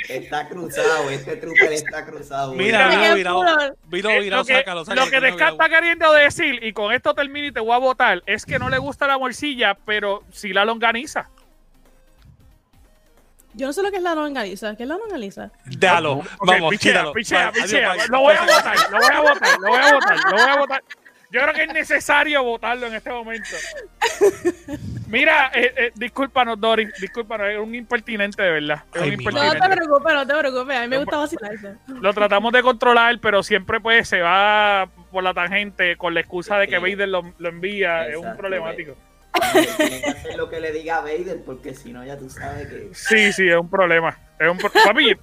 Está 0.09 0.49
cruzado, 0.49 1.11
este 1.11 1.37
trooper 1.37 1.73
está 1.73 2.05
cruzado. 2.05 2.55
Mira, 2.55 2.89
Mira. 2.89 3.15
Viro, 3.15 3.43
eh, 3.49 4.21
viro, 4.21 4.37
lo 4.37 4.45
que, 4.45 4.57
sácalo, 4.57 4.85
sácalo. 4.85 5.05
lo 5.05 5.11
que 5.11 5.17
no 5.17 5.23
veo. 5.23 5.31
Descartes 5.33 5.61
está 5.61 5.69
queriendo 5.69 6.13
decir, 6.13 6.65
y 6.65 6.73
con 6.73 6.93
esto 6.93 7.15
termino 7.15 7.47
y 7.47 7.53
te 7.53 7.61
voy 7.61 7.73
a 7.73 7.79
votar, 7.79 8.23
es 8.27 8.45
que 8.45 8.59
no 8.59 8.69
le 8.69 8.79
gusta 8.79 9.07
la 9.07 9.19
morcilla, 9.19 9.75
pero 9.85 10.23
sí 10.33 10.53
la 10.53 10.65
longaniza. 10.65 11.29
Yo 13.55 13.67
no 13.67 13.73
sé 13.73 13.83
lo 13.83 13.91
que 13.91 13.97
es 13.97 14.03
la 14.03 14.15
longaniza. 14.15 14.77
¿Qué 14.77 14.85
es 14.85 14.89
la 14.89 14.97
longaniza? 14.97 15.51
Déjalo. 15.65 16.13
Ok, 16.13 16.27
Vamos, 16.47 16.71
pichea, 16.71 17.13
pichea, 17.13 17.51
pichea. 17.53 17.95
Lo 18.09 18.21
voy 18.21 18.35
a 18.35 18.43
votar, 18.43 18.77
lo 18.91 18.99
voy 18.99 19.11
a 19.13 19.21
votar, 19.21 19.59
lo 19.59 19.69
voy 19.69 19.81
a 19.81 19.93
votar, 19.93 20.17
lo 20.25 20.31
voy 20.31 20.41
a 20.41 20.57
votar. 20.57 20.83
Yo 21.33 21.41
creo 21.43 21.55
que 21.55 21.63
es 21.65 21.73
necesario 21.73 22.43
votarlo 22.43 22.87
en 22.87 22.95
este 22.95 23.11
momento. 23.11 23.49
Mira, 25.09 25.51
eh, 25.55 25.73
eh, 25.77 25.93
discúlpanos, 25.95 26.61
Doris, 26.61 26.89
discúlpanos, 27.01 27.49
es 27.49 27.59
un 27.59 27.75
impertinente 27.75 28.43
de 28.43 28.51
verdad. 28.51 28.83
Es 28.95 29.03
Ay, 29.03 29.11
un 29.11 29.17
mi 29.17 29.25
No 29.25 29.51
te 29.53 29.59
preocupes, 29.69 30.15
no 30.15 30.27
te 30.27 30.35
preocupes. 30.37 30.77
A 30.77 30.81
mí 30.83 30.89
me 30.89 30.99
gusta 30.99 31.17
vacilarse. 31.19 31.75
Lo 32.01 32.13
tratamos 32.15 32.53
de 32.53 32.63
controlar, 32.63 33.19
pero 33.21 33.43
siempre 33.43 33.81
pues 33.81 34.09
se 34.09 34.21
va 34.21 34.89
por 35.11 35.23
la 35.23 35.35
tangente 35.35 35.97
con 35.97 36.15
la 36.15 36.21
excusa 36.21 36.59
de 36.59 36.67
que 36.69 36.77
Sí. 36.77 36.83
Vader 36.83 37.09
lo, 37.09 37.23
lo 37.39 37.49
envía. 37.49 38.07
es 38.09 38.17
un 38.17 38.37
problemático. 38.37 38.97
Tiene 39.53 40.01
que 40.03 40.11
hacer 40.11 40.37
lo 40.37 40.49
que 40.51 40.61
le 40.61 40.73
diga 40.73 40.97
a 40.97 41.01
Vader, 41.01 41.39
porque 41.47 41.75
si 41.75 41.93
no, 41.93 42.05
ya 42.05 42.17
tú 42.19 42.29
sabes 42.29 42.67
que. 42.69 42.89
Sí, 42.93 43.33
sí, 43.33 43.49
es 43.49 43.57
un 43.57 43.71
problema. 43.71 44.19
Es 44.39 44.49
un 44.51 44.59
pro- 44.59 44.71
Papi, 44.85 45.17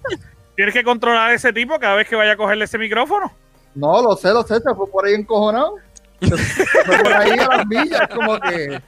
tienes 0.55 0.74
que 0.74 0.84
controlar 0.84 1.32
a 1.32 1.34
ese 1.34 1.51
tipo 1.51 1.78
cada 1.80 1.95
vez 1.95 2.08
que 2.08 2.16
vaya 2.16 2.32
a 2.34 2.38
cogerle 2.38 2.66
ese 2.66 2.78
micrófono. 2.78 3.32
No, 3.76 4.01
lo 4.01 4.16
sé, 4.16 4.30
lo 4.30 4.41
sé, 4.43 4.55
se 4.60 4.74
fue 4.74 4.89
por 4.89 5.05
ahí 5.05 5.14
encojonado. 5.14 5.76
Por 7.03 7.13
ahí 7.13 7.32
a 7.39 7.47
las 7.47 7.65
millas, 7.68 8.07
como 8.13 8.39
que. 8.39 8.82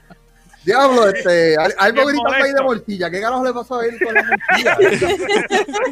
Diablo, 0.64 1.08
este, 1.08 1.56
al- 1.56 1.74
algo 1.78 2.04
gritando 2.06 2.32
ahí 2.44 2.52
de 2.52 2.62
morcilla. 2.62 3.10
¿Qué 3.10 3.20
carajo 3.20 3.44
le 3.44 3.52
pasó 3.54 3.80
a 3.80 3.86
él 3.86 3.98
con 4.04 4.12
la 4.14 4.22
morcilla? 4.24 4.76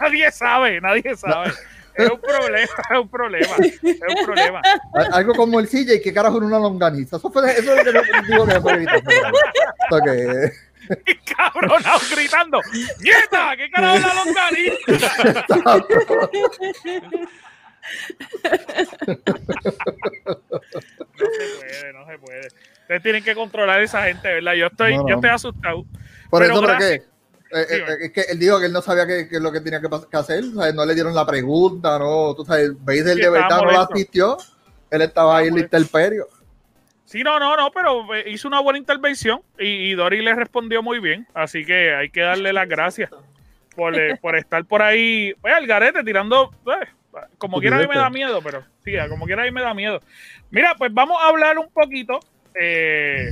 Nadie 0.00 0.30
sabe, 0.32 0.80
nadie 0.80 1.16
sabe. 1.16 1.52
Es 1.94 2.10
un 2.10 2.20
problema, 2.20 2.58
es 2.90 2.98
un 2.98 3.08
problema, 3.08 3.54
es 3.64 3.80
un 4.18 4.24
problema. 4.26 4.60
Al- 4.94 5.14
Algo 5.14 5.32
con 5.34 5.48
morcilla 5.50 5.94
y 5.94 6.02
qué 6.02 6.12
carajo 6.12 6.38
era 6.38 6.46
una 6.46 6.58
longaniza. 6.58 7.16
Eso, 7.16 7.30
fue, 7.30 7.50
eso 7.52 7.72
es 7.74 7.86
lo 7.86 8.02
que 8.02 8.10
digo 8.26 8.44
que 8.46 8.60
fue. 8.60 8.82
Esto 8.82 9.98
que- 10.04 10.52
Y 11.06 11.14
cabronado 11.32 12.00
gritando, 12.14 12.60
¡Nieta! 13.00 13.54
¿Qué 13.56 13.70
carajo 13.70 13.98
la 14.00 14.14
longaniza? 14.24 15.12
No 21.14 21.26
se 21.30 21.58
puede, 21.58 21.92
no 21.92 22.06
se 22.06 22.18
puede. 22.18 22.48
Ustedes 22.82 23.02
tienen 23.02 23.24
que 23.24 23.34
controlar 23.34 23.80
a 23.80 23.82
esa 23.82 24.02
gente, 24.04 24.28
¿verdad? 24.28 24.54
Yo 24.54 24.66
estoy, 24.66 24.96
No, 24.96 25.08
yo 25.08 25.14
estoy 25.16 25.30
asustado. 25.30 25.84
Por 26.30 26.42
Pero 26.42 26.54
eso, 26.54 26.62
¿pero 26.62 26.78
qué? 26.78 26.94
Eh, 26.94 27.66
Sí, 27.68 27.74
eh, 27.76 27.84
eh, 27.86 27.96
es 28.00 28.12
que 28.12 28.20
él 28.22 28.38
dijo 28.40 28.58
que 28.58 28.66
él 28.66 28.72
no 28.72 28.82
sabía 28.82 29.06
qué 29.06 29.28
es 29.30 29.40
lo 29.40 29.52
que 29.52 29.60
tenía 29.60 29.80
que, 29.80 30.16
hacer, 30.16 30.42
no 30.44 30.84
le 30.84 30.94
dieron 30.94 31.14
la 31.14 31.24
pregunta, 31.24 31.98
no, 32.00 32.34
tú 32.34 32.44
sabes, 32.44 32.72
veis 32.84 33.04
Sí, 33.04 33.20
de 33.20 33.30
verdad 33.30 33.58
no 33.62 33.70
la 33.70 33.82
asistió, 33.82 34.36
él 34.90 35.02
estaba 35.02 35.38
ahí 35.38 35.46
en 35.46 35.52
molesto. 35.52 35.76
interperio. 35.76 36.26
Sí, 37.04 37.22
no, 37.22 37.38
no, 37.38 37.56
no, 37.56 37.70
pero 37.70 38.12
eh, 38.12 38.24
hizo 38.28 38.48
una 38.48 38.58
buena 38.60 38.78
intervención 38.78 39.40
y, 39.56 39.66
y 39.66 39.94
Dori 39.94 40.20
le 40.20 40.34
respondió 40.34 40.82
muy 40.82 40.98
bien. 40.98 41.28
Así 41.32 41.64
que 41.64 41.94
hay 41.94 42.10
que 42.10 42.22
darle 42.22 42.52
las 42.52 42.68
gracias 42.68 43.10
por, 43.76 43.94
eh, 43.94 44.16
por 44.20 44.36
estar 44.36 44.64
por 44.64 44.82
ahí, 44.82 45.32
pues, 45.40 45.54
al 45.54 45.66
garete 45.68 46.02
tirando. 46.02 46.50
eh, 46.66 46.86
como 47.38 47.60
quiera 47.60 47.76
a 47.76 47.80
mí 47.80 47.86
me 47.88 47.96
da 47.96 48.10
miedo, 48.10 48.40
pero 48.42 48.64
sí, 48.84 48.92
como 49.08 49.26
quiera 49.26 49.42
a 49.42 49.44
mí 49.46 49.50
me 49.50 49.62
da 49.62 49.74
miedo. 49.74 50.00
Mira, 50.50 50.74
pues 50.76 50.92
vamos 50.92 51.20
a 51.20 51.28
hablar 51.28 51.58
un 51.58 51.70
poquito. 51.70 52.20
Eh, 52.54 53.30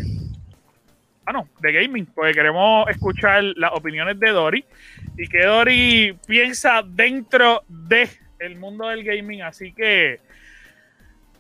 ah, 1.26 1.32
no, 1.32 1.48
de 1.60 1.72
gaming, 1.72 2.06
porque 2.06 2.32
queremos 2.32 2.88
escuchar 2.88 3.42
las 3.56 3.72
opiniones 3.72 4.18
de 4.18 4.30
Dori 4.30 4.64
y 5.16 5.28
que 5.28 5.44
Dori 5.44 6.18
piensa 6.26 6.82
dentro 6.84 7.62
de 7.68 8.08
el 8.38 8.56
mundo 8.56 8.88
del 8.88 9.04
gaming. 9.04 9.42
Así 9.42 9.72
que, 9.72 10.20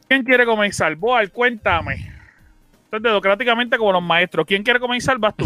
¿quién 0.08 0.22
quiere 0.22 0.44
comenzar? 0.44 0.94
Boal, 0.96 1.30
cuéntame. 1.30 2.12
Esto 2.84 2.96
es 2.96 3.02
democráticamente 3.02 3.78
como 3.78 3.92
los 3.92 4.02
maestros. 4.02 4.46
¿Quién 4.46 4.62
quiere 4.62 4.78
comenzar? 4.78 5.18
Vas 5.18 5.34
tú. 5.36 5.44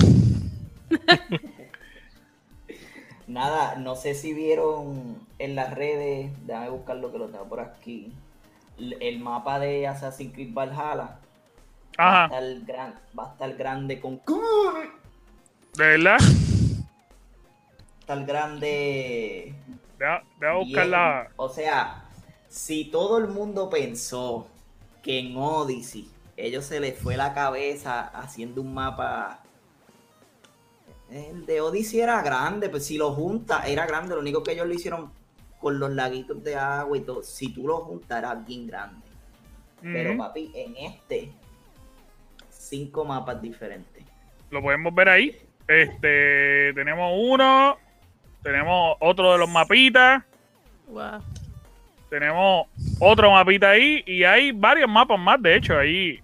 Nada, 3.26 3.74
no 3.76 3.96
sé 3.96 4.14
si 4.14 4.32
vieron 4.32 5.18
en 5.38 5.56
las 5.56 5.74
redes, 5.74 6.30
déjame 6.46 6.70
buscar 6.70 6.96
lo 6.96 7.10
que 7.10 7.18
lo 7.18 7.28
tengo 7.28 7.44
por 7.48 7.58
aquí, 7.60 8.12
el 8.78 9.18
mapa 9.18 9.58
de 9.58 9.88
Assassin's 9.88 10.32
Creed 10.32 10.54
Valhalla. 10.54 11.18
Va 11.98 12.04
a, 12.04 12.24
Ajá, 12.24 12.36
estar 12.36 12.66
gran, 12.66 12.94
va 13.18 13.24
a 13.24 13.32
estar 13.32 13.54
grande 13.56 14.00
con... 14.00 14.20
de 15.76 15.84
verdad. 15.84 16.18
Va 16.20 16.24
a 17.96 18.00
estar 18.00 18.26
grande... 18.26 19.54
Deja, 19.98 20.22
deja 20.38 20.54
buscar 20.54 20.86
la. 20.86 21.28
O 21.36 21.48
sea, 21.48 22.04
si 22.48 22.84
todo 22.84 23.18
el 23.18 23.28
mundo 23.28 23.70
pensó 23.70 24.46
que 25.02 25.18
en 25.18 25.36
Odyssey 25.36 26.10
ellos 26.36 26.66
se 26.66 26.80
les 26.80 26.98
fue 26.98 27.16
la 27.16 27.34
cabeza 27.34 28.02
haciendo 28.02 28.60
un 28.60 28.72
mapa... 28.74 29.40
El 31.11 31.46
de 31.46 31.61
Odyssey 31.61 32.00
era 32.00 32.20
grande, 32.22 32.68
pues 32.68 32.86
si 32.86 32.98
lo 32.98 33.12
juntas, 33.12 33.66
era 33.68 33.86
grande. 33.86 34.14
Lo 34.14 34.20
único 34.20 34.42
que 34.42 34.52
ellos 34.52 34.66
lo 34.66 34.74
hicieron 34.74 35.12
con 35.61 35.78
los 35.78 35.90
laguitos 35.90 36.42
de 36.42 36.57
agua 36.57 36.96
y 36.96 37.00
todo. 37.00 37.22
Si 37.22 37.52
tú 37.52 37.66
lo 37.66 37.78
juntas, 37.78 38.18
era 38.18 38.34
bien 38.34 38.66
grande. 38.66 39.07
Pero 39.82 40.16
papi, 40.16 40.50
en 40.54 40.76
este, 40.76 41.30
cinco 42.50 43.04
mapas 43.04 43.40
diferentes. 43.40 44.02
Lo 44.50 44.61
podemos 44.61 44.92
ver 44.94 45.09
ahí. 45.09 45.38
Este, 45.68 46.72
tenemos 46.74 47.12
uno. 47.16 47.76
Tenemos 48.42 48.96
otro 49.00 49.32
de 49.32 49.38
los 49.38 49.48
mapitas. 49.48 50.24
Wow. 50.88 51.22
Tenemos 52.11 52.66
otro 53.00 53.30
mapita 53.30 53.70
ahí. 53.70 54.02
Y 54.07 54.24
hay 54.24 54.52
varios 54.52 54.88
mapas 54.88 55.18
más, 55.18 55.40
de 55.42 55.57
hecho, 55.57 55.78
ahí. 55.78 56.20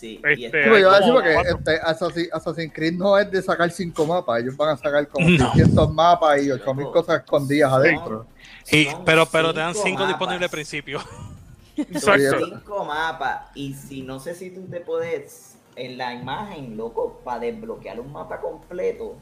Sí, 0.00 0.16
Este, 0.24 0.40
y 0.40 0.44
este- 0.46 0.62
pero 0.62 0.78
yo 0.78 0.86
voy 0.88 0.94
a 0.94 0.98
decir 0.98 1.12
porque 1.12 1.32
este, 1.34 1.80
Assassin- 1.82 2.28
Assassin's 2.32 2.72
Creed 2.72 2.94
no 2.94 3.18
es 3.18 3.30
de 3.30 3.42
sacar 3.42 3.70
cinco 3.70 4.06
mapas, 4.06 4.40
ellos 4.40 4.56
van 4.56 4.70
a 4.70 4.76
sacar 4.78 5.06
como 5.08 5.28
No. 5.28 5.52
600 5.52 5.92
mapas 5.92 6.42
y 6.42 6.50
8000 6.50 6.84
Loco. 6.86 7.00
cosas 7.00 7.20
escondidas 7.22 7.70
adentro. 7.70 8.26
Y, 8.72 8.86
pero, 9.04 9.26
pero 9.26 9.52
te 9.52 9.60
dan 9.60 9.74
cinco 9.74 10.06
disponibles 10.06 10.44
al 10.44 10.50
principio. 10.50 11.00
Son 12.00 12.14
Exacto. 12.18 12.46
cinco 12.46 12.84
mapas 12.86 13.48
y 13.54 13.74
si 13.74 14.00
no 14.00 14.18
sé 14.20 14.34
si 14.34 14.50
tú 14.50 14.62
te 14.70 14.80
puedes 14.80 15.56
en 15.76 15.98
la 15.98 16.14
imagen, 16.14 16.76
loco, 16.78 17.20
para 17.22 17.40
desbloquear 17.40 18.00
un 18.00 18.10
mapa 18.12 18.40
completo, 18.40 19.16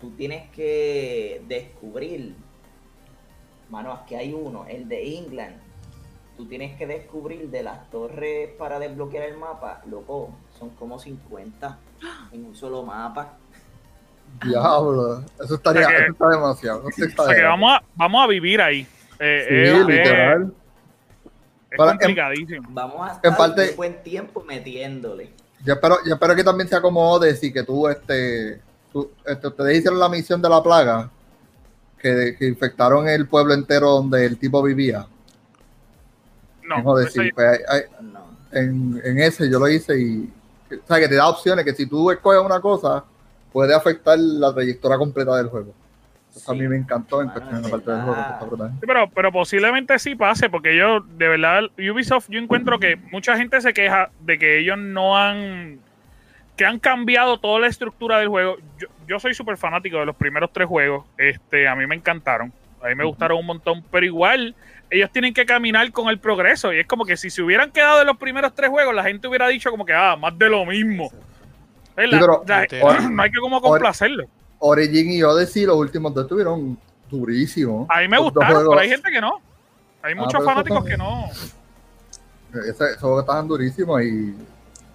tú 0.00 0.10
tienes 0.12 0.48
que 0.50 1.42
descubrir, 1.48 2.34
mano, 3.70 3.92
aquí 3.92 4.14
hay 4.14 4.32
uno, 4.32 4.66
el 4.68 4.88
de 4.88 5.16
England. 5.18 5.56
Tú 6.36 6.46
tienes 6.46 6.76
que 6.76 6.86
descubrir 6.86 7.48
de 7.50 7.62
las 7.62 7.88
torres 7.90 8.50
para 8.58 8.78
desbloquear 8.78 9.24
el 9.30 9.38
mapa, 9.38 9.80
loco, 9.90 10.30
son 10.58 10.70
como 10.70 10.98
50 10.98 11.78
en 12.32 12.44
un 12.44 12.54
solo 12.54 12.82
mapa. 12.82 13.38
Diablo, 14.44 15.22
eso 15.42 15.54
estaría, 15.54 15.86
O 15.86 15.88
sea 15.88 15.96
que- 15.96 16.02
eso 16.04 16.12
está 16.12 16.28
demasiado. 16.28 16.88
eso 16.90 17.04
está 17.04 17.22
O 17.22 17.26
sea 17.26 17.34
que 17.34 17.40
demasiado. 17.40 17.48
vamos 17.50 17.72
a, 17.72 17.82
vamos 17.94 18.24
a 18.24 18.26
vivir 18.26 18.60
ahí. 18.60 18.86
Eh, 19.18 19.44
Sí, 19.48 19.54
es- 19.54 19.70
es- 19.80 19.86
literal. 19.86 20.52
es 21.70 21.76
Para- 21.78 21.90
complicadísimo. 21.92 22.68
Vamos 22.70 23.08
a 23.10 23.12
estar 23.14 23.36
parte- 23.36 23.70
un 23.70 23.76
buen 23.76 24.02
tiempo 24.02 24.44
metiéndole. 24.44 25.30
Yo 25.64 25.72
espero, 25.74 25.96
yo 26.06 26.14
espero 26.14 26.36
que 26.36 26.44
también 26.44 26.68
sea 26.68 26.82
como 26.82 27.10
Odyssey, 27.12 27.50
que 27.52 27.62
tú, 27.62 27.88
este, 27.88 28.60
tú- 28.92 29.10
este, 29.24 29.48
ustedes 29.48 29.78
hicieron 29.78 29.98
la 29.98 30.08
misión 30.10 30.42
de 30.42 30.48
la 30.50 30.62
plaga, 30.62 31.10
que, 31.98 32.36
que 32.38 32.46
infectaron 32.46 33.08
el 33.08 33.26
pueblo 33.26 33.54
entero 33.54 33.88
donde 33.90 34.26
el 34.26 34.38
tipo 34.38 34.62
vivía. 34.62 35.06
No, 36.66 36.78
en 36.78 36.86
Odyssey. 36.86 37.26
eso- 37.28 37.34
Pues, 37.34 37.60
hay- 37.68 37.80
hay- 37.80 38.04
No. 38.12 38.20
en, 38.52 39.00
en 39.04 39.18
ese 39.20 39.50
yo 39.50 39.58
lo 39.58 39.68
hice 39.68 39.98
y, 40.00 40.30
o 40.72 40.86
sea, 40.86 40.98
que 41.00 41.08
te 41.08 41.14
da 41.14 41.28
opciones, 41.28 41.64
que 41.64 41.72
si 41.74 41.86
tú 41.86 42.10
escoges 42.10 42.40
una 42.40 42.60
cosa, 42.60 43.04
puede 43.52 43.74
afectar 43.74 44.18
la 44.18 44.52
trayectoria 44.52 44.98
completa 44.98 45.36
del 45.36 45.48
juego. 45.48 45.72
Eso 46.34 46.52
a 46.52 46.54
mí 46.54 46.68
me 46.68 46.76
encantó 46.76 47.22
en 47.22 47.28
Mano, 47.28 47.38
cuestión 47.40 47.62
de 47.62 47.66
en 47.68 47.72
la 47.72 47.78
parte 47.78 47.90
del 47.90 48.02
juego. 48.02 48.68
Sí, 48.80 48.86
pero, 48.86 49.08
pero 49.14 49.32
posiblemente 49.32 49.98
sí 49.98 50.14
pase, 50.14 50.50
porque 50.50 50.76
yo, 50.76 51.00
de 51.00 51.28
verdad, 51.28 51.62
Ubisoft, 51.78 52.28
yo 52.28 52.38
encuentro 52.38 52.78
que 52.78 52.96
mucha 53.10 53.38
gente 53.38 53.58
se 53.62 53.72
queja 53.72 54.10
de 54.20 54.38
que 54.38 54.58
ellos 54.58 54.76
no 54.76 55.16
han, 55.16 55.78
que 56.56 56.66
han 56.66 56.78
cambiado 56.78 57.38
toda 57.40 57.60
la 57.60 57.68
estructura 57.68 58.18
del 58.18 58.28
juego. 58.28 58.56
Yo, 58.78 58.88
yo 59.08 59.18
soy 59.18 59.32
súper 59.32 59.56
fanático 59.56 59.96
de 59.98 60.04
los 60.04 60.16
primeros 60.16 60.52
tres 60.52 60.68
juegos, 60.68 61.06
este, 61.16 61.66
a 61.68 61.74
mí 61.74 61.86
me 61.86 61.94
encantaron, 61.94 62.52
a 62.86 62.88
mí 62.90 62.94
me 62.94 63.04
gustaron 63.04 63.38
un 63.38 63.46
montón, 63.46 63.84
pero 63.90 64.06
igual 64.06 64.54
ellos 64.90 65.10
tienen 65.12 65.34
que 65.34 65.44
caminar 65.44 65.90
con 65.92 66.08
el 66.08 66.18
progreso, 66.18 66.72
y 66.72 66.78
es 66.78 66.86
como 66.86 67.04
que 67.04 67.16
si 67.16 67.28
se 67.30 67.42
hubieran 67.42 67.70
quedado 67.72 68.00
en 68.00 68.06
los 68.06 68.16
primeros 68.16 68.54
tres 68.54 68.70
juegos, 68.70 68.94
la 68.94 69.02
gente 69.02 69.26
hubiera 69.26 69.48
dicho 69.48 69.70
como 69.70 69.84
que, 69.84 69.92
ah, 69.92 70.16
más 70.16 70.38
de 70.38 70.48
lo 70.48 70.64
mismo. 70.64 71.10
Pero- 71.94 72.44
no 73.10 73.22
hay 73.22 73.30
que 73.30 73.40
como 73.40 73.60
complacerlo. 73.60 74.26
Origin 74.58 75.12
y 75.12 75.22
Odyssey, 75.22 75.64
los 75.66 75.76
últimos 75.76 76.14
dos 76.14 76.24
estuvieron 76.24 76.78
durísimos. 77.10 77.86
A 77.90 78.00
mí 78.00 78.08
me 78.08 78.16
Los 78.16 78.32
gustaron, 78.32 78.64
pero 78.68 78.78
hay 78.80 78.88
gente 78.88 79.10
que 79.10 79.20
no. 79.20 79.40
Hay 80.02 80.12
Ah, 80.12 80.16
muchos 80.16 80.44
fanáticos 80.44 80.84
que 80.84 80.96
no. 80.96 81.24
Esos 82.68 82.96
juegos 82.98 83.20
estaban 83.22 83.48
durísimos 83.48 84.02
y 84.02 84.34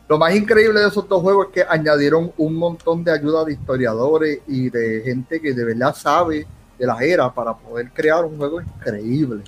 lo 0.08 0.18
más 0.18 0.34
increíble 0.36 0.80
de 0.80 0.88
esos 0.88 1.08
dos 1.08 1.22
juegos 1.22 1.48
es 1.48 1.54
que 1.54 1.66
añadieron 1.70 2.32
un 2.38 2.56
montón 2.56 3.04
de 3.04 3.12
ayuda 3.12 3.46
de 3.46 3.54
historiadores 3.54 4.40
y 4.48 4.70
de 4.70 5.02
gente 5.06 5.40
que 5.40 5.54
de 5.54 5.64
verdad 5.66 5.94
sabe 5.96 6.48
de 6.82 6.88
las 6.88 7.00
eras 7.00 7.32
para 7.34 7.54
poder 7.54 7.92
crear 7.92 8.26
un 8.26 8.38
juego 8.38 8.60
increíble. 8.60 9.44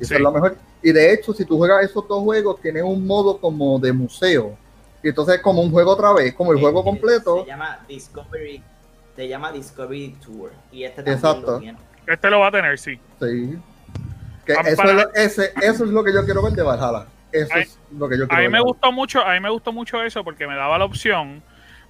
Sí. 0.00 0.12
es 0.14 0.20
lo 0.20 0.32
mejor. 0.32 0.56
Y 0.82 0.90
de 0.90 1.12
hecho, 1.12 1.32
si 1.32 1.44
tú 1.44 1.56
juegas 1.56 1.84
esos 1.84 2.06
dos 2.08 2.20
juegos, 2.24 2.60
tienen 2.60 2.84
un 2.84 3.06
modo 3.06 3.38
como 3.38 3.78
de 3.78 3.92
museo. 3.92 4.56
Y 5.00 5.08
entonces 5.10 5.36
es 5.36 5.40
como 5.40 5.62
un 5.62 5.70
juego 5.70 5.92
otra 5.92 6.12
vez, 6.12 6.34
como 6.34 6.52
el 6.52 6.58
juego 6.58 6.82
completo. 6.82 7.42
Se 7.44 7.46
llama 7.46 7.78
Discovery, 7.86 8.60
Se 9.14 9.28
llama 9.28 9.52
Discovery 9.52 10.16
Tour. 10.24 10.50
Y 10.72 10.82
este 10.82 10.96
también 10.96 11.16
Exacto. 11.18 11.52
lo 11.52 11.58
tiene. 11.60 11.78
Este 12.08 12.28
lo 12.30 12.40
va 12.40 12.48
a 12.48 12.50
tener, 12.50 12.76
sí. 12.78 12.98
Sí. 13.20 13.56
Que 14.44 14.52
eso, 14.54 14.76
para- 14.76 14.90
es 14.90 14.96
lo, 14.96 15.14
ese, 15.14 15.52
eso 15.62 15.84
es 15.84 15.90
lo 15.90 16.02
que 16.02 16.12
yo 16.12 16.24
quiero 16.24 16.42
ver 16.42 16.54
de 16.54 16.62
Valhalla. 16.62 17.06
Eso 17.30 17.50
Ay, 17.54 17.62
es 17.62 17.78
lo 17.96 18.08
que 18.08 18.18
yo 18.18 18.24
A 18.24 18.26
quiero 18.28 18.40
mí 18.42 18.46
ver. 18.46 18.50
me 18.50 18.60
gustó 18.60 18.90
mucho, 18.90 19.20
a 19.24 19.32
mí 19.34 19.40
me 19.40 19.50
gustó 19.50 19.72
mucho 19.72 20.02
eso 20.02 20.24
porque 20.24 20.46
me 20.48 20.56
daba 20.56 20.76
la 20.76 20.84
opción. 20.86 21.40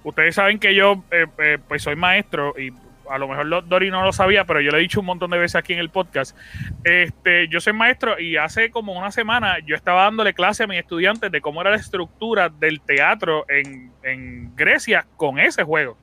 Ustedes 0.03 0.35
saben 0.35 0.59
que 0.59 0.75
yo 0.75 1.03
eh, 1.09 1.25
eh, 1.39 1.57
pues 1.67 1.81
soy 1.81 1.95
maestro 1.95 2.53
y 2.59 2.71
a 3.09 3.17
lo 3.17 3.27
mejor 3.27 3.67
Dori 3.67 3.89
no 3.89 4.03
lo 4.03 4.13
sabía, 4.13 4.45
pero 4.45 4.61
yo 4.61 4.71
le 4.71 4.77
he 4.77 4.81
dicho 4.81 4.99
un 4.99 5.05
montón 5.05 5.31
de 5.31 5.37
veces 5.37 5.55
aquí 5.55 5.73
en 5.73 5.79
el 5.79 5.89
podcast. 5.89 6.37
Este, 6.83 7.47
yo 7.47 7.59
soy 7.59 7.73
maestro 7.73 8.19
y 8.19 8.37
hace 8.37 8.71
como 8.71 8.93
una 8.93 9.11
semana 9.11 9.59
yo 9.65 9.75
estaba 9.75 10.03
dándole 10.03 10.33
clase 10.33 10.63
a 10.63 10.67
mis 10.67 10.79
estudiantes 10.79 11.31
de 11.31 11.41
cómo 11.41 11.61
era 11.61 11.71
la 11.71 11.77
estructura 11.77 12.49
del 12.49 12.81
teatro 12.81 13.45
en, 13.49 13.91
en 14.03 14.55
Grecia 14.55 15.05
con 15.17 15.39
ese 15.39 15.63
juego. 15.63 15.97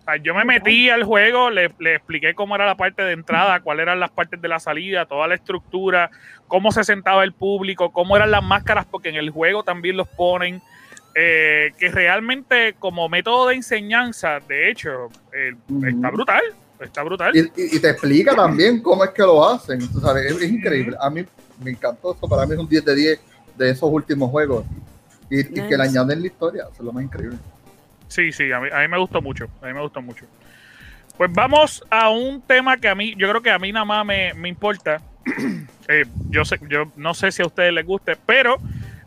O 0.00 0.02
sea, 0.02 0.16
yo 0.16 0.34
me 0.34 0.44
metí 0.44 0.88
al 0.88 1.02
juego, 1.02 1.50
le, 1.50 1.72
le 1.80 1.96
expliqué 1.96 2.34
cómo 2.34 2.54
era 2.54 2.64
la 2.64 2.76
parte 2.76 3.02
de 3.02 3.12
entrada, 3.12 3.60
cuáles 3.60 3.82
eran 3.82 3.98
las 3.98 4.10
partes 4.10 4.40
de 4.40 4.48
la 4.48 4.60
salida, 4.60 5.06
toda 5.06 5.26
la 5.26 5.34
estructura, 5.34 6.10
cómo 6.46 6.70
se 6.70 6.84
sentaba 6.84 7.24
el 7.24 7.32
público, 7.32 7.92
cómo 7.92 8.16
eran 8.16 8.30
las 8.30 8.44
máscaras, 8.44 8.86
porque 8.86 9.08
en 9.08 9.16
el 9.16 9.30
juego 9.30 9.64
también 9.64 9.96
los 9.96 10.06
ponen. 10.06 10.62
Eh, 11.18 11.72
que 11.78 11.88
realmente 11.88 12.74
como 12.78 13.08
método 13.08 13.48
de 13.48 13.54
enseñanza, 13.54 14.38
de 14.46 14.70
hecho, 14.70 15.08
eh, 15.32 15.54
está 15.88 16.10
brutal. 16.10 16.42
Está 16.78 17.02
brutal. 17.02 17.34
Y, 17.34 17.40
y- 17.40 17.76
y 17.76 17.80
te 17.80 17.88
explica 17.88 18.36
también 18.36 18.82
cómo 18.82 19.02
es 19.02 19.10
que 19.10 19.22
lo 19.22 19.48
hacen. 19.48 19.80
sabes, 19.98 20.26
es, 20.30 20.42
es 20.42 20.50
increíble. 20.50 20.94
A 21.00 21.08
mí 21.08 21.24
me 21.64 21.70
encantó 21.70 22.14
eso. 22.14 22.28
Para 22.28 22.44
mí 22.44 22.52
es 22.52 22.58
un 22.58 22.68
10 22.68 22.84
de 22.84 22.94
10 22.94 23.20
de 23.56 23.70
esos 23.70 23.90
últimos 23.90 24.30
juegos. 24.30 24.66
Y, 25.30 25.40
y 25.40 25.44
que 25.66 25.76
le 25.76 25.82
añaden 25.84 26.20
la 26.20 26.26
historia. 26.26 26.64
Eso 26.64 26.74
es 26.74 26.80
lo 26.84 26.92
más 26.92 27.02
increíble. 27.02 27.38
Sí, 28.08 28.30
sí, 28.30 28.52
a 28.52 28.60
mí, 28.60 28.68
a 28.70 28.80
mí 28.80 28.88
me 28.88 28.98
gustó 28.98 29.22
mucho. 29.22 29.46
A 29.62 29.66
mí 29.68 29.72
me 29.72 29.80
gustó 29.80 30.02
mucho. 30.02 30.26
Pues 31.16 31.32
vamos 31.32 31.82
a 31.90 32.10
un 32.10 32.42
tema 32.42 32.76
que 32.76 32.88
a 32.88 32.94
mí, 32.94 33.14
yo 33.16 33.26
creo 33.30 33.40
que 33.40 33.50
a 33.50 33.58
mí 33.58 33.72
nada 33.72 33.86
más 33.86 34.04
me, 34.04 34.34
me 34.34 34.48
importa. 34.48 35.00
Eh, 35.88 36.04
yo 36.30 36.44
sé, 36.44 36.58
yo 36.68 36.90
no 36.96 37.14
sé 37.14 37.30
si 37.30 37.42
a 37.42 37.46
ustedes 37.46 37.72
les 37.72 37.86
guste, 37.86 38.16
pero 38.26 38.56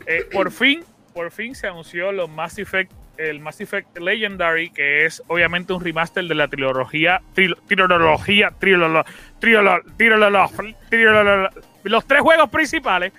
eh, 0.06 0.24
por 0.32 0.50
fin, 0.50 0.82
por 1.12 1.30
fin 1.30 1.54
se 1.54 1.66
anunció 1.66 2.12
los 2.12 2.28
Mass 2.30 2.58
Effect, 2.58 2.92
el 3.18 3.40
Mass 3.40 3.60
Effect 3.60 3.98
Legendary, 3.98 4.70
que 4.70 5.04
es 5.06 5.22
obviamente 5.28 5.72
un 5.72 5.82
remaster 5.84 6.24
de 6.24 6.34
la 6.34 6.48
trilogía, 6.48 7.20
tril- 7.34 7.56
trilogía, 7.66 8.50
trilolo- 8.58 9.04
los 11.84 12.06
tres 12.06 12.20
juegos 12.20 12.48
principales. 12.50 13.12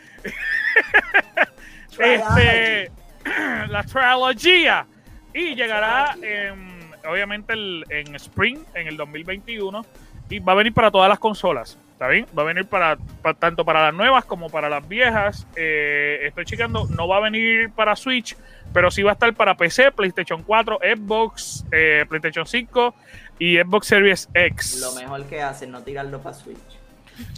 este, 2.00 2.92
la 3.70 3.84
trilogía. 3.84 4.86
Y 5.34 5.56
llegará 5.56 6.16
en, 6.22 6.90
obviamente 7.08 7.54
el- 7.54 7.86
en 7.90 8.16
Spring 8.16 8.60
en 8.74 8.88
el 8.88 8.98
2021 8.98 9.86
y 10.30 10.40
va 10.40 10.54
a 10.54 10.56
venir 10.56 10.74
para 10.74 10.92
todas 10.92 11.10
las 11.10 11.20
consolas 11.20 11.78
¿está 12.02 12.10
bien? 12.10 12.26
va 12.36 12.42
a 12.42 12.46
venir 12.48 12.66
para, 12.66 12.98
tanto 13.38 13.64
para 13.64 13.84
las 13.84 13.94
nuevas 13.94 14.26
como 14.26 14.50
para 14.50 14.70
las 14.70 14.88
viejas 14.88 15.46
Eh, 15.56 16.22
estoy 16.24 16.46
checando 16.46 16.88
no 16.88 17.08
va 17.08 17.18
a 17.18 17.20
venir 17.20 17.70
para 17.70 17.96
Switch 17.96 18.36
pero 18.74 18.90
sí 18.90 19.04
va 19.04 19.12
a 19.12 19.14
estar 19.14 19.32
para 19.36 19.56
PC, 19.56 19.92
PlayStation 19.92 20.42
4, 20.42 20.80
Xbox, 20.96 21.64
eh, 21.72 22.06
PlayStation 22.10 22.48
5 22.48 22.96
y 23.38 23.58
Xbox 23.58 23.88
Series 23.88 24.30
X 24.34 24.80
Lo 24.82 24.94
mejor 24.94 25.26
que 25.26 25.44
hacen, 25.44 25.70
no 25.70 25.84
tirarlo 25.84 26.20
para 26.22 26.34
Switch. 26.34 26.58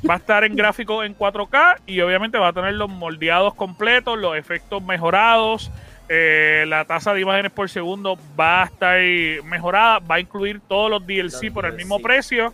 va 0.09 0.13
a 0.13 0.17
estar 0.17 0.45
en 0.45 0.55
gráfico 0.55 1.03
en 1.03 1.13
4K 1.17 1.81
y 1.85 1.99
obviamente 1.99 2.37
va 2.37 2.49
a 2.49 2.53
tener 2.53 2.75
los 2.75 2.89
moldeados 2.89 3.55
completos, 3.55 4.17
los 4.17 4.37
efectos 4.37 4.81
mejorados, 4.81 5.71
eh, 6.07 6.63
la 6.69 6.85
tasa 6.85 7.13
de 7.13 7.19
imágenes 7.19 7.51
por 7.51 7.69
segundo 7.69 8.17
va 8.39 8.61
a 8.61 8.65
estar 8.67 8.97
mejorada, 9.43 9.99
va 9.99 10.15
a 10.15 10.19
incluir 10.21 10.61
todos 10.61 10.89
los 10.89 11.05
DLC 11.05 11.45
Los 11.45 11.53
por 11.53 11.65
el 11.65 11.73
mismo 11.73 11.99
precio. 11.99 12.53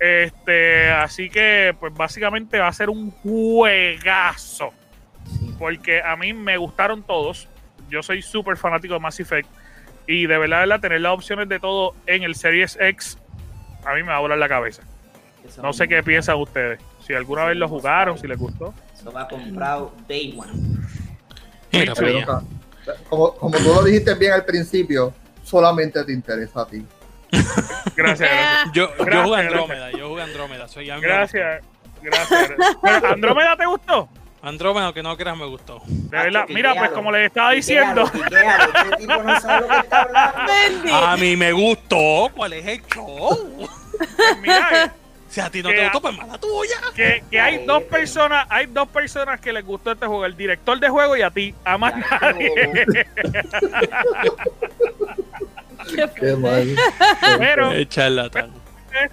Este, 0.00 0.90
así 0.90 1.28
que 1.28 1.74
pues 1.78 1.92
básicamente 1.94 2.58
va 2.58 2.68
a 2.68 2.72
ser 2.72 2.90
un 2.90 3.10
juegazo. 3.10 4.70
Porque 5.58 6.00
a 6.02 6.16
mí 6.16 6.32
me 6.32 6.56
gustaron 6.56 7.02
todos. 7.02 7.48
Yo 7.88 8.02
soy 8.02 8.22
súper 8.22 8.56
fanático 8.56 8.94
de 8.94 9.00
Mass 9.00 9.20
Effect. 9.20 9.48
Y 10.06 10.26
de 10.26 10.38
verdad, 10.38 10.62
de 10.62 10.66
verdad, 10.68 10.80
tener 10.80 11.00
las 11.00 11.12
opciones 11.12 11.48
de 11.48 11.60
todo 11.60 11.94
en 12.06 12.22
el 12.22 12.34
Series 12.34 12.78
X, 12.80 13.18
a 13.84 13.94
mí 13.94 14.02
me 14.02 14.08
va 14.08 14.16
a 14.16 14.20
volar 14.20 14.38
la 14.38 14.48
cabeza. 14.48 14.82
Eso 15.46 15.62
No 15.62 15.72
sé 15.72 15.86
qué 15.86 16.02
piensan 16.02 16.36
ustedes. 16.36 16.80
Si 17.06 17.12
alguna 17.12 17.44
vez 17.44 17.56
lo 17.56 17.68
jugaron, 17.68 18.18
si 18.18 18.26
les 18.26 18.38
gustó. 18.38 18.72
Eso 18.94 19.12
va 19.12 19.28
comprado 19.28 19.94
Day 20.08 20.34
One. 20.38 20.52
Mira, 21.72 21.94
como, 23.08 23.34
como 23.34 23.58
tú 23.58 23.64
lo 23.64 23.84
dijiste 23.84 24.14
bien 24.14 24.32
al 24.32 24.44
principio, 24.44 25.12
solamente 25.42 26.02
te 26.04 26.12
interesa 26.12 26.62
a 26.62 26.66
ti. 26.66 26.84
Gracias, 27.96 27.96
gracias. 27.96 28.30
Eh, 28.30 28.70
Yo, 28.72 28.88
yo 28.96 29.04
Gracias, 29.04 29.24
jugué 29.24 29.42
gracias. 29.42 29.52
Andrómeda, 29.52 29.90
yo 29.92 30.08
jugué 30.08 30.22
Andrómeda. 30.22 30.68
Soy 30.68 30.90
amigo. 30.90 31.08
Gracias. 31.08 31.64
Gracias. 32.02 32.52
Pero, 32.82 33.08
¿Andrómeda 33.08 33.56
te 33.56 33.66
gustó? 33.66 34.08
Andrómeda, 34.40 34.84
aunque 34.86 35.02
no 35.02 35.16
creas, 35.16 35.36
me 35.36 35.46
gustó. 35.46 35.82
De 35.86 36.16
verdad. 36.16 36.44
Mira, 36.48 36.74
pues 36.76 36.90
como 36.92 37.10
les 37.10 37.26
estaba 37.26 37.50
diciendo, 37.52 38.04
Este 38.04 38.96
tipo 38.98 39.22
no 39.22 39.40
sabe 39.40 39.62
lo 39.62 39.68
que 39.68 39.78
está 39.80 40.02
hablando. 40.02 40.40
Bendy. 40.46 40.90
A 40.92 41.16
mí 41.16 41.36
me 41.36 41.50
gustó. 41.52 42.30
¿Cuál 42.36 42.52
es 42.52 42.64
el 42.66 42.82
show? 42.86 43.68
pues, 43.98 44.38
mira, 44.40 44.94
Si 45.28 45.40
a 45.40 45.50
ti 45.50 45.60
no 45.60 45.70
Que 45.70 45.74
te 45.74 45.82
gustó, 45.84 46.00
pues 46.00 46.16
mala 46.16 46.38
tuya. 46.38 46.76
que, 46.94 47.24
que 47.28 47.40
hay 47.40 47.66
dos 47.66 47.82
personas, 47.82 48.46
hay 48.48 48.66
dos 48.66 48.86
personas 48.88 49.40
que 49.40 49.52
les 49.52 49.64
gustó 49.66 49.90
este 49.90 50.06
juego, 50.06 50.24
el 50.24 50.36
director 50.36 50.78
de 50.78 50.88
juego 50.88 51.16
y 51.16 51.22
a 51.22 51.30
ti, 51.32 51.52
a 51.64 51.76
más 51.76 51.94
nadie. 51.96 52.52
Qué 55.94 56.08
Qué 56.14 56.36
mal. 56.36 56.74
Pero 57.38 57.72
y 57.78 57.86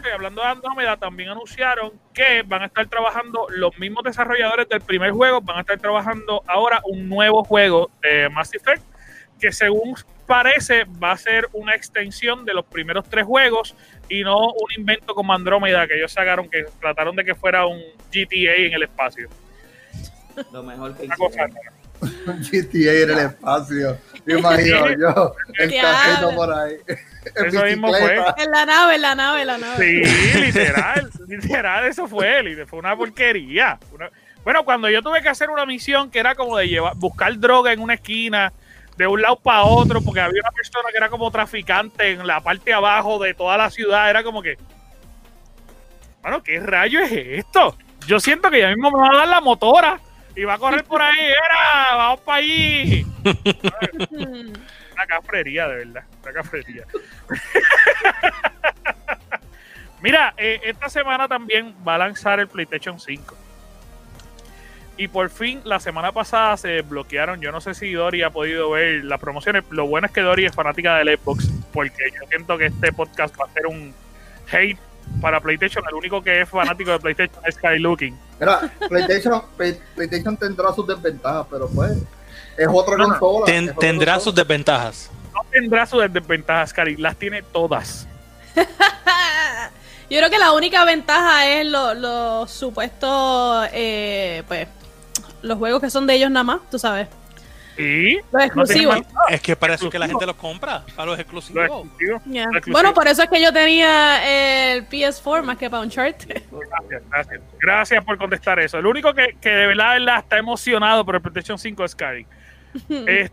hablando 0.09 0.41
de 0.41 0.47
Andrómeda, 0.47 0.97
también 0.97 1.29
anunciaron 1.29 1.91
que 2.13 2.43
van 2.43 2.63
a 2.63 2.65
estar 2.65 2.87
trabajando 2.87 3.47
los 3.49 3.77
mismos 3.77 4.03
desarrolladores 4.03 4.67
del 4.69 4.81
primer 4.81 5.11
juego, 5.11 5.41
van 5.41 5.57
a 5.57 5.61
estar 5.61 5.77
trabajando 5.77 6.43
ahora 6.47 6.81
un 6.85 7.07
nuevo 7.07 7.43
juego 7.43 7.91
de 8.01 8.29
Mass 8.29 8.53
Effect, 8.53 8.83
que 9.39 9.51
según 9.51 9.95
parece 10.25 10.85
va 10.85 11.11
a 11.11 11.17
ser 11.17 11.47
una 11.53 11.75
extensión 11.75 12.45
de 12.45 12.53
los 12.53 12.65
primeros 12.65 13.07
tres 13.07 13.25
juegos 13.25 13.75
y 14.09 14.23
no 14.23 14.47
un 14.47 14.71
invento 14.75 15.13
como 15.13 15.33
Andrómeda 15.33 15.87
que 15.87 15.97
ellos 15.97 16.11
sacaron, 16.11 16.49
que 16.49 16.65
trataron 16.79 17.15
de 17.15 17.25
que 17.25 17.35
fuera 17.35 17.65
un 17.65 17.79
GTA 18.11 18.55
en 18.57 18.73
el 18.73 18.83
espacio. 18.83 19.29
Lo 20.51 20.63
mejor 20.63 20.95
que. 20.97 21.07
GTA 21.07 22.93
en 23.03 23.09
el 23.09 23.19
espacio. 23.19 23.97
Me 24.25 24.39
imagino 24.39 24.87
yo. 24.99 25.35
El 25.59 25.69
¿Qué 25.69 25.79
cajito 25.81 26.25
habla? 26.27 26.35
por 26.35 26.53
ahí. 26.53 26.73
En 27.35 27.45
Eso 27.45 27.63
mismo 27.63 27.87
bicicleta. 27.87 28.35
En 28.37 28.51
la 28.51 28.65
nave, 28.65 28.95
en 28.95 29.01
la 29.01 29.15
nave, 29.15 29.41
en 29.41 29.47
la 29.47 29.57
nave. 29.57 30.03
Sí, 30.05 30.39
literal, 30.39 31.09
literal, 31.27 31.85
eso 31.87 32.07
fue, 32.07 32.43
literal, 32.43 32.67
fue 32.67 32.79
una 32.79 32.95
porquería. 32.95 33.79
Una- 33.91 34.09
Bueno, 34.43 34.63
cuando 34.63 34.89
yo 34.89 35.01
tuve 35.01 35.21
que 35.21 35.29
hacer 35.29 35.49
una 35.49 35.65
misión 35.65 36.11
que 36.11 36.19
era 36.19 36.35
como 36.35 36.57
de 36.57 36.67
llevar, 36.67 36.93
buscar 36.95 37.37
droga 37.39 37.71
en 37.73 37.79
una 37.79 37.95
esquina, 37.95 38.53
de 38.97 39.07
un 39.07 39.21
lado 39.21 39.37
para 39.37 39.63
otro, 39.63 40.01
porque 40.01 40.21
había 40.21 40.41
una 40.41 40.51
persona 40.51 40.89
que 40.91 40.97
era 40.97 41.09
como 41.09 41.29
traficante 41.31 42.11
en 42.11 42.25
la 42.27 42.39
parte 42.41 42.65
de 42.65 42.73
abajo 42.73 43.17
de 43.19 43.33
toda 43.33 43.57
la 43.57 43.69
ciudad, 43.69 44.09
era 44.09 44.23
como 44.23 44.41
que, 44.41 44.57
bueno, 46.21 46.41
¿qué 46.43 46.59
rayo 46.59 46.99
es 47.01 47.11
esto? 47.11 47.75
Yo 48.07 48.19
siento 48.19 48.49
que 48.49 48.59
ya 48.61 48.69
mismo 48.69 48.91
me 48.91 48.99
va 48.99 49.13
a 49.13 49.17
dar 49.17 49.27
la 49.27 49.41
motora 49.41 49.99
y 50.35 50.43
va 50.43 50.55
a 50.55 50.57
correr 50.57 50.83
por 50.83 51.01
ahí, 51.01 51.19
era, 51.19 51.95
vamos 51.95 52.19
para 52.21 52.37
allí. 52.39 53.05
Una 54.11 55.05
cafrería, 55.07 55.67
de 55.67 55.75
verdad. 55.77 56.03
Una 56.23 56.33
cafrería. 56.33 56.83
Mira, 60.01 60.33
eh, 60.37 60.59
esta 60.63 60.89
semana 60.89 61.27
también 61.27 61.73
va 61.87 61.95
a 61.95 61.97
lanzar 61.97 62.39
el 62.39 62.47
PlayStation 62.47 62.99
5. 62.99 63.37
Y 64.97 65.07
por 65.09 65.29
fin, 65.29 65.61
la 65.65 65.79
semana 65.79 66.11
pasada 66.11 66.55
se 66.57 66.81
bloquearon. 66.81 67.41
Yo 67.41 67.51
no 67.51 67.59
sé 67.59 67.73
si 67.73 67.91
Dori 67.91 68.21
ha 68.21 68.29
podido 68.29 68.71
ver 68.71 69.03
las 69.03 69.19
promociones. 69.19 69.63
Lo 69.69 69.87
bueno 69.87 70.07
es 70.07 70.13
que 70.13 70.21
Dori 70.21 70.45
es 70.45 70.55
fanática 70.55 70.97
del 70.97 71.17
Xbox. 71.17 71.49
Porque 71.73 72.11
yo 72.13 72.27
siento 72.29 72.57
que 72.57 72.67
este 72.67 72.93
podcast 72.93 73.37
va 73.39 73.45
a 73.45 73.49
ser 73.49 73.67
un 73.67 73.93
hate 74.51 74.77
para 75.21 75.39
PlayStation. 75.39 75.83
El 75.87 75.95
único 75.95 76.21
que 76.21 76.41
es 76.41 76.49
fanático 76.49 76.91
de 76.91 76.99
PlayStation 76.99 77.43
es 77.45 77.55
Sky 77.55 77.79
Looking. 77.79 78.17
Mira, 78.39 78.71
PlayStation, 78.89 79.41
Play- 79.57 79.79
PlayStation 79.95 80.35
tendrá 80.37 80.73
sus 80.73 80.85
desventajas, 80.87 81.45
pero 81.49 81.67
pues 81.69 81.91
es 82.57 82.67
otra 82.71 82.97
No, 82.97 83.07
consola. 83.17 83.45
Ten- 83.45 83.69
es 83.69 83.75
tendrá 83.77 84.13
consola. 84.13 84.23
sus 84.23 84.35
desventajas. 84.35 85.11
No 85.33 85.41
tendrá 85.51 85.85
sus 85.85 86.01
desventajas, 86.13 86.73
Cari. 86.73 86.95
Las 86.97 87.15
tiene 87.17 87.41
todas. 87.43 88.07
Yo 90.09 90.17
creo 90.19 90.29
que 90.29 90.37
la 90.37 90.51
única 90.53 90.85
ventaja 90.85 91.47
es 91.47 91.65
los 91.65 91.97
lo 91.97 92.47
supuestos, 92.47 93.67
eh, 93.73 94.43
pues, 94.47 94.67
los 95.41 95.57
juegos 95.57 95.81
que 95.81 95.89
son 95.89 96.05
de 96.05 96.13
ellos 96.15 96.29
nada 96.29 96.43
más, 96.43 96.59
tú 96.69 96.77
sabes. 96.77 97.07
Y 97.77 98.15
Los 98.31 98.43
exclusivos. 98.43 98.97
Es 99.29 99.41
que 99.41 99.51
es 99.51 99.89
que 99.91 99.99
la 99.99 100.07
gente 100.07 100.25
los 100.25 100.35
compra, 100.35 100.83
para 100.95 101.07
los 101.07 101.17
lo 101.17 101.21
exclusivos. 101.21 101.87
Yeah. 102.25 102.47
Bueno, 102.67 102.93
por 102.93 103.07
eso 103.07 103.23
es 103.23 103.29
que 103.29 103.41
yo 103.41 103.51
tenía 103.51 104.73
el 104.73 104.87
PS4 104.87 105.43
más 105.43 105.57
que 105.57 105.69
para 105.69 105.83
Uncharted. 105.83 106.43
Gracias, 106.51 107.03
gracias. 107.09 107.41
Gracias 107.59 108.05
por 108.05 108.17
contestar 108.17 108.59
eso. 108.59 108.77
El 108.77 108.85
único 108.85 109.13
que, 109.13 109.35
que 109.41 109.49
de 109.49 109.67
verdad, 109.67 109.93
de 109.93 109.99
verdad 109.99 110.19
está 110.19 110.37
emocionado 110.37 111.03
por 111.05 111.15
el 111.15 111.21
PlayStation 111.21 111.57
5 111.57 111.83
es 111.83 111.91
Sky. 111.91 112.25
Estoy 112.75 113.05
Este, 113.07 113.27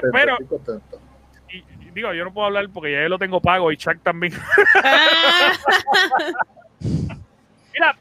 contento, 0.00 0.08
pero 0.12 0.32
estoy 0.40 0.46
contento. 0.58 1.00
y- 1.50 1.56
y 1.58 1.90
digo, 1.94 2.12
yo 2.14 2.24
no 2.24 2.32
puedo 2.32 2.46
hablar 2.46 2.68
porque 2.72 2.92
ya 2.92 3.00
lo 3.08 3.18
tengo 3.18 3.40
pago 3.40 3.70
y 3.72 3.76
Chuck 3.76 3.98
también. 4.02 4.32
Ah, 4.82 5.52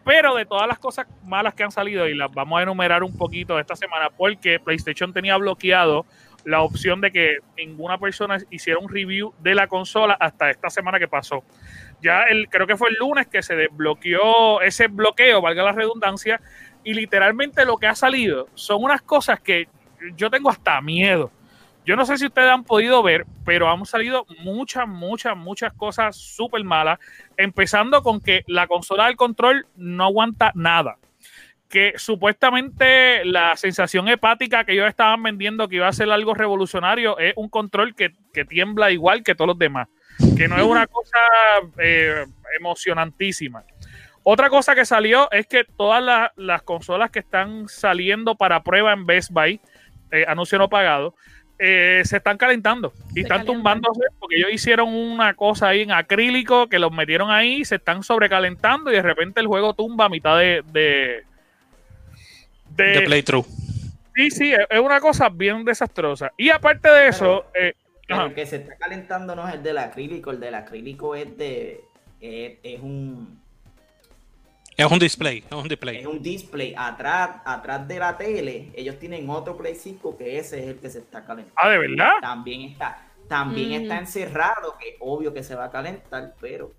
Pero 0.03 0.36
de 0.36 0.45
todas 0.45 0.67
las 0.67 0.79
cosas 0.79 1.07
malas 1.25 1.53
que 1.53 1.63
han 1.63 1.71
salido, 1.71 2.07
y 2.07 2.15
las 2.15 2.32
vamos 2.32 2.59
a 2.59 2.63
enumerar 2.63 3.03
un 3.03 3.17
poquito 3.17 3.59
esta 3.59 3.75
semana, 3.75 4.09
porque 4.09 4.59
PlayStation 4.59 5.13
tenía 5.13 5.38
bloqueado 5.38 6.05
la 6.45 6.61
opción 6.61 7.01
de 7.01 7.11
que 7.11 7.38
ninguna 7.55 7.97
persona 7.97 8.38
hiciera 8.49 8.79
un 8.79 8.89
review 8.89 9.34
de 9.39 9.53
la 9.55 9.67
consola 9.67 10.17
hasta 10.19 10.49
esta 10.49 10.69
semana 10.69 10.99
que 10.99 11.07
pasó. 11.07 11.43
Ya 12.01 12.23
el, 12.23 12.49
creo 12.49 12.65
que 12.65 12.77
fue 12.77 12.89
el 12.89 12.95
lunes 12.95 13.27
que 13.27 13.43
se 13.43 13.55
desbloqueó 13.55 14.61
ese 14.61 14.88
bloqueo, 14.88 15.41
valga 15.41 15.63
la 15.63 15.71
redundancia, 15.71 16.41
y 16.84 16.93
literalmente 16.93 17.63
lo 17.65 17.77
que 17.77 17.88
ha 17.88 17.95
salido 17.95 18.47
son 18.55 18.84
unas 18.84 19.01
cosas 19.01 19.39
que 19.39 19.67
yo 20.15 20.29
tengo 20.32 20.49
hasta 20.49 20.82
miedo. 20.82 21.32
Yo 21.86 21.95
no 21.95 22.05
sé 22.05 22.17
si 22.17 22.27
ustedes 22.27 22.49
han 22.51 22.63
podido 22.63 23.01
ver, 23.01 23.25
pero 23.43 23.69
han 23.69 23.86
salido 23.86 24.25
muchas, 24.39 24.88
muchas, 24.88 25.36
muchas 25.36 25.73
cosas 25.73 26.15
súper 26.15 26.63
malas. 26.63 26.99
Empezando 27.38 28.03
con 28.03 28.21
que 28.21 28.43
la 28.47 28.67
consola 28.67 29.07
del 29.07 29.15
control 29.15 29.65
no 29.75 30.03
aguanta 30.05 30.51
nada. 30.53 30.97
Que 31.69 31.93
supuestamente 31.95 33.25
la 33.25 33.55
sensación 33.55 34.07
hepática 34.09 34.63
que 34.65 34.73
ellos 34.73 34.88
estaban 34.89 35.23
vendiendo 35.23 35.67
que 35.67 35.77
iba 35.77 35.88
a 35.88 35.93
ser 35.93 36.11
algo 36.11 36.34
revolucionario 36.34 37.17
es 37.17 37.34
un 37.36 37.49
control 37.49 37.95
que, 37.95 38.13
que 38.34 38.45
tiembla 38.45 38.91
igual 38.91 39.23
que 39.23 39.36
todos 39.36 39.47
los 39.47 39.57
demás. 39.57 39.88
Que 40.38 40.47
no 40.47 40.57
es 40.57 40.63
una 40.63 40.86
cosa 40.88 41.17
eh, 41.79 42.25
emocionantísima. 42.59 43.63
Otra 44.23 44.49
cosa 44.49 44.75
que 44.75 44.86
salió 44.86 45.32
es 45.32 45.47
que 45.47 45.63
todas 45.63 46.03
la- 46.03 46.32
las 46.36 46.61
consolas 46.61 47.09
que 47.09 47.19
están 47.19 47.67
saliendo 47.67 48.36
para 48.36 48.61
prueba 48.63 48.93
en 48.93 49.05
Best 49.05 49.32
Buy, 49.32 49.59
eh, 50.11 50.25
anuncio 50.27 50.57
no 50.59 50.69
pagado, 50.69 51.15
eh, 51.62 52.01
se 52.05 52.18
están 52.18 52.38
calentando 52.38 52.91
y 53.12 53.14
Se 53.14 53.20
están 53.22 53.39
calientan. 53.39 53.45
tumbándose 53.55 54.01
porque 54.20 54.38
ellos 54.38 54.51
hicieron 54.51 54.89
una 54.89 55.34
cosa 55.36 55.68
ahí 55.70 55.82
en 55.82 55.91
acrílico 55.91 56.68
que 56.68 56.80
los 56.80 56.91
metieron 56.91 57.30
ahí, 57.30 57.64
se 57.66 57.76
están 57.76 58.01
sobrecalentando 58.03 58.91
y 58.91 58.95
de 58.95 59.01
repente 59.03 59.39
el 59.41 59.47
juego 59.47 59.74
tumba 59.74 60.05
a 60.05 60.09
mitad 60.09 60.38
de. 60.38 60.64
de, 60.72 61.24
de- 62.76 62.84
De 62.84 63.01
playthrough. 63.01 63.45
sí, 64.16 64.32
sí, 64.32 64.53
es 64.53 64.80
una 64.80 64.99
cosa 64.99 65.30
bien 65.30 65.64
desastrosa. 65.66 66.32
Y 66.38 66.49
aparte 66.49 66.89
de 66.89 67.07
eso, 67.09 67.45
eh, 67.53 67.74
Pero 68.07 68.26
el 68.26 68.34
que 68.34 68.45
se 68.45 68.57
está 68.57 68.76
calentando 68.78 69.36
no 69.36 69.47
es 69.47 69.55
el 69.55 69.64
del 69.64 69.78
acrílico, 69.78 70.32
el 70.32 70.39
del 70.39 70.55
acrílico 70.55 71.16
es 71.16 71.38
de. 71.38 71.82
Es, 72.20 72.57
es 72.64 72.80
un. 72.82 73.40
Es 74.86 74.91
un 74.91 74.99
display, 74.99 75.38
es 75.45 75.51
un 75.51 75.59
Es 75.63 75.69
display. 75.69 76.05
un 76.05 76.21
display 76.23 76.73
atrás, 76.77 77.38
atrás 77.45 77.88
de 77.88 77.99
la 77.99 78.17
tele. 78.17 78.71
Ellos 78.75 78.97
tienen 78.99 79.29
otro 79.29 79.55
Play 79.57 79.75
5 79.75 80.17
que 80.17 80.38
ese 80.39 80.59
es 80.59 80.67
el 80.69 80.79
que 80.79 80.89
se 80.89 80.99
está 80.99 81.23
calentando. 81.25 81.53
ah, 81.57 81.69
de 81.69 81.77
verdad. 81.77 82.13
También 82.21 82.61
está, 82.61 82.97
también 83.27 83.69
Mm. 83.69 83.84
está 83.84 83.97
encerrado, 83.99 84.75
que 84.79 84.95
obvio 84.99 85.34
que 85.34 85.43
se 85.43 85.55
va 85.55 85.65
a 85.65 85.71
calentar, 85.71 86.34
pero 86.41 86.73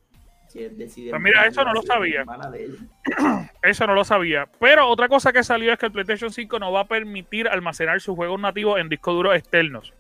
si 0.49 0.65
él 0.65 0.77
decide. 0.77 1.11
Pues 1.11 1.23
mira, 1.23 1.47
eso 1.47 1.65
no 1.65 1.73
lo 1.73 1.83
sabía. 1.83 2.25
Eso 3.63 3.87
no 3.87 3.95
lo 3.95 4.05
sabía. 4.05 4.49
Pero 4.59 4.89
otra 4.89 5.09
cosa 5.09 5.33
que 5.33 5.43
salió 5.45 5.73
es 5.73 5.79
que 5.79 5.87
el 5.87 5.93
PlayStation 5.93 6.31
5 6.33 6.59
no 6.59 6.73
va 6.73 6.81
a 6.81 6.87
permitir 6.89 7.49
almacenar 7.49 8.01
sus 8.01 8.17
juegos 8.17 8.41
nativos 8.41 8.79
en 8.81 8.89
discos 8.89 9.15
duros 9.15 9.35
externos. 9.37 9.93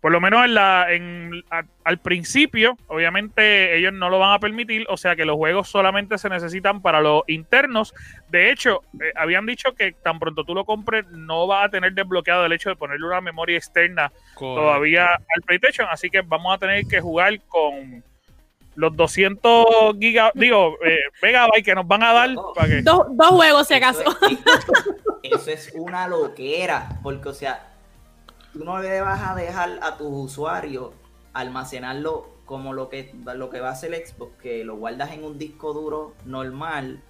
Por 0.00 0.12
lo 0.12 0.20
menos 0.20 0.44
en 0.44 0.54
la, 0.54 0.86
en, 0.92 1.42
a- 1.50 1.64
al 1.82 1.98
principio, 1.98 2.76
obviamente 2.86 3.76
ellos 3.76 3.92
no 3.92 4.08
lo 4.10 4.20
van 4.20 4.32
a 4.32 4.38
permitir, 4.38 4.86
o 4.88 4.96
sea 4.96 5.16
que 5.16 5.24
los 5.24 5.34
juegos 5.36 5.68
solamente 5.68 6.18
se 6.18 6.28
necesitan 6.28 6.80
para 6.82 7.00
los 7.00 7.22
internos. 7.26 7.92
De 8.28 8.52
hecho, 8.52 8.82
eh, 9.00 9.12
habían 9.16 9.44
dicho 9.44 9.74
que 9.74 9.92
tan 9.92 10.20
pronto 10.20 10.44
tú 10.44 10.54
lo 10.54 10.64
compres, 10.64 11.04
no 11.08 11.48
va 11.48 11.64
a 11.64 11.68
tener 11.68 11.94
desbloqueado 11.94 12.46
el 12.46 12.52
hecho 12.52 12.68
de 12.70 12.76
ponerle 12.76 13.06
una 13.06 13.20
memoria 13.20 13.56
externa 13.56 14.12
todavía 14.54 15.06
al 15.14 15.42
PlayStation, 15.44 15.88
así 15.90 16.08
que 16.10 16.20
vamos 16.20 16.54
a 16.54 16.58
tener 16.58 16.86
que 16.86 17.00
jugar 17.00 17.40
con 17.48 18.04
los 18.76 18.94
200 18.94 19.66
giga, 19.98 20.30
digo, 20.34 20.76
eh, 20.84 21.00
megabytes 21.20 21.64
que 21.64 21.74
nos 21.74 21.88
van 21.88 22.04
a 22.04 22.12
dar 22.12 22.30
para 22.54 22.68
que... 22.68 22.82
dos, 22.82 23.06
dos 23.10 23.30
juegos, 23.30 23.66
si 23.66 23.74
acaso. 23.74 24.02
Eso 24.02 24.28
es, 24.30 25.32
eso 25.32 25.50
es 25.50 25.72
una 25.74 26.06
loquera, 26.06 26.88
porque, 27.02 27.30
o 27.30 27.34
sea, 27.34 27.64
tú 28.58 28.64
no 28.64 28.80
le 28.80 29.00
vas 29.00 29.22
a 29.22 29.36
dejar 29.36 29.78
a 29.82 29.96
tus 29.96 30.08
usuarios 30.10 30.90
almacenarlo 31.32 32.28
como 32.44 32.72
lo 32.72 32.88
que, 32.88 33.14
lo 33.36 33.50
que 33.50 33.60
va 33.60 33.68
a 33.68 33.72
hacer 33.72 33.94
Xbox, 33.94 34.32
que 34.42 34.64
lo 34.64 34.76
guardas 34.76 35.12
en 35.12 35.22
un 35.22 35.38
disco 35.38 35.72
duro 35.72 36.14
normal 36.24 37.00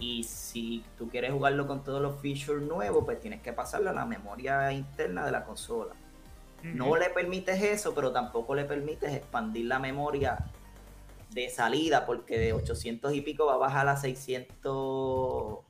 y 0.00 0.24
si 0.24 0.84
tú 0.98 1.08
quieres 1.08 1.32
jugarlo 1.32 1.68
con 1.68 1.84
todos 1.84 2.02
los 2.02 2.20
features 2.20 2.60
nuevos, 2.62 3.04
pues 3.04 3.20
tienes 3.20 3.40
que 3.40 3.52
pasarlo 3.52 3.90
a 3.90 3.92
la 3.92 4.04
memoria 4.04 4.72
interna 4.72 5.24
de 5.24 5.30
la 5.30 5.44
consola. 5.44 5.94
No 6.64 6.96
le 6.96 7.10
permites 7.10 7.62
eso, 7.62 7.94
pero 7.94 8.10
tampoco 8.10 8.56
le 8.56 8.64
permites 8.64 9.12
expandir 9.12 9.66
la 9.66 9.78
memoria 9.78 10.38
de 11.30 11.48
salida, 11.50 12.04
porque 12.04 12.36
de 12.36 12.52
800 12.52 13.14
y 13.14 13.20
pico 13.20 13.46
va 13.46 13.54
a 13.54 13.58
bajar 13.58 13.86
a 13.86 13.96
600... 13.96 15.65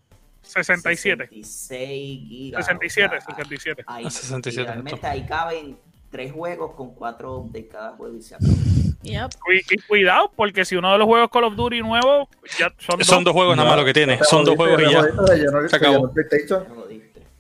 67. 0.47 1.29
66 1.31 2.29
gigas. 2.29 2.67
67, 2.67 3.17
o 3.17 3.21
sea, 3.21 3.35
67. 3.35 3.85
Ahí, 3.87 4.07
A 4.07 4.11
67, 4.11 4.63
y 4.63 4.65
realmente 4.73 5.07
ahí 5.07 5.27
caben 5.27 5.79
tres 6.11 6.33
juegos 6.33 6.73
con 6.75 6.95
cuatro 6.95 7.47
de 7.51 7.67
cada 7.67 7.93
juego 7.93 8.17
y 8.17 8.23
se 8.23 8.35
acabó. 8.37 8.53
Yep. 9.03 9.31
Y 9.71 9.77
cuidado, 9.87 10.33
porque 10.35 10.65
si 10.65 10.75
uno 10.77 10.91
de 10.93 10.99
los 10.99 11.07
juegos 11.07 11.31
Call 11.31 11.45
of 11.45 11.55
Duty 11.55 11.81
nuevos 11.81 12.29
ya 12.59 12.73
son, 12.79 13.05
Son 13.05 13.23
dos 13.25 13.33
juegos 13.35 13.57
nada 13.57 13.69
más 13.69 13.79
lo 13.79 13.85
que 13.85 13.93
tiene. 13.93 14.19
Son 14.25 14.45
dos 14.45 14.57
juegos 14.57 14.83
y 14.83 14.91
ya. 14.93 15.03
Se 15.69 15.77
acabó. 15.77 16.11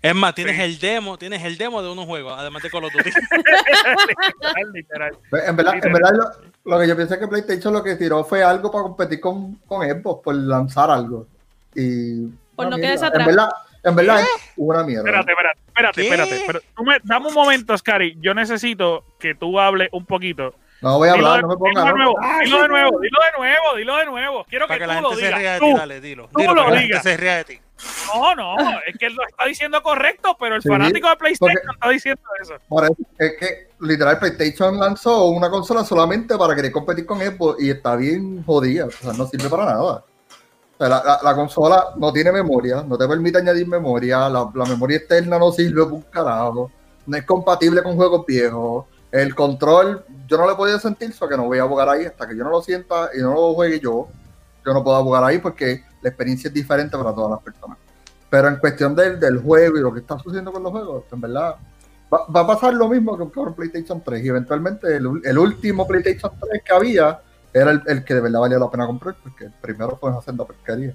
Es 0.02 0.14
más, 0.14 0.34
tienes 0.34 0.56
Sí. 0.56 0.62
el 0.62 0.78
demo, 0.78 1.18
tienes 1.18 1.42
el 1.42 1.58
demo 1.58 1.82
de 1.82 1.90
unos 1.90 2.04
juegos, 2.04 2.34
además 2.38 2.62
de 2.62 2.70
Call 2.70 2.84
of 2.84 2.92
Duty. 2.92 3.10
literal, 4.72 4.72
literal. 4.72 5.18
En 5.46 5.56
verdad, 5.56 5.72
en 5.74 5.80
Literal. 5.80 5.92
verdad 5.92 6.12
lo, 6.64 6.72
lo 6.72 6.80
que 6.80 6.88
yo 6.88 6.96
pienso 6.96 7.14
es 7.14 7.20
que 7.20 7.26
PlayStation 7.28 7.72
lo 7.74 7.82
que 7.82 7.96
tiró 7.96 8.22
fue 8.24 8.42
algo 8.44 8.70
para 8.70 8.84
competir 8.84 9.20
con, 9.20 9.54
con 9.66 9.82
Xbox, 9.88 10.22
por 10.22 10.34
lanzar 10.34 10.90
algo. 10.90 11.26
Y 11.74 12.26
Por 12.56 12.68
no 12.68 12.76
En 12.76 12.84
atrás. 13.04 13.26
verdad, 13.26 13.48
en 13.84 13.94
verdad 13.94 14.20
es 14.20 14.28
una 14.56 14.82
mierda. 14.82 15.00
Espérate, 15.08 15.32
espérate, 15.32 15.60
espérate, 15.68 16.02
espérate. 16.02 16.42
Pero 16.46 16.60
tú 16.76 16.82
me, 16.84 16.96
dame 17.04 17.28
un 17.28 17.34
momento, 17.34 17.76
Scary. 17.78 18.16
Yo 18.20 18.34
necesito 18.34 19.04
que 19.20 19.34
tú 19.34 19.60
hables 19.60 19.88
un 19.92 20.04
poquito. 20.06 20.54
No 20.82 20.98
voy 20.98 21.08
a 21.08 21.14
Dilo 21.14 21.26
hablar, 21.28 21.36
de, 21.36 21.42
no 21.42 21.48
me 21.48 21.54
dilo 21.54 21.80
ponga. 21.80 21.84
de 21.84 21.90
no. 21.90 21.96
nuevo, 21.96 22.14
dilo 22.44 22.62
de 22.62 22.68
nuevo, 22.68 23.00
dilo 23.00 23.18
de 23.22 23.38
nuevo, 23.38 23.76
dilo 23.76 23.96
de 23.96 24.04
nuevo. 24.06 24.44
Quiero 24.48 24.66
Para 24.66 24.78
que 24.78 24.82
que 24.84 24.86
la 24.88 24.96
tú 24.96 25.02
lo 25.02 25.08
gente 25.10 25.22
se 25.24 25.28
ría 25.30 25.38
digas. 25.38 25.54
de 25.54 25.58
Tú. 25.60 25.66
ti, 25.72 25.78
dale, 25.78 26.00
dilo. 26.02 26.28
tú 26.32 26.38
Dilo, 26.38 26.54
lo 26.54 26.56
para 26.62 26.68
que 26.70 26.74
la 26.76 26.82
digas. 26.82 27.02
gente 27.02 27.10
se 27.10 27.16
ría 27.22 27.36
de 27.36 27.44
ti. 27.44 27.60
No, 28.14 28.34
no, 28.34 28.56
es 28.86 28.96
que 28.98 29.06
él 29.06 29.14
lo 29.14 29.26
está 29.26 29.44
diciendo 29.46 29.82
correcto, 29.82 30.36
pero 30.38 30.54
el 30.56 30.62
Sí, 30.62 30.68
fanático 30.68 31.08
de 31.08 31.16
PlayStation 31.16 31.54
porque- 31.62 31.74
está 31.74 31.88
diciendo 31.90 32.22
eso. 32.42 32.54
Por 32.68 32.84
eso 32.84 32.94
es 33.18 33.32
que 33.38 33.68
literal 33.80 34.18
PlayStation 34.18 34.78
lanzó 34.78 35.26
una 35.26 35.48
consola 35.50 35.82
solamente 35.84 36.36
para 36.38 36.54
querer 36.54 36.72
competir 36.72 37.04
con 37.06 37.20
Xbox 37.20 37.62
y 37.62 37.70
está 37.70 37.96
bien 37.96 38.42
jodida, 38.44 38.86
o 38.86 38.90
sea, 38.90 39.12
no 39.14 39.26
sirve 39.26 39.48
para 39.48 39.64
nada. 39.66 40.04
La, 40.78 40.88
la- 40.88 41.20
la 41.22 41.34
consola 41.34 41.86
no 41.96 42.12
tiene 42.12 42.30
memoria, 42.32 42.82
no 42.82 42.98
te 42.98 43.08
permite 43.08 43.38
añadir 43.38 43.66
memoria, 43.66 44.28
la, 44.28 44.50
memoria 44.68 44.98
externa 44.98 45.38
no 45.38 45.50
sirve 45.50 45.82
por 45.84 45.92
un 45.94 46.02
carajo, 46.02 46.70
no 47.06 47.16
es 47.16 47.24
compatible 47.24 47.82
con 47.82 47.96
juegos 47.96 48.26
viejos, 48.26 48.84
el 49.10 49.34
control 49.34 50.04
yo 50.26 50.36
no 50.36 50.44
lo 50.44 50.52
he 50.52 50.56
podido 50.56 50.78
sentir, 50.78 51.12
so 51.14 51.26
que 51.28 51.36
no 51.36 51.44
voy 51.44 51.58
a 51.60 51.64
jugar 51.66 51.88
ahí 51.88 52.04
hasta 52.04 52.26
que 52.28 52.36
yo 52.36 52.44
no 52.44 52.50
lo 52.50 52.60
sienta 52.60 53.08
y 53.16 53.22
no 53.22 53.32
lo 53.32 53.54
juegue 53.54 53.80
yo, 53.80 54.08
yo 54.66 54.74
no 54.74 54.84
puedo 54.84 55.02
jugar 55.02 55.24
ahí 55.24 55.38
porque 55.38 55.82
la 56.02 56.10
experiencia 56.10 56.48
es 56.48 56.54
diferente 56.54 56.96
para 56.98 57.14
todas 57.14 57.30
las 57.30 57.40
personas. 57.40 57.78
Pero 58.28 58.48
en 58.48 58.56
cuestión 58.56 58.94
del, 58.94 59.18
del 59.18 59.38
juego 59.40 59.78
y 59.78 59.80
lo 59.80 59.94
que 59.94 60.00
está 60.00 60.18
sucediendo 60.18 60.52
con 60.52 60.62
los 60.62 60.72
juegos, 60.72 61.04
en 61.10 61.20
verdad, 61.22 61.56
va, 62.12 62.26
va 62.26 62.40
a 62.40 62.46
pasar 62.46 62.74
lo 62.74 62.88
mismo 62.88 63.16
que 63.16 63.32
con 63.32 63.54
PlayStation 63.54 64.02
3 64.04 64.22
y 64.24 64.28
eventualmente 64.28 64.96
el, 64.96 65.08
el 65.24 65.38
último 65.38 65.86
PlayStation 65.86 66.32
3 66.38 66.62
que 66.62 66.72
había 66.74 67.20
era 67.58 67.70
el, 67.70 67.82
el 67.86 68.04
que 68.04 68.14
de 68.14 68.20
verdad 68.20 68.40
valía 68.40 68.58
la 68.58 68.70
pena 68.70 68.86
comprar 68.86 69.14
porque 69.22 69.44
el 69.46 69.52
primero 69.52 69.96
fue 69.98 70.10
haciendo 70.16 70.46
porquería. 70.46 70.94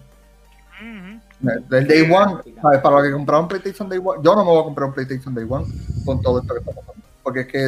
Ujú. 0.81 1.21
Del 1.69 1.87
Day 1.87 2.01
One, 2.11 2.41
¿sabes? 2.61 2.79
para 2.81 2.95
los 2.97 3.05
que 3.05 3.11
compraron 3.11 3.47
PlayStation 3.47 3.87
Day 3.89 3.99
One, 4.03 4.21
yo 4.23 4.35
no 4.35 4.43
me 4.45 4.51
voy 4.51 4.61
a 4.61 4.63
comprar 4.63 4.87
un 4.89 4.93
PlayStation 4.93 5.33
Day 5.35 5.45
One 5.47 5.65
con 6.05 6.21
todo 6.21 6.39
esto 6.41 6.53
que 6.53 6.59
está 6.59 6.71
pasando. 6.71 7.03
Porque 7.23 7.39
es 7.41 7.47
que 7.47 7.67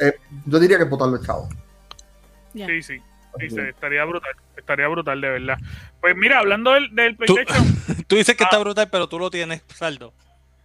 eh, 0.00 0.14
yo 0.46 0.58
diría 0.60 0.76
que 0.78 0.84
es 0.84 0.90
botarlo 0.90 1.18
chavo. 1.24 1.48
Ya. 2.54 2.66
Sí, 2.66 2.82
sí. 2.82 3.02
Estaría 3.40 4.04
brutal, 4.04 4.32
estaría 4.56 4.88
brutal 4.88 5.20
de 5.20 5.28
verdad. 5.30 5.58
Pues 6.00 6.16
mira, 6.16 6.38
hablando 6.40 6.72
del, 6.72 6.92
del 6.94 7.16
Tú- 7.16 7.34
PlayStation, 7.34 8.04
Tú 8.08 8.16
dices 8.16 8.36
que 8.36 8.44
Ah. 8.44 8.48
está 8.50 8.58
brutal, 8.58 8.88
pero 8.90 9.08
tú 9.08 9.18
lo 9.18 9.30
tienes 9.30 9.62
saldo. 9.74 10.12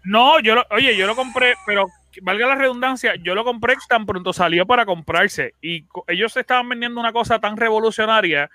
no, 0.03 0.39
yo 0.39 0.55
lo, 0.55 0.65
oye, 0.71 0.95
yo 0.97 1.05
lo 1.07 1.15
compré, 1.15 1.53
pero 1.65 1.85
valga 2.21 2.47
la 2.47 2.55
redundancia, 2.55 3.15
yo 3.15 3.35
lo 3.35 3.43
compré 3.43 3.75
tan 3.89 4.05
pronto 4.05 4.33
salió 4.33 4.65
para 4.65 4.85
comprarse 4.85 5.55
y 5.61 5.85
ellos 6.07 6.35
estaban 6.37 6.69
vendiendo 6.69 6.99
una 6.99 7.11
cosa 7.13 7.39
tan 7.39 7.57
revolucionaria 7.57 8.49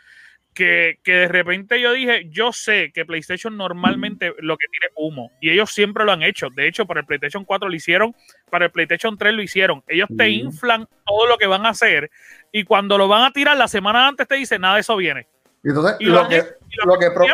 que, 0.55 0.99
que 1.05 1.13
de 1.13 1.29
repente 1.29 1.81
yo 1.81 1.93
dije, 1.93 2.27
yo 2.31 2.53
sé 2.53 2.91
que 2.93 3.05
PlayStation 3.05 3.57
normalmente 3.57 4.33
lo 4.39 4.57
que 4.57 4.67
tiene 4.69 4.93
humo 4.97 5.31
y 5.41 5.51
ellos 5.51 5.71
siempre 5.71 6.05
lo 6.05 6.11
han 6.13 6.23
hecho. 6.23 6.49
De 6.55 6.67
hecho, 6.67 6.85
para 6.85 7.01
el 7.01 7.07
PlayStation 7.07 7.45
4 7.45 7.69
lo 7.69 7.75
hicieron, 7.77 8.15
para 8.51 8.65
el 8.67 8.71
PlayStation 8.73 9.17
3 9.17 9.35
lo 9.35 9.43
hicieron. 9.43 9.85
Ellos 9.87 10.09
te 10.17 10.29
inflan 10.31 10.89
todo 11.07 11.27
lo 11.29 11.39
que 11.39 11.47
van 11.47 11.65
a 11.65 11.71
hacer 11.71 12.11
y 12.51 12.65
cuando 12.65 12.99
lo 12.99 13.07
van 13.07 13.23
a 13.25 13.31
tirar 13.33 13.57
la 13.57 13.69
semana 13.69 14.09
antes 14.09 14.27
te 14.27 14.35
dicen, 14.35 14.63
nada 14.63 14.75
de 14.77 14.81
eso 14.81 14.97
viene. 14.97 15.29
Y 15.63 15.69
entonces, 15.69 15.97
Y 16.01 16.07
lo 16.07 16.23
lo, 16.23 16.29
que, 16.29 16.37
lo 16.39 16.95
lo, 16.95 16.99
que 16.99 17.11
pro- 17.11 17.27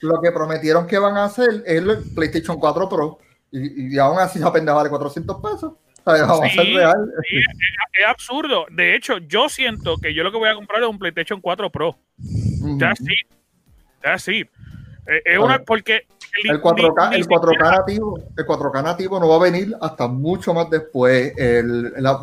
lo 0.00 0.20
que 0.20 0.32
prometieron 0.32 0.86
que 0.86 0.98
van 0.98 1.16
a 1.16 1.24
hacer 1.24 1.50
es 1.66 1.78
el 1.82 1.98
PlayStation 2.14 2.58
4 2.58 2.88
Pro 2.88 3.18
y, 3.58 3.94
y 3.94 3.98
aún 3.98 4.18
así 4.18 4.38
esa 4.38 4.52
pendeja 4.52 4.76
vale 4.76 4.90
400 4.90 5.36
pesos. 5.40 5.72
Vamos 6.04 6.42
a 6.44 6.48
ser 6.50 6.66
real. 6.66 7.10
Sí, 7.30 7.36
es, 7.38 7.46
es 8.00 8.06
absurdo. 8.06 8.66
De 8.70 8.94
hecho, 8.94 9.18
yo 9.18 9.48
siento 9.48 9.96
que 9.96 10.12
yo 10.12 10.22
lo 10.22 10.30
que 10.30 10.36
voy 10.38 10.50
a 10.50 10.54
comprar 10.54 10.82
es 10.82 10.88
un 10.88 10.98
PlayStation 10.98 11.40
4 11.40 11.70
Pro. 11.70 11.96
Ya 12.78 12.94
sí. 12.94 13.14
Ya 14.04 14.18
sí. 14.18 14.44
Eh, 15.06 15.22
es 15.24 15.38
una 15.38 15.60
porque 15.60 16.06
El 16.44 16.60
4K, 16.60 17.10
ni- 17.10 17.16
ni 17.16 17.22
el 17.22 17.26
4K 17.28 17.50
siquiera- 17.52 17.70
nativo, 17.78 18.18
el 18.36 18.44
4K 18.46 18.82
nativo 18.82 19.20
no 19.20 19.28
va 19.28 19.36
a 19.36 19.50
venir 19.50 19.74
hasta 19.80 20.06
mucho 20.08 20.52
más 20.52 20.68
después. 20.68 21.32
El, 21.38 21.92
la- 22.02 22.20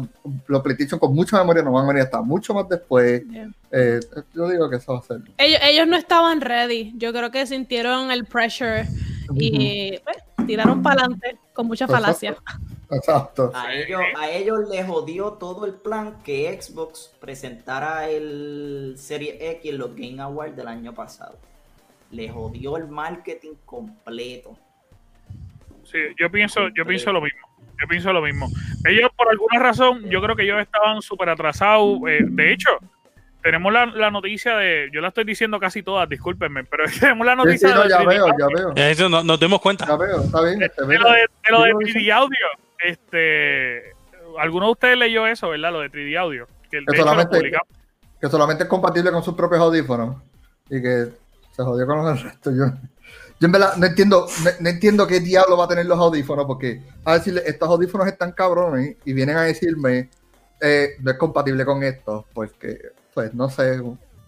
los 0.47 0.61
PlayStation 0.61 0.99
con 0.99 1.15
mucha 1.15 1.37
memoria 1.39 1.63
no 1.63 1.71
van 1.71 1.85
a 1.85 1.87
venir 1.87 2.03
hasta 2.03 2.21
mucho 2.21 2.53
más 2.53 2.67
después. 2.69 3.23
Yeah. 3.31 3.49
Eh, 3.71 3.99
yo 4.35 4.47
digo 4.49 4.69
que 4.69 4.75
eso 4.75 4.93
va 4.93 4.99
a 4.99 5.03
ser. 5.03 5.21
Ellos, 5.39 5.59
ellos 5.63 5.87
no 5.87 5.95
estaban 5.95 6.41
ready. 6.41 6.91
Yo 6.97 7.11
creo 7.13 7.31
que 7.31 7.47
sintieron 7.47 8.11
el 8.11 8.25
pressure 8.25 8.85
y 9.33 9.97
pues, 10.03 10.17
tiraron 10.45 10.81
para 10.81 11.01
adelante 11.01 11.37
con 11.53 11.67
mucha 11.67 11.87
falacia. 11.87 12.35
Exacto. 12.91 13.51
A 13.53 13.73
ellos, 13.73 14.01
a 14.17 14.29
ellos 14.29 14.69
les 14.69 14.85
jodió 14.85 15.33
todo 15.33 15.65
el 15.65 15.73
plan 15.73 16.21
que 16.23 16.61
Xbox 16.61 17.15
presentara 17.19 18.09
el 18.09 18.95
Serie 18.97 19.37
X 19.51 19.71
en 19.71 19.77
los 19.77 19.95
Game 19.95 20.21
Awards 20.21 20.55
del 20.55 20.67
año 20.67 20.93
pasado. 20.93 21.37
Les 22.11 22.31
jodió 22.31 22.75
el 22.77 22.87
marketing 22.87 23.53
completo. 23.65 24.57
Sí, 25.83 25.99
yo 26.19 26.29
pienso, 26.29 26.67
yo 26.75 26.85
pienso 26.85 27.11
lo 27.13 27.21
mismo. 27.21 27.39
Yo 27.81 27.87
pienso 27.87 28.13
lo 28.13 28.21
mismo. 28.21 28.47
Ellos, 28.85 29.09
por 29.15 29.29
alguna 29.29 29.59
razón, 29.59 30.03
yo 30.09 30.21
creo 30.21 30.35
que 30.35 30.43
ellos 30.43 30.61
estaban 30.61 31.01
súper 31.01 31.29
atrasados. 31.29 31.99
eh, 32.07 32.19
de 32.23 32.53
hecho, 32.53 32.69
tenemos 33.43 33.71
la, 33.73 33.85
la 33.87 34.11
noticia 34.11 34.55
de. 34.57 34.89
Yo 34.93 35.01
la 35.01 35.07
estoy 35.09 35.23
diciendo 35.23 35.59
casi 35.59 35.83
todas, 35.83 36.07
discúlpenme, 36.09 36.63
pero 36.65 36.83
tenemos 36.99 37.25
la 37.25 37.33
Sí, 37.33 37.37
noticia 37.37 37.69
sí, 37.69 37.73
no, 37.75 37.83
de, 37.83 37.89
ya 37.89 37.97
de- 37.99 38.05
veo, 38.05 38.27
ya 38.37 38.47
veo. 38.55 38.73
Ya 38.75 38.89
eso 38.89 39.09
no- 39.09 39.23
nos 39.23 39.39
dimos 39.39 39.59
cuenta. 39.61 39.85
Ya 39.87 39.95
veo, 39.95 40.21
está 40.21 40.41
bien. 40.43 40.61
Este, 40.61 40.85
de 40.85 40.97
lo 40.99 41.09
de, 41.11 41.19
de 41.19 41.51
lo 41.51 41.61
de 41.63 41.69
Sí, 41.85 41.93
lo 41.93 41.99
3D 42.01 42.11
Audio. 42.13 42.37
Este, 42.83 43.93
alguno 44.39 44.65
de 44.67 44.71
ustedes 44.71 44.97
leyó 44.97 45.27
eso, 45.27 45.49
¿verdad? 45.49 45.71
Lo 45.71 45.79
de 45.81 45.91
3D 45.91 46.17
Audio. 46.17 46.47
Que 46.69 46.77
de 46.77 46.85
Que 46.85 46.97
solamente- 46.97 47.51
que 48.19 48.29
solamente 48.29 48.63
es 48.63 48.69
compatible 48.69 49.11
con 49.11 49.23
sus 49.23 49.33
propios 49.33 49.61
audífonos 49.61 50.17
y 50.69 50.79
que 50.81 51.07
se 51.51 51.63
jodió 51.63 51.87
con 51.87 51.97
los 51.97 52.05
del 52.05 52.23
resto. 52.23 52.51
Yo, 52.51 52.65
yo 53.39 53.45
en 53.47 53.51
verdad 53.51 53.75
no 53.77 53.85
entiendo, 53.87 54.27
no, 54.43 54.49
no 54.59 54.69
entiendo 54.69 55.07
qué 55.07 55.19
diablo 55.19 55.57
va 55.57 55.65
a 55.65 55.67
tener 55.67 55.87
los 55.87 55.97
audífonos, 55.97 56.45
porque 56.45 56.81
a 57.03 57.15
decirle, 57.15 57.41
estos 57.47 57.67
audífonos 57.67 58.05
están 58.07 58.31
cabrones 58.33 58.95
y 59.05 59.13
vienen 59.13 59.37
a 59.37 59.41
decirme, 59.43 60.09
eh, 60.61 60.89
no 60.99 61.09
es 61.11 61.17
compatible 61.17 61.65
con 61.65 61.81
esto, 61.83 62.27
porque, 62.33 62.77
pues, 63.13 63.33
no 63.33 63.49
sé, 63.49 63.81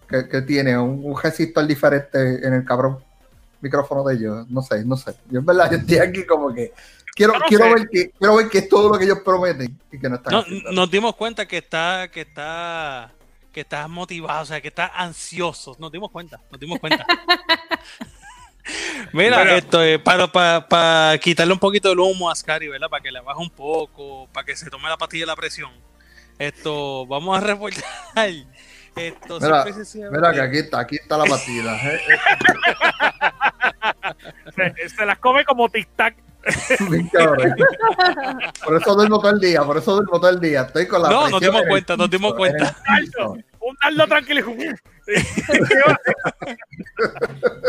que, 0.08 0.28
que 0.28 0.42
tiene 0.42 0.76
un, 0.78 1.00
un 1.04 1.20
resistor 1.20 1.66
diferente 1.66 2.46
en 2.46 2.54
el 2.54 2.64
cabrón 2.64 2.98
micrófono 3.64 4.04
de 4.04 4.14
ellos, 4.14 4.48
no 4.48 4.62
sé, 4.62 4.84
no 4.84 4.96
sé. 4.96 5.14
Yo 5.30 5.40
en 5.40 5.46
verdad 5.46 5.70
yo 5.72 5.78
estoy 5.78 5.98
aquí 5.98 6.24
como 6.26 6.54
que 6.54 6.72
quiero, 7.14 7.32
no 7.38 7.44
quiero 7.46 7.64
sé. 7.64 7.74
ver 7.74 7.88
que 7.88 8.10
quiero 8.10 8.36
ver 8.36 8.48
que 8.48 8.58
es 8.58 8.68
todo 8.68 8.90
lo 8.92 8.98
que 8.98 9.04
ellos 9.04 9.18
prometen 9.24 9.76
y 9.90 9.98
que 9.98 10.08
no 10.08 10.16
están 10.16 10.32
No, 10.32 10.44
nos 10.72 10.90
dimos 10.90 11.16
cuenta 11.16 11.46
que 11.46 11.58
está, 11.58 12.08
que 12.12 12.20
está, 12.20 13.12
que 13.52 13.62
estás 13.62 13.88
motivado, 13.88 14.42
o 14.42 14.46
sea, 14.46 14.60
que 14.60 14.68
estás 14.68 14.90
ansioso. 14.94 15.76
Nos 15.78 15.90
dimos 15.90 16.10
cuenta, 16.10 16.40
nos 16.50 16.60
dimos 16.60 16.78
cuenta. 16.78 17.04
Mira, 19.12 19.38
Mira. 19.44 19.56
esto 19.58 19.82
eh, 19.82 19.98
para, 19.98 20.26
para, 20.26 20.66
para 20.66 21.18
quitarle 21.18 21.52
un 21.52 21.58
poquito 21.58 21.92
el 21.92 21.98
humo 21.98 22.30
a 22.30 22.34
Scary, 22.34 22.68
¿verdad? 22.68 22.88
Para 22.88 23.02
que 23.02 23.12
le 23.12 23.20
baje 23.20 23.40
un 23.40 23.50
poco, 23.50 24.26
para 24.32 24.46
que 24.46 24.56
se 24.56 24.70
tome 24.70 24.88
la 24.88 24.96
pastilla 24.96 25.22
de 25.22 25.26
la 25.26 25.36
presión. 25.36 25.70
Esto, 26.38 27.06
vamos 27.06 27.36
a 27.36 27.40
reportar. 27.40 27.84
Esto, 28.96 29.38
Mira, 29.40 29.64
sencillamente- 29.64 30.20
Mira 30.20 30.32
que 30.32 30.40
aquí 30.40 30.58
está, 30.58 30.80
aquí 30.80 30.96
está 30.96 31.18
la 31.18 31.24
partida. 31.24 31.76
eh. 31.82 32.00
Se, 34.54 34.88
se 34.96 35.06
las 35.06 35.18
come 35.18 35.44
como 35.44 35.68
tic-tac. 35.68 36.14
Por 38.64 38.76
eso 38.76 38.94
duermo 38.94 39.18
todo 39.18 39.30
el 39.30 39.40
día, 39.40 39.62
por 39.62 39.78
eso 39.78 39.94
duermo 39.94 40.20
todo 40.20 40.28
el 40.28 40.40
día. 40.40 40.62
Estoy 40.62 40.86
con 40.86 41.00
la 41.02 41.08
No, 41.08 41.28
nos 41.30 41.40
dimos 41.40 41.62
cuenta, 41.66 41.96
nos 41.96 42.10
dimos 42.10 42.34
cuenta. 42.34 42.76
Un 43.60 43.74
dardo 43.82 44.06
tranquilo. 44.08 44.52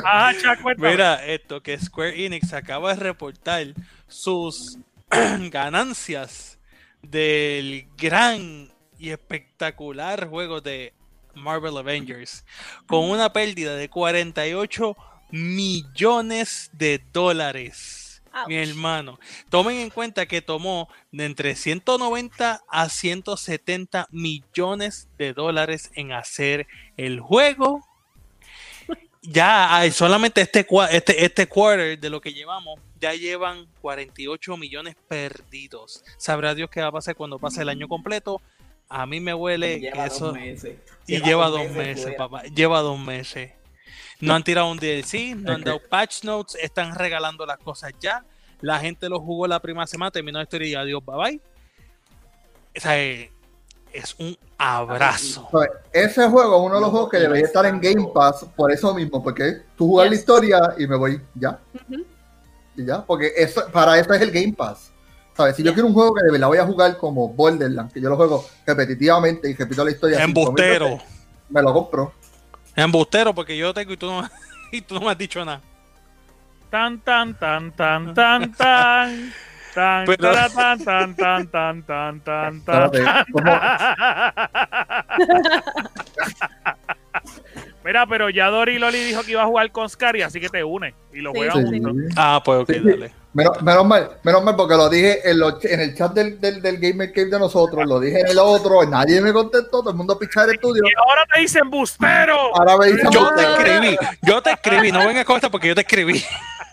Ajá, 0.04 0.58
cuéntame. 0.62 0.92
Mira, 0.92 1.26
esto 1.26 1.64
que 1.64 1.80
Square 1.80 2.26
Enix 2.26 2.52
acaba 2.54 2.94
de 2.94 3.00
reportar 3.02 3.68
sus 4.08 4.78
ganancias 5.52 6.60
del 7.02 7.88
gran 7.98 8.70
y 8.98 9.12
espectacular 9.12 10.28
juego 10.28 10.60
de 10.60 10.94
Marvel 11.36 11.78
Avengers 11.78 12.46
con 12.88 13.10
una 13.10 13.32
pérdida 13.32 13.76
de 13.76 13.90
48 13.90 14.96
millones 15.32 16.70
de 16.74 17.02
dólares. 17.12 18.22
Mi 18.48 18.56
hermano, 18.58 19.18
tomen 19.50 19.78
en 19.78 19.90
cuenta 19.90 20.26
que 20.26 20.42
tomó 20.42 20.90
de 21.12 21.24
entre 21.26 21.56
190 21.56 22.64
a 22.68 22.90
170 22.90 24.10
millones 24.12 25.08
de 25.18 25.34
dólares 25.34 25.90
en 25.96 26.12
hacer 26.12 26.68
el 26.98 27.22
juego 27.22 27.82
ya 29.28 29.76
hay 29.76 29.92
solamente 29.92 30.42
este, 30.42 30.66
este, 30.92 31.26
este 31.26 31.48
quarter 31.48 32.00
de 32.00 32.10
lo 32.10 32.22
que 32.22 32.34
llevamos, 32.34 32.80
ya 33.00 33.14
llevan 33.14 33.68
48 33.82 34.58
millones 34.58 34.96
perdidos. 35.08 36.04
Sabrá 36.18 36.54
Dios 36.56 36.70
qué 36.70 36.82
va 36.82 36.88
a 36.88 36.92
pasar 36.92 37.16
cuando 37.16 37.40
pase 37.40 37.62
el 37.62 37.70
año 37.70 37.88
completo. 37.88 38.42
A 38.90 39.06
mí 39.06 39.20
me 39.20 39.34
huele 39.34 39.80
que 39.80 39.90
eso. 40.06 40.28
dos 40.28 40.36
meses. 40.36 40.78
Y 41.08 41.22
lleva 41.22 41.50
dos 41.50 41.70
meses 41.72 42.16
papá. 42.16 42.44
Lleva 42.44 42.82
dos 42.82 43.00
meses. 43.00 43.52
No 44.20 44.34
han 44.34 44.44
tirado 44.44 44.72
un 44.72 44.78
DLC, 44.78 45.36
no 45.36 45.54
han 45.54 45.62
dado 45.62 45.80
patch 45.90 46.24
notes, 46.24 46.56
están 46.56 46.96
regalando 46.96 47.46
las 47.46 47.58
cosas 47.58 47.92
ya. 48.00 48.24
La 48.62 48.80
gente 48.80 49.10
lo 49.10 49.20
jugó 49.20 49.48
la 49.48 49.60
primera 49.60 49.86
semana, 49.86 50.12
terminó 50.12 50.40
la 50.40 50.44
historia 50.44 50.68
y 50.68 50.76
adiós, 50.76 51.04
bye 51.06 51.16
bye. 51.18 51.42
O 52.76 52.80
sea, 52.80 52.98
es 52.98 54.16
un 54.18 54.38
abrazo. 54.58 55.50
Ese 55.92 56.28
juego 56.28 56.56
es 56.56 56.62
uno 56.66 56.76
de 56.76 56.82
los 56.82 56.90
juegos 56.90 57.10
que 57.10 57.18
debería 57.18 57.44
es 57.44 57.50
estar 57.50 57.66
en 57.66 57.80
Game. 57.80 58.10
Pass 58.14 58.46
por 58.56 58.72
eso 58.72 58.94
mismo, 58.94 59.24
porque 59.24 59.62
tú 59.78 59.88
jugas 59.88 60.10
la 60.10 60.16
historia 60.16 60.60
y 60.78 60.88
me 60.88 60.96
voy 60.96 61.22
ya, 61.34 61.60
y 62.76 62.86
ya, 62.86 63.06
porque 63.06 63.32
eso, 63.36 63.66
para 63.72 63.98
eso 63.98 64.14
es 64.14 64.22
el 64.22 64.32
Game 64.32 64.54
Pass. 64.54 64.92
¿Sabes? 65.36 65.56
Si 65.56 65.64
yo 65.64 65.74
quiero 65.74 65.88
un 65.88 65.94
juego 65.94 66.14
que 66.14 66.24
de 66.24 66.32
verdad 66.32 66.48
voy 66.48 66.58
a 66.60 66.66
jugar 66.66 66.98
como 66.98 67.28
Borderlands, 67.30 67.94
que 67.94 68.00
yo 68.02 68.10
lo 68.10 68.16
juego 68.16 68.46
repetitivamente 68.66 69.50
y 69.50 69.54
repito 69.54 69.84
la 69.84 69.92
historia. 69.92 70.24
Embustero. 70.24 70.86
veces, 70.92 71.04
Me 71.50 71.62
lo 71.62 71.74
compro. 71.74 72.14
Embustero, 72.76 73.34
porque 73.36 73.58
yo 73.58 73.74
tengo 73.74 73.92
y 73.94 73.98
tú 73.98 74.06
no, 74.08 74.30
y 74.72 74.82
tú 74.82 74.96
no 74.96 75.02
me 75.02 75.12
has 75.12 75.18
dicho 75.18 75.44
nada. 75.44 75.62
Tan, 76.70 77.00
tan, 77.02 77.38
tan, 77.38 77.72
tan, 77.74 78.14
tan, 78.14 78.52
tan. 78.54 79.34
Tan, 79.74 80.06
Pero- 80.06 80.32
tara, 80.32 80.50
tan, 80.50 80.84
tan, 80.86 81.16
tan, 81.16 81.48
tan, 81.48 81.84
tan, 81.84 82.22
tan, 82.22 82.22
tan, 82.22 82.56
Espérate, 82.86 83.04
tan. 83.04 83.26
¿cómo? 83.34 83.52
Mira, 87.86 88.08
pero 88.08 88.32
ya 88.32 88.48
Dori 88.48 88.80
Loli 88.80 88.98
dijo 89.04 89.22
que 89.24 89.32
iba 89.32 89.44
a 89.44 89.46
jugar 89.46 89.72
con 89.72 89.88
Scary, 89.88 90.24
así 90.24 90.40
que 90.42 90.50
te 90.50 90.64
une 90.64 90.96
y 91.14 91.20
lo 91.20 91.32
Sí, 91.32 91.38
juegan 91.38 91.68
sí. 91.70 91.80
juntos. 91.80 92.14
Ah, 92.18 92.42
pues 92.44 92.62
ok, 92.62 92.68
Sí, 92.72 92.80
sí. 92.80 92.90
dale. 92.90 93.12
Menos, 93.34 93.62
menos 93.62 93.86
mal, 93.86 94.10
menos 94.24 94.44
mal 94.44 94.56
porque 94.56 94.76
lo 94.76 94.90
dije 94.90 95.30
en, 95.30 95.38
los- 95.40 95.64
en 95.66 95.80
el 95.82 95.96
chat 95.96 96.12
del, 96.14 96.40
del, 96.42 96.62
del 96.64 96.78
Gamer 96.80 97.12
Cave 97.14 97.28
de 97.30 97.38
nosotros, 97.38 97.86
lo 97.86 98.00
dije 98.00 98.22
en 98.22 98.28
el 98.30 98.40
otro, 98.40 98.84
nadie 98.90 99.22
me 99.22 99.32
contestó, 99.34 99.82
todo 99.82 99.90
el 99.92 99.96
mundo 99.98 100.18
pichar 100.18 100.48
el 100.50 100.56
estudio. 100.56 100.82
Y 100.84 100.94
ahora 100.98 101.26
te 101.32 101.42
dicen 101.42 101.70
bustero. 101.70 102.56
Ahora 102.58 102.78
me 102.78 102.88
dicen, 102.88 103.12
Yo 103.12 103.28
te 103.36 103.46
"Ustedes, 103.46 103.60
escribí, 103.60 103.98
yo 104.24 104.42
te 104.42 104.52
escribí, 104.52 104.92
no 104.92 105.06
vengas 105.06 105.26
con 105.26 105.36
esto 105.36 105.52
porque 105.52 105.68
yo 105.68 105.76
te 105.76 105.82
escribí. 105.82 106.24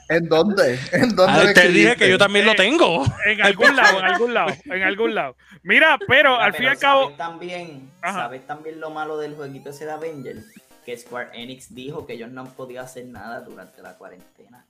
¿En 0.09 0.29
dónde? 0.29 0.79
¿En 0.93 1.15
dónde 1.17 1.51
Ah, 1.51 1.53
te 1.55 1.69
dije 1.69 1.97
que 1.97 2.09
yo 2.09 2.19
también 2.19 2.45
lo 2.47 2.55
tengo. 2.55 3.03
En 3.27 3.41
algún 3.43 3.75
lado, 3.75 3.99
en 3.99 4.05
algún 4.05 4.35
lado, 4.35 4.51
en 4.67 4.83
algún 4.83 5.15
lado. 5.15 5.37
Mira, 5.63 5.99
pero 6.07 6.33
Mira, 6.33 6.45
al 6.45 6.53
fin 6.55 6.65
y 6.65 6.69
al 6.69 6.79
cabo, 6.79 7.03
¿sabes 7.05 7.17
también, 7.17 7.91
Ajá. 8.03 8.19
¿sabes 8.19 8.47
también 8.47 8.79
lo 8.81 8.91
malo 8.91 9.17
del 9.17 9.35
jueguito 9.35 9.71
ese 9.71 9.87
de 9.87 9.93
Avengers? 9.93 10.45
Que 10.85 10.97
Square 10.99 11.31
Enix 11.35 11.75
dijo 11.75 12.07
que 12.07 12.15
ellos 12.15 12.31
no 12.31 12.41
han 12.43 12.49
podido 12.49 12.83
hacer 12.83 13.07
nada 13.07 13.41
durante 13.41 13.81
la 13.83 13.97
cuarentena. 13.97 14.65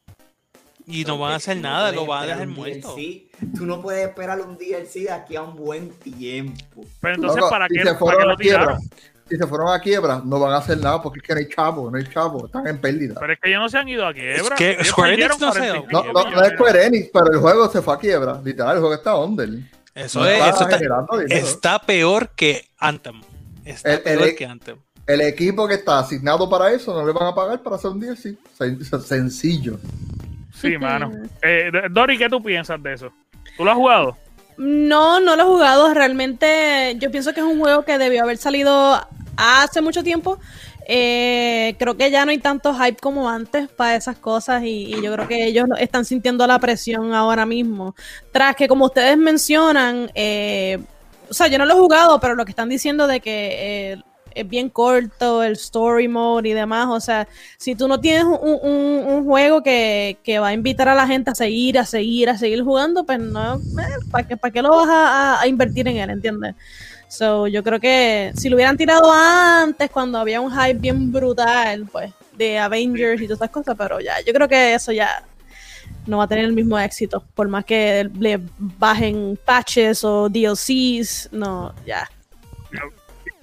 Y 0.86 1.04
no 1.04 1.16
van 1.16 1.32
a 1.32 1.36
hacer 1.36 1.56
no 1.56 1.62
nada, 1.62 1.92
lo 1.92 2.06
van 2.06 2.24
a 2.24 2.26
dejar 2.26 2.46
muerto. 2.48 2.94
DLC. 2.96 3.30
Tú 3.56 3.64
no 3.66 3.80
puedes 3.80 4.08
esperar 4.08 4.40
un 4.40 4.58
DLC 4.58 5.00
de 5.04 5.10
aquí 5.12 5.36
a 5.36 5.42
un 5.42 5.54
buen 5.56 5.90
tiempo. 5.90 6.84
pero 7.00 7.14
entonces, 7.14 7.38
Loco, 7.40 7.50
¿para 7.50 7.68
si 7.68 7.74
qué, 7.74 7.80
se 7.80 7.84
para 7.86 7.98
fueron 7.98 8.18
qué 8.20 8.24
a 8.24 8.26
lo 8.32 8.36
quiebra, 8.36 8.60
tiraron? 8.62 8.82
si 9.28 9.36
se 9.36 9.46
fueron 9.46 9.68
a 9.72 9.80
quiebra, 9.80 10.20
no 10.24 10.40
van 10.40 10.52
a 10.52 10.56
hacer 10.56 10.78
nada 10.78 11.00
porque 11.00 11.20
es 11.20 11.22
que 11.24 11.32
no 11.34 11.38
hay 11.38 11.48
chavo, 11.48 11.90
no 11.90 11.96
hay 11.98 12.04
chavo, 12.08 12.46
están 12.46 12.66
en 12.66 12.78
pérdida. 12.80 13.14
Pero 13.18 13.32
es 13.32 13.38
que 13.40 13.48
ellos 13.48 13.60
no 13.62 13.68
se 13.68 13.78
han 13.78 13.88
ido 13.88 14.06
a 14.06 14.12
quiebra. 14.12 14.34
Es 14.34 14.50
que 14.50 14.84
Square 14.84 15.14
Enix 15.14 15.28
no 15.40 15.52
se 15.52 15.58
ha 15.58 15.82
45 15.82 15.88
ido 15.90 16.00
a 16.00 16.02
No, 16.12 16.12
no, 16.24 16.30
no 16.32 16.42
es 16.42 16.52
Square 16.54 16.86
Enix, 16.86 17.10
pero 17.12 17.32
el 17.32 17.38
juego 17.38 17.68
se 17.70 17.80
fue 17.80 17.94
a 17.94 17.98
quiebra, 17.98 18.40
literal, 18.44 18.74
el 18.74 18.80
juego 18.80 18.94
está 18.94 19.16
under. 19.16 19.48
Eso 19.94 20.18
No 20.20 20.26
es, 20.26 20.32
está 20.34 20.48
eso 20.50 20.62
está, 20.64 20.78
generando 20.78 21.18
dinero. 21.18 21.46
está 21.46 21.78
peor 21.78 22.30
que 22.30 22.68
Anthem. 22.78 23.20
Está 23.64 23.88
El- 23.92 23.96
el- 23.98 24.02
peor 24.02 24.34
que 24.34 24.46
Anthem. 24.46 24.78
El 25.06 25.20
equipo 25.22 25.66
que 25.66 25.74
está 25.74 25.98
asignado 25.98 26.48
para 26.48 26.70
eso 26.72 26.94
no 26.94 27.04
le 27.06 27.12
van 27.12 27.26
a 27.28 27.34
pagar 27.34 27.60
para 27.62 27.76
hacer 27.76 27.90
un 27.90 28.00
DLC. 28.00 28.36
Sen- 28.58 29.00
Sencillo. 29.02 29.78
Sí, 30.54 30.78
mano. 30.78 31.10
Eh, 31.42 31.72
Dori, 31.90 32.16
¿qué 32.18 32.28
tú 32.28 32.42
piensas 32.42 32.80
de 32.82 32.92
eso? 32.94 33.12
¿Tú 33.56 33.64
lo 33.64 33.70
has 33.72 33.76
jugado? 33.76 34.16
No, 34.58 35.18
no 35.18 35.34
lo 35.34 35.42
he 35.42 35.46
jugado. 35.46 35.92
Realmente 35.92 36.96
yo 37.00 37.10
pienso 37.10 37.32
que 37.32 37.40
es 37.40 37.46
un 37.46 37.58
juego 37.58 37.84
que 37.84 37.98
debió 37.98 38.22
haber 38.22 38.36
salido 38.36 39.00
hace 39.36 39.80
mucho 39.80 40.02
tiempo. 40.04 40.38
eh, 40.86 41.74
creo 41.78 41.96
que 41.96 42.10
ya 42.10 42.24
no 42.24 42.32
hay 42.32 42.38
tanto 42.38 42.74
hype 42.74 42.96
como 43.00 43.28
antes 43.30 43.68
para 43.68 43.94
esas 43.96 44.16
cosas 44.18 44.62
y, 44.64 44.94
y 44.94 45.00
yo 45.02 45.12
creo 45.14 45.28
que 45.28 45.46
ellos 45.46 45.66
están 45.78 46.04
sintiendo 46.04 46.46
la 46.46 46.58
presión 46.58 47.14
ahora 47.14 47.46
mismo. 47.46 47.94
Tras 48.32 48.54
que, 48.56 48.68
como 48.68 48.86
ustedes 48.86 49.16
mencionan, 49.16 50.10
eh, 50.14 50.78
o 51.30 51.34
sea, 51.34 51.46
yo 51.48 51.58
no 51.58 51.64
lo 51.66 51.74
he 51.74 51.78
jugado, 51.78 52.20
pero 52.20 52.34
lo 52.34 52.44
que 52.44 52.50
están 52.50 52.68
diciendo 52.68 53.06
de 53.06 53.20
que 53.20 53.92
eh, 53.92 54.02
es 54.34 54.48
bien 54.48 54.68
corto 54.70 55.42
el 55.42 55.52
story 55.52 56.08
mode 56.08 56.48
y 56.48 56.52
demás, 56.52 56.88
o 56.90 57.00
sea, 57.00 57.28
si 57.58 57.74
tú 57.74 57.88
no 57.88 58.00
tienes 58.00 58.24
un, 58.24 58.38
un- 58.62 59.24
juego 59.24 59.62
que, 59.62 60.18
que 60.24 60.38
va 60.38 60.48
a 60.48 60.52
invitar 60.52 60.88
a 60.88 60.94
la 60.94 61.06
gente 61.06 61.30
a 61.30 61.34
seguir, 61.34 61.78
a 61.78 61.84
seguir, 61.86 62.28
a 62.30 62.36
seguir 62.38 62.62
jugando, 62.62 63.04
pues 63.04 63.18
no, 63.20 63.60
¿para 64.10 64.26
qué, 64.26 64.36
para 64.36 64.52
qué 64.52 64.62
lo 64.62 64.70
vas 64.70 64.88
a 65.42 65.46
invertir 65.46 65.86
en 65.88 65.96
él, 65.98 66.10
entiendes? 66.10 66.54
So, 67.08 67.46
yo 67.46 67.62
creo 67.62 67.78
que 67.78 68.32
si 68.34 68.48
lo 68.48 68.56
hubieran 68.56 68.76
tirado 68.76 69.12
antes, 69.12 69.90
cuando 69.90 70.18
había 70.18 70.40
un 70.40 70.50
hype 70.50 70.78
bien 70.78 71.12
brutal, 71.12 71.86
pues, 71.92 72.10
de 72.36 72.58
Avengers 72.58 73.20
y 73.20 73.26
todas 73.26 73.40
esas 73.40 73.50
cosas, 73.50 73.74
pero 73.76 74.00
ya, 74.00 74.14
yo 74.26 74.32
creo 74.32 74.48
que 74.48 74.74
eso 74.74 74.92
ya 74.92 75.22
no 76.06 76.18
va 76.18 76.24
a 76.24 76.28
tener 76.28 76.44
el 76.46 76.52
mismo 76.52 76.78
éxito, 76.78 77.24
por 77.34 77.48
más 77.48 77.64
que 77.64 78.08
le 78.18 78.40
bajen 78.58 79.38
patches 79.44 80.04
o 80.04 80.28
DLCs, 80.28 81.28
no, 81.32 81.74
ya. 81.86 82.08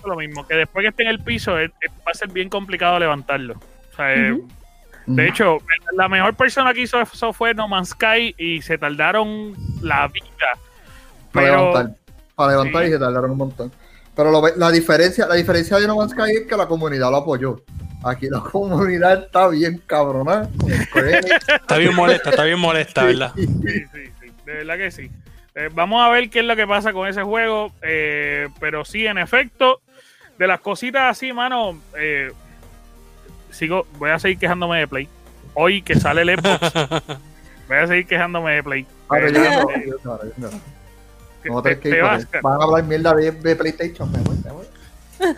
Lo 0.06 0.16
mismo, 0.16 0.48
que 0.48 0.56
después 0.56 0.84
que 0.84 0.90
esté 0.90 1.04
en 1.04 1.10
el 1.10 1.20
piso 1.20 1.58
es- 1.60 1.72
es- 1.82 1.92
va 1.92 2.12
a 2.12 2.14
ser 2.14 2.30
bien 2.30 2.50
complicado 2.50 2.98
levantarlo. 3.00 3.56
O 3.92 3.96
sea, 3.96 4.14
eh. 4.16 4.38
De 5.06 5.28
hecho, 5.28 5.58
la 5.98 6.08
mejor 6.08 6.36
persona 6.36 6.72
que 6.74 6.82
hizo 6.82 7.02
eso 7.02 7.34
fue 7.34 7.54
No 7.56 7.68
Man's 7.68 7.90
Sky 7.90 8.36
y 8.38 8.62
se 8.62 8.78
tardaron 8.78 9.56
la 9.82 10.08
vida. 10.08 10.26
para 11.32 11.46
Pero 11.48 11.58
levantar, 11.70 11.96
para 12.36 12.52
levantar 12.52 12.82
Sí. 12.84 12.88
y 12.90 12.92
se 12.92 13.00
tardaron 13.00 13.32
un 13.32 13.38
montón. 13.38 13.72
Pero 14.16 14.32
lo 14.32 14.42
la 14.56 14.72
diferencia, 14.72 15.26
la 15.28 15.36
diferencia 15.36 15.78
de 15.78 15.88
No 15.88 15.96
Man's 15.98 16.12
Sky 16.12 16.32
es 16.42 16.48
que 16.48 16.56
la 16.58 16.68
comunidad 16.68 17.10
lo 17.12 17.18
apoyó. 17.18 17.62
Aquí 18.04 18.28
la 18.30 18.40
comunidad 18.52 19.26
está 19.26 19.48
bien 19.50 19.82
cabrona. 19.86 20.48
con 20.60 20.72
Square 20.72 21.18
Enix. 21.18 21.50
Está 21.50 21.78
bien 21.78 21.96
molesta, 21.96 22.30
está 22.30 22.44
bien 22.44 22.60
molesta, 22.60 23.04
¿verdad? 23.04 23.34
sí, 23.36 23.46
sí, 23.48 23.86
sí, 24.22 24.32
de 24.46 24.54
verdad 24.54 24.78
que 24.78 24.92
sí. 24.92 25.12
Eh, 25.60 25.70
vamos 25.74 26.02
a 26.02 26.10
ver 26.10 26.30
qué 26.30 26.40
es 26.40 26.46
lo 26.46 26.56
que 26.56 26.66
pasa 26.66 26.94
con 26.94 27.06
ese 27.08 27.22
juego. 27.24 27.72
eh, 27.82 28.48
pero 28.62 28.86
sí, 28.86 29.06
en 29.06 29.18
efecto, 29.18 29.82
de 30.38 30.48
las 30.48 30.62
cositas 30.62 31.04
así, 31.12 31.34
mano, 31.34 31.78
eh, 31.98 32.32
sigo, 33.52 33.86
voy 33.98 34.12
a 34.12 34.20
seguir 34.20 34.40
quejándome 34.40 34.80
de 34.80 34.88
Play. 34.88 35.10
Hoy 35.56 35.82
que 35.82 35.96
sale 35.96 36.22
el 36.22 36.30
Xbox, 36.40 36.72
voy 37.68 37.78
a 37.78 37.88
seguir 37.88 38.08
quejándome 38.08 38.54
de 38.56 38.64
Play. 38.64 38.86
No, 39.10 39.20
yo- 39.20 39.32
no, 40.06 40.20
yo 40.24 40.32
no. 40.38 40.50
que 41.44 41.50
Vamos 41.50 41.66
a 41.66 41.70
te- 41.70 41.76
te 41.76 42.02
vas, 42.02 42.26
Van 42.42 42.62
a 42.62 42.64
hablar 42.64 42.84
mierda 42.86 43.14
de, 43.16 43.32
de 43.32 43.56
PlayStation. 43.56 44.10
Me 44.12 44.20
voy, 44.20 44.38
me 44.46 44.52
voy. 44.52 44.66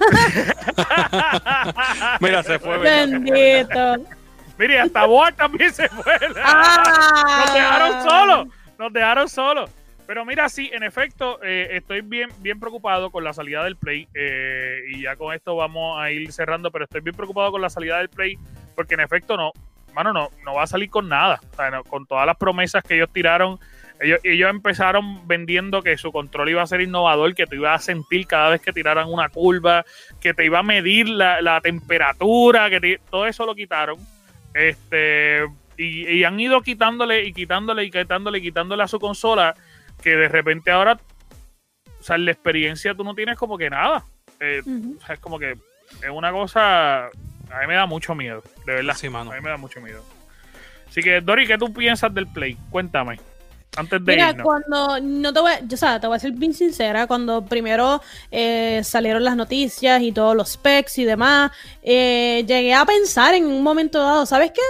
Mira, 2.19 2.43
se 2.43 2.59
fue. 2.59 2.77
Bendito. 2.77 3.95
Mire, 4.57 4.79
hasta 4.81 5.05
Boa 5.05 5.31
también 5.31 5.73
se 5.73 5.87
fue. 5.89 6.13
Ah. 6.43 7.43
Nos 7.45 7.53
dejaron 7.55 8.03
solos. 8.03 8.47
Nos 8.77 8.93
dejaron 8.93 9.29
solos. 9.29 9.69
Pero 10.11 10.25
mira, 10.25 10.49
sí, 10.49 10.69
en 10.73 10.83
efecto, 10.83 11.39
eh, 11.41 11.69
estoy 11.71 12.01
bien, 12.01 12.29
bien 12.39 12.59
preocupado 12.59 13.11
con 13.11 13.23
la 13.23 13.31
salida 13.31 13.63
del 13.63 13.77
Play. 13.77 14.09
eh, 14.13 14.81
y 14.89 15.03
ya 15.03 15.15
con 15.15 15.33
esto 15.33 15.55
vamos 15.55 16.01
a 16.01 16.11
ir 16.11 16.33
cerrando, 16.33 16.69
pero 16.69 16.83
estoy 16.83 16.99
bien 16.99 17.15
preocupado 17.15 17.49
con 17.49 17.61
la 17.61 17.69
salida 17.69 17.97
del 17.97 18.09
Play. 18.09 18.37
Porque 18.75 18.95
en 18.95 18.99
efecto, 18.99 19.37
no, 19.37 19.53
mano, 19.93 20.11
no, 20.11 20.27
no 20.43 20.55
va 20.55 20.63
a 20.63 20.67
salir 20.67 20.89
con 20.89 21.07
nada. 21.07 21.39
O 21.53 21.55
sea, 21.55 21.71
no, 21.71 21.85
con 21.85 22.05
todas 22.07 22.25
las 22.25 22.35
promesas 22.35 22.83
que 22.83 22.95
ellos 22.95 23.07
tiraron. 23.13 23.57
Ellos, 24.01 24.19
ellos 24.25 24.49
empezaron 24.49 25.25
vendiendo 25.29 25.81
que 25.81 25.97
su 25.97 26.11
control 26.11 26.49
iba 26.49 26.61
a 26.61 26.67
ser 26.67 26.81
innovador, 26.81 27.33
que 27.33 27.45
te 27.45 27.55
ibas 27.55 27.81
a 27.81 27.85
sentir 27.85 28.27
cada 28.27 28.49
vez 28.49 28.59
que 28.59 28.73
tiraran 28.73 29.07
una 29.07 29.29
curva, 29.29 29.85
que 30.19 30.33
te 30.33 30.43
iba 30.43 30.59
a 30.59 30.63
medir 30.63 31.07
la, 31.07 31.41
la 31.41 31.61
temperatura, 31.61 32.69
que 32.69 32.81
te- 32.81 32.99
todo 33.09 33.27
eso 33.27 33.45
lo 33.45 33.55
quitaron. 33.55 33.97
Este, 34.53 35.45
y, 35.77 36.05
y 36.17 36.23
han 36.25 36.37
ido 36.37 36.59
quitándole 36.59 37.23
y 37.23 37.31
quitándole 37.31 37.85
y 37.85 37.91
quitándole 37.91 38.39
y 38.39 38.41
quitándole 38.41 38.83
a 38.83 38.89
su 38.89 38.99
consola 38.99 39.55
que 40.01 40.15
de 40.15 40.27
repente 40.27 40.71
ahora, 40.71 40.99
o 41.99 42.03
sea, 42.03 42.17
la 42.17 42.31
experiencia 42.31 42.93
tú 42.95 43.03
no 43.03 43.13
tienes 43.15 43.37
como 43.37 43.57
que 43.57 43.69
nada. 43.69 44.03
Eh, 44.39 44.61
o 44.65 45.05
sea, 45.05 45.15
es 45.15 45.21
como 45.21 45.37
que 45.39 45.51
es 45.51 46.09
una 46.11 46.31
cosa, 46.31 47.05
a 47.05 47.59
mí 47.61 47.67
me 47.67 47.75
da 47.75 47.85
mucho 47.85 48.15
miedo, 48.15 48.43
de 48.65 48.73
verdad. 48.75 48.95
Sí, 48.97 49.09
mano. 49.09 49.31
A 49.31 49.35
mí 49.35 49.41
me 49.41 49.49
da 49.49 49.57
mucho 49.57 49.79
miedo. 49.81 50.03
Así 50.89 51.01
que, 51.01 51.21
Dori, 51.21 51.47
¿qué 51.47 51.57
tú 51.57 51.71
piensas 51.71 52.13
del 52.13 52.27
Play? 52.27 52.57
Cuéntame. 52.69 53.19
Antes 53.77 54.03
de 54.03 54.11
Mira, 54.15 54.29
irnos. 54.31 54.43
cuando 54.43 54.99
no 54.99 55.31
te 55.31 55.39
voy, 55.39 55.51
a- 55.53 55.59
yo, 55.61 55.75
o 55.75 55.77
sea, 55.77 55.97
te 55.97 56.05
voy 56.07 56.17
a 56.17 56.19
ser 56.19 56.33
bien 56.33 56.53
sincera, 56.53 57.07
cuando 57.07 57.45
primero 57.45 58.01
eh, 58.29 58.81
salieron 58.83 59.23
las 59.23 59.37
noticias 59.37 60.01
y 60.01 60.11
todos 60.11 60.35
los 60.35 60.49
specs 60.53 60.97
y 60.97 61.05
demás, 61.05 61.51
eh, 61.81 62.43
llegué 62.45 62.73
a 62.73 62.83
pensar 62.85 63.33
en 63.33 63.45
un 63.45 63.63
momento 63.63 63.99
dado, 64.03 64.25
¿sabes 64.25 64.51
qué? 64.51 64.61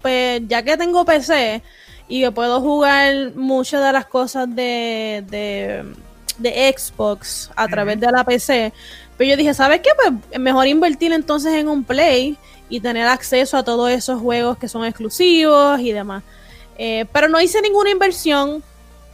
Pues 0.00 0.42
ya 0.48 0.64
que 0.64 0.76
tengo 0.76 1.04
PC 1.04 1.62
y 2.08 2.22
que 2.22 2.30
puedo 2.30 2.60
jugar 2.60 3.34
muchas 3.34 3.84
de 3.84 3.92
las 3.92 4.06
cosas 4.06 4.48
de, 4.54 5.24
de, 5.28 5.84
de 6.38 6.74
Xbox 6.76 7.50
a 7.56 7.66
través 7.68 7.98
de 8.00 8.10
la 8.10 8.24
PC, 8.24 8.72
pero 9.16 9.30
yo 9.30 9.36
dije, 9.36 9.54
¿sabes 9.54 9.80
qué? 9.80 9.90
Pues 9.94 10.40
mejor 10.40 10.66
invertir 10.66 11.12
entonces 11.12 11.54
en 11.54 11.68
un 11.68 11.84
Play 11.84 12.36
y 12.68 12.80
tener 12.80 13.06
acceso 13.06 13.56
a 13.56 13.62
todos 13.62 13.90
esos 13.90 14.20
juegos 14.20 14.58
que 14.58 14.68
son 14.68 14.84
exclusivos 14.84 15.80
y 15.80 15.92
demás. 15.92 16.22
Eh, 16.76 17.06
pero 17.12 17.28
no 17.28 17.40
hice 17.40 17.60
ninguna 17.62 17.90
inversión. 17.90 18.62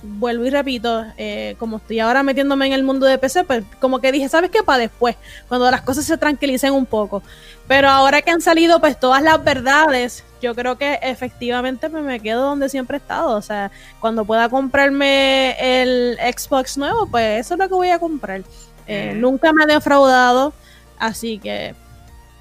Vuelvo 0.03 0.46
y 0.46 0.51
repito, 0.51 1.05
eh, 1.18 1.57
como 1.59 1.76
estoy 1.76 2.01
ahora 2.01 2.22
metiéndome 2.22 2.66
en 2.66 2.72
el 2.72 2.82
mundo 2.82 3.05
de 3.05 3.18
PC, 3.18 3.44
pues 3.44 3.64
como 3.80 4.01
que 4.01 4.11
dije, 4.12 4.30
¿sabes 4.30 4.51
qué? 4.51 4.62
Para 4.62 4.78
después, 4.78 5.16
cuando 5.46 5.70
las 5.70 5.82
cosas 5.82 6.07
se 6.07 6.16
tranquilicen 6.16 6.72
un 6.72 6.86
poco. 6.86 7.22
Pero 7.68 7.88
ahora 7.90 8.22
que 8.22 8.30
han 8.30 8.40
salido 8.40 8.80
pues 8.80 8.98
todas 8.98 9.22
las 9.22 9.44
verdades, 9.44 10.24
yo 10.40 10.55
creo 10.55 10.78
que 10.78 10.98
efectivamente 11.03 11.90
pues, 11.90 12.03
me 12.03 12.18
quedo 12.18 12.42
donde 12.46 12.70
siempre 12.70 12.96
he 12.96 13.01
estado. 13.01 13.36
O 13.36 13.42
sea, 13.42 13.70
cuando 14.01 14.24
pueda 14.24 14.48
comprarme 14.48 15.55
el 15.82 16.16
Xbox 16.34 16.78
nuevo, 16.78 17.07
pues 17.07 17.40
eso 17.44 17.55
es 17.55 17.61
lo 17.61 17.68
que 17.68 17.74
voy 17.74 17.90
a 17.90 17.98
comprar. 17.98 18.42
Eh. 18.86 19.12
Nunca 19.14 19.53
me 19.53 19.64
ha 19.64 19.66
defraudado, 19.66 20.55
así 20.98 21.38
que 21.38 21.74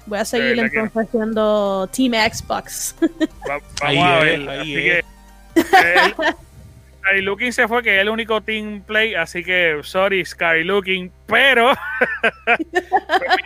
voy 0.06 0.18
a 0.18 0.24
seguir 0.24 0.58
entonces 0.58 1.08
siendo 1.10 1.88
Team 1.94 2.14
Xbox. 2.32 2.94
Va- 3.48 3.58
vamos 3.58 3.62
Ahí 3.82 3.98
a 3.98 4.18
es, 4.18 4.24
ver. 4.24 4.48
ahí 4.48 4.60
Así 4.60 4.88
es. 4.88 5.04
que. 6.24 6.49
Sky 7.00 7.22
Looking 7.22 7.52
se 7.52 7.66
fue, 7.66 7.82
que 7.82 7.96
es 7.96 8.00
el 8.02 8.08
único 8.08 8.40
Team 8.42 8.82
Play, 8.82 9.14
así 9.14 9.42
que 9.42 9.80
sorry, 9.82 10.24
Sky 10.24 10.64
Looking, 10.64 11.12
pero. 11.26 11.72
pues, 12.44 12.58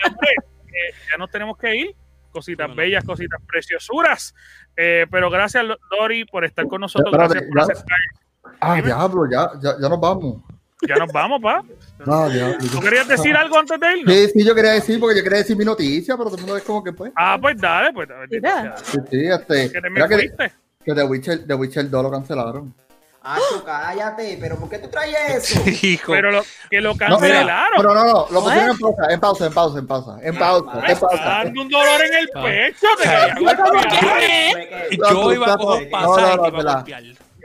hombre, 0.06 0.30
eh, 0.66 0.94
ya 1.10 1.18
nos 1.18 1.30
tenemos 1.30 1.56
que 1.56 1.74
ir. 1.74 1.96
Cositas 2.30 2.66
Bueno. 2.66 2.82
bellas, 2.82 3.04
cositas 3.04 3.40
preciosuras. 3.46 4.34
Eh, 4.76 5.06
pero 5.08 5.30
gracias, 5.30 5.64
Dori, 5.90 6.24
por 6.24 6.44
estar 6.44 6.66
con 6.66 6.80
nosotros. 6.80 7.12
Espérate, 7.12 7.46
gracias 7.48 7.84
por 7.84 7.92
aceptar. 7.92 8.58
Ah, 8.60 8.80
diablo, 8.82 9.30
ya, 9.30 9.50
ya, 9.62 9.76
ya 9.80 9.88
nos 9.88 10.00
vamos. 10.00 10.42
Ya 10.86 10.96
nos 10.96 11.12
vamos, 11.12 11.40
pa. 11.40 11.62
No, 12.04 12.28
diablo. 12.28 12.56
¿Tú 12.72 12.80
querías 12.80 13.06
decir 13.06 13.36
algo 13.36 13.56
antes 13.56 13.78
de 13.78 13.98
irnos? 13.98 14.14
Sí, 14.14 14.28
sí, 14.34 14.44
yo 14.44 14.54
quería 14.54 14.72
decir, 14.72 14.98
porque 14.98 15.16
yo 15.16 15.22
quería 15.22 15.38
decir 15.38 15.56
mi 15.56 15.64
noticia, 15.64 16.16
pero 16.16 16.28
todo 16.28 16.36
el 16.36 16.42
mundo 16.42 16.56
es 16.56 16.64
como 16.64 16.82
que 16.82 16.92
pues. 16.92 17.12
Ah, 17.14 17.38
pues 17.40 17.56
dale, 17.56 17.92
pues. 17.92 18.08
sea. 18.08 18.76
Sí, 18.78 18.98
sí, 19.10 19.26
este. 19.26 19.72
Que 19.72 19.80
te 19.80 19.90
me 19.90 20.08
que, 20.08 20.52
que 20.84 20.94
The 20.94 21.04
Witcher, 21.04 21.46
The 21.46 21.54
Witcher 21.54 21.88
2 21.88 22.02
lo 22.02 22.10
cancelaron. 22.10 22.74
Acho, 23.26 23.64
cállate, 23.64 24.36
pero 24.38 24.56
¿por 24.56 24.68
qué 24.68 24.78
tú 24.78 24.88
traes 24.88 25.50
eso? 25.50 25.60
Hijo. 25.82 26.12
Pero 26.12 26.30
lo, 26.30 26.42
que 26.70 26.80
lo 26.80 26.92
No, 26.92 26.98
cancelaron. 26.98 27.72
pero 27.78 27.94
no, 27.94 28.04
no, 28.04 28.26
lo 28.30 28.42
pusieron 28.42 28.70
en 28.70 28.78
pausa, 28.78 29.06
en 29.10 29.20
pausa, 29.20 29.46
en 29.46 29.52
pausa, 29.54 29.78
en 29.80 29.86
pausa, 29.86 30.18
en 30.22 30.36
pausa, 30.38 30.72
en 30.92 30.98
pausa. 30.98 31.16
está 31.16 31.28
dando 31.44 31.62
un 31.62 31.68
dolor 31.70 32.00
en 32.04 32.14
el 32.14 32.30
Ah. 32.34 32.42
pecho. 32.42 32.86
Te 33.02 33.06
Yo 34.96 35.32
iba 35.32 35.52
a 35.52 35.56
coger 35.56 35.84
No, 35.84 35.90
pasaje 35.90 36.36
no, 36.36 36.62
no. 36.62 36.84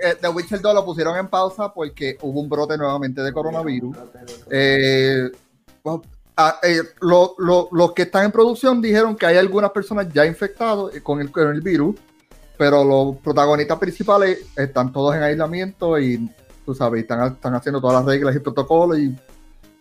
Eh, 0.02 0.16
The 0.22 0.30
Witcher 0.30 0.62
2 0.62 0.74
lo 0.74 0.86
pusieron 0.86 1.18
en 1.18 1.28
pausa 1.28 1.74
porque 1.74 2.18
hubo 2.22 2.40
un 2.40 2.48
brote 2.50 2.78
nuevamente 2.78 3.22
de 3.22 3.34
coronavirus. 3.34 3.98
Eh, 4.50 5.30
bueno, 5.84 6.02
ah, 6.38 6.58
eh, 6.64 6.82
lo- 7.02 7.36
lo- 7.38 7.68
los 7.72 7.94
que 7.94 8.04
están 8.04 8.26
en 8.26 8.32
producción 8.32 8.82
dijeron 8.82 9.16
que 9.18 9.26
hay 9.26 9.38
algunas 9.38 9.72
personas 9.72 10.08
ya 10.14 10.26
infectadas 10.26 10.92
con 11.04 11.20
el, 11.20 11.32
con 11.32 11.50
el 11.50 11.60
virus, 11.62 11.96
pero 12.60 12.84
los 12.84 13.16
protagonistas 13.24 13.80
principales 13.80 14.40
están 14.58 14.92
todos 14.92 15.16
en 15.16 15.24
aislamiento 15.24 15.98
y, 15.98 16.30
tú 16.66 16.76
sabes, 16.76 17.04
están, 17.04 17.32
están 17.32 17.56
haciendo 17.56 17.80
todas 17.80 17.96
las 18.04 18.06
reglas 18.06 18.36
y 18.36 18.40
protocolos 18.40 19.00
y 19.00 19.16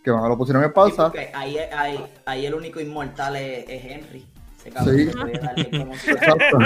que 0.04 0.12
van, 0.12 0.28
lo 0.28 0.38
pusieron 0.38 0.62
en 0.62 0.72
pausa. 0.72 1.10
ahí, 1.34 1.58
ahí, 1.58 2.06
ahí 2.24 2.46
el 2.46 2.54
único 2.54 2.78
inmortal 2.80 3.34
es, 3.34 3.64
es 3.68 3.84
Henry. 3.84 4.26
Sí. 4.62 5.10
como 5.78 5.94
si- 5.96 6.10
Exacto. 6.12 6.58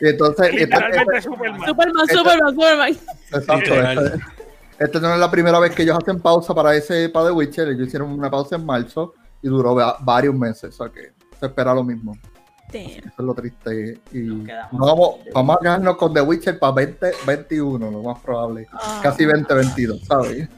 Y 0.00 0.08
entonces, 0.08 0.46
este- 0.46 0.60
Literalmente 0.60 1.16
este- 1.18 1.22
Superman. 1.28 1.66
Superman, 1.66 2.04
Esta- 2.08 2.18
Superman, 2.18 2.54
Superman. 2.54 2.88
Exacto. 3.32 3.74
Este, 3.74 4.24
este 4.78 5.00
no 5.00 5.12
es 5.12 5.20
la 5.20 5.30
primera 5.30 5.58
vez 5.58 5.74
que 5.74 5.82
ellos 5.82 5.98
hacen 6.00 6.20
pausa 6.20 6.54
para 6.54 6.74
ese 6.74 7.10
para 7.10 7.26
The 7.26 7.32
Witcher. 7.32 7.68
Ellos 7.68 7.86
hicieron 7.88 8.10
una 8.10 8.30
pausa 8.30 8.56
en 8.56 8.64
marzo 8.64 9.12
y 9.42 9.48
duró 9.48 9.74
va- 9.74 9.98
varios 10.00 10.34
meses. 10.34 10.80
O 10.80 10.84
sea 10.84 10.88
que 10.90 11.12
se 11.38 11.46
espera 11.46 11.74
lo 11.74 11.84
mismo. 11.84 12.16
Damn. 12.72 12.86
Eso 12.86 13.08
es 13.18 13.24
lo 13.24 13.34
triste. 13.34 13.98
Y 14.12 14.18
Nos 14.20 14.46
quedamos 14.46 14.72
no 14.72 14.86
vamos, 14.86 15.14
vamos 15.34 15.56
a 15.56 15.60
quedarnos 15.60 15.96
con 15.96 16.14
The 16.14 16.20
Witcher 16.22 16.58
para 16.58 16.72
2021, 16.86 17.90
lo 17.90 18.02
más 18.02 18.18
probable. 18.20 18.66
Ah. 18.72 19.00
Casi 19.02 19.24
2022, 19.24 20.00
¿sabes? 20.06 20.48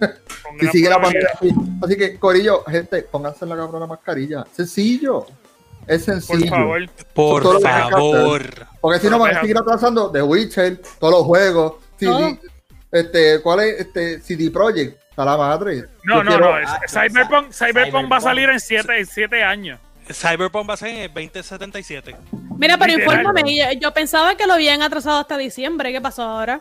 Si 0.61 0.67
sigue 0.69 0.89
la 0.89 1.01
pandemia 1.01 1.29
así. 1.35 1.55
Así 1.83 1.97
que, 1.97 2.19
Corillo, 2.19 2.63
gente, 2.65 3.03
pónganse 3.03 3.45
la 3.47 3.57
cabrona 3.57 3.87
mascarilla. 3.87 4.45
Sencillo. 4.53 5.27
Es 5.87 6.05
Por 6.07 6.15
sencillo. 6.15 6.51
favor. 6.51 6.81
Por 7.13 7.43
hay 7.47 7.53
que 7.63 7.91
favor. 7.91 8.43
Porque 8.81 9.01
si 9.01 9.09
no 9.11 9.19
van 9.19 9.37
a 9.37 9.41
seguir 9.41 9.59
atrasando 9.59 10.11
The 10.11 10.23
Witcher, 10.23 10.81
todos 10.99 11.13
los 11.15 11.23
juegos, 11.25 11.75
CD, 11.99 12.39
este, 12.91 13.41
¿cuál 13.43 13.61
es? 13.61 13.81
Este, 13.81 14.21
CD 14.21 14.51
Projekt, 14.51 14.99
a 15.17 15.25
la 15.25 15.37
madre. 15.37 15.85
No, 16.05 16.17
Yo 16.17 16.23
no, 16.25 16.31
quiero- 16.31 16.53
no. 16.53 16.59
es- 16.59 16.69
Ah, 16.69 16.81
Cyberpunk, 16.89 17.51
Cyberpunk 17.53 18.11
va 18.11 18.17
a 18.17 18.21
salir 18.21 18.49
en 18.49 18.61
7 18.61 18.99
en 18.99 19.07
siete 19.07 19.43
años. 19.43 19.79
Cyberpunk 20.13 20.69
va 20.69 20.75
a 20.75 20.77
ser 20.77 20.89
en 20.91 20.97
el 20.99 21.09
2077. 21.09 22.17
Mira, 22.59 22.77
pero 22.79 22.93
Literal. 22.97 23.21
infórmame, 23.21 23.57
yo, 23.57 23.65
yo 23.81 23.93
pensaba 23.95 24.35
que 24.37 24.47
lo 24.47 24.55
habían 24.55 24.83
atrasado 24.83 25.19
hasta 25.21 25.37
diciembre. 25.39 25.93
¿Qué 25.93 26.01
pasó 26.01 26.23
ahora? 26.23 26.61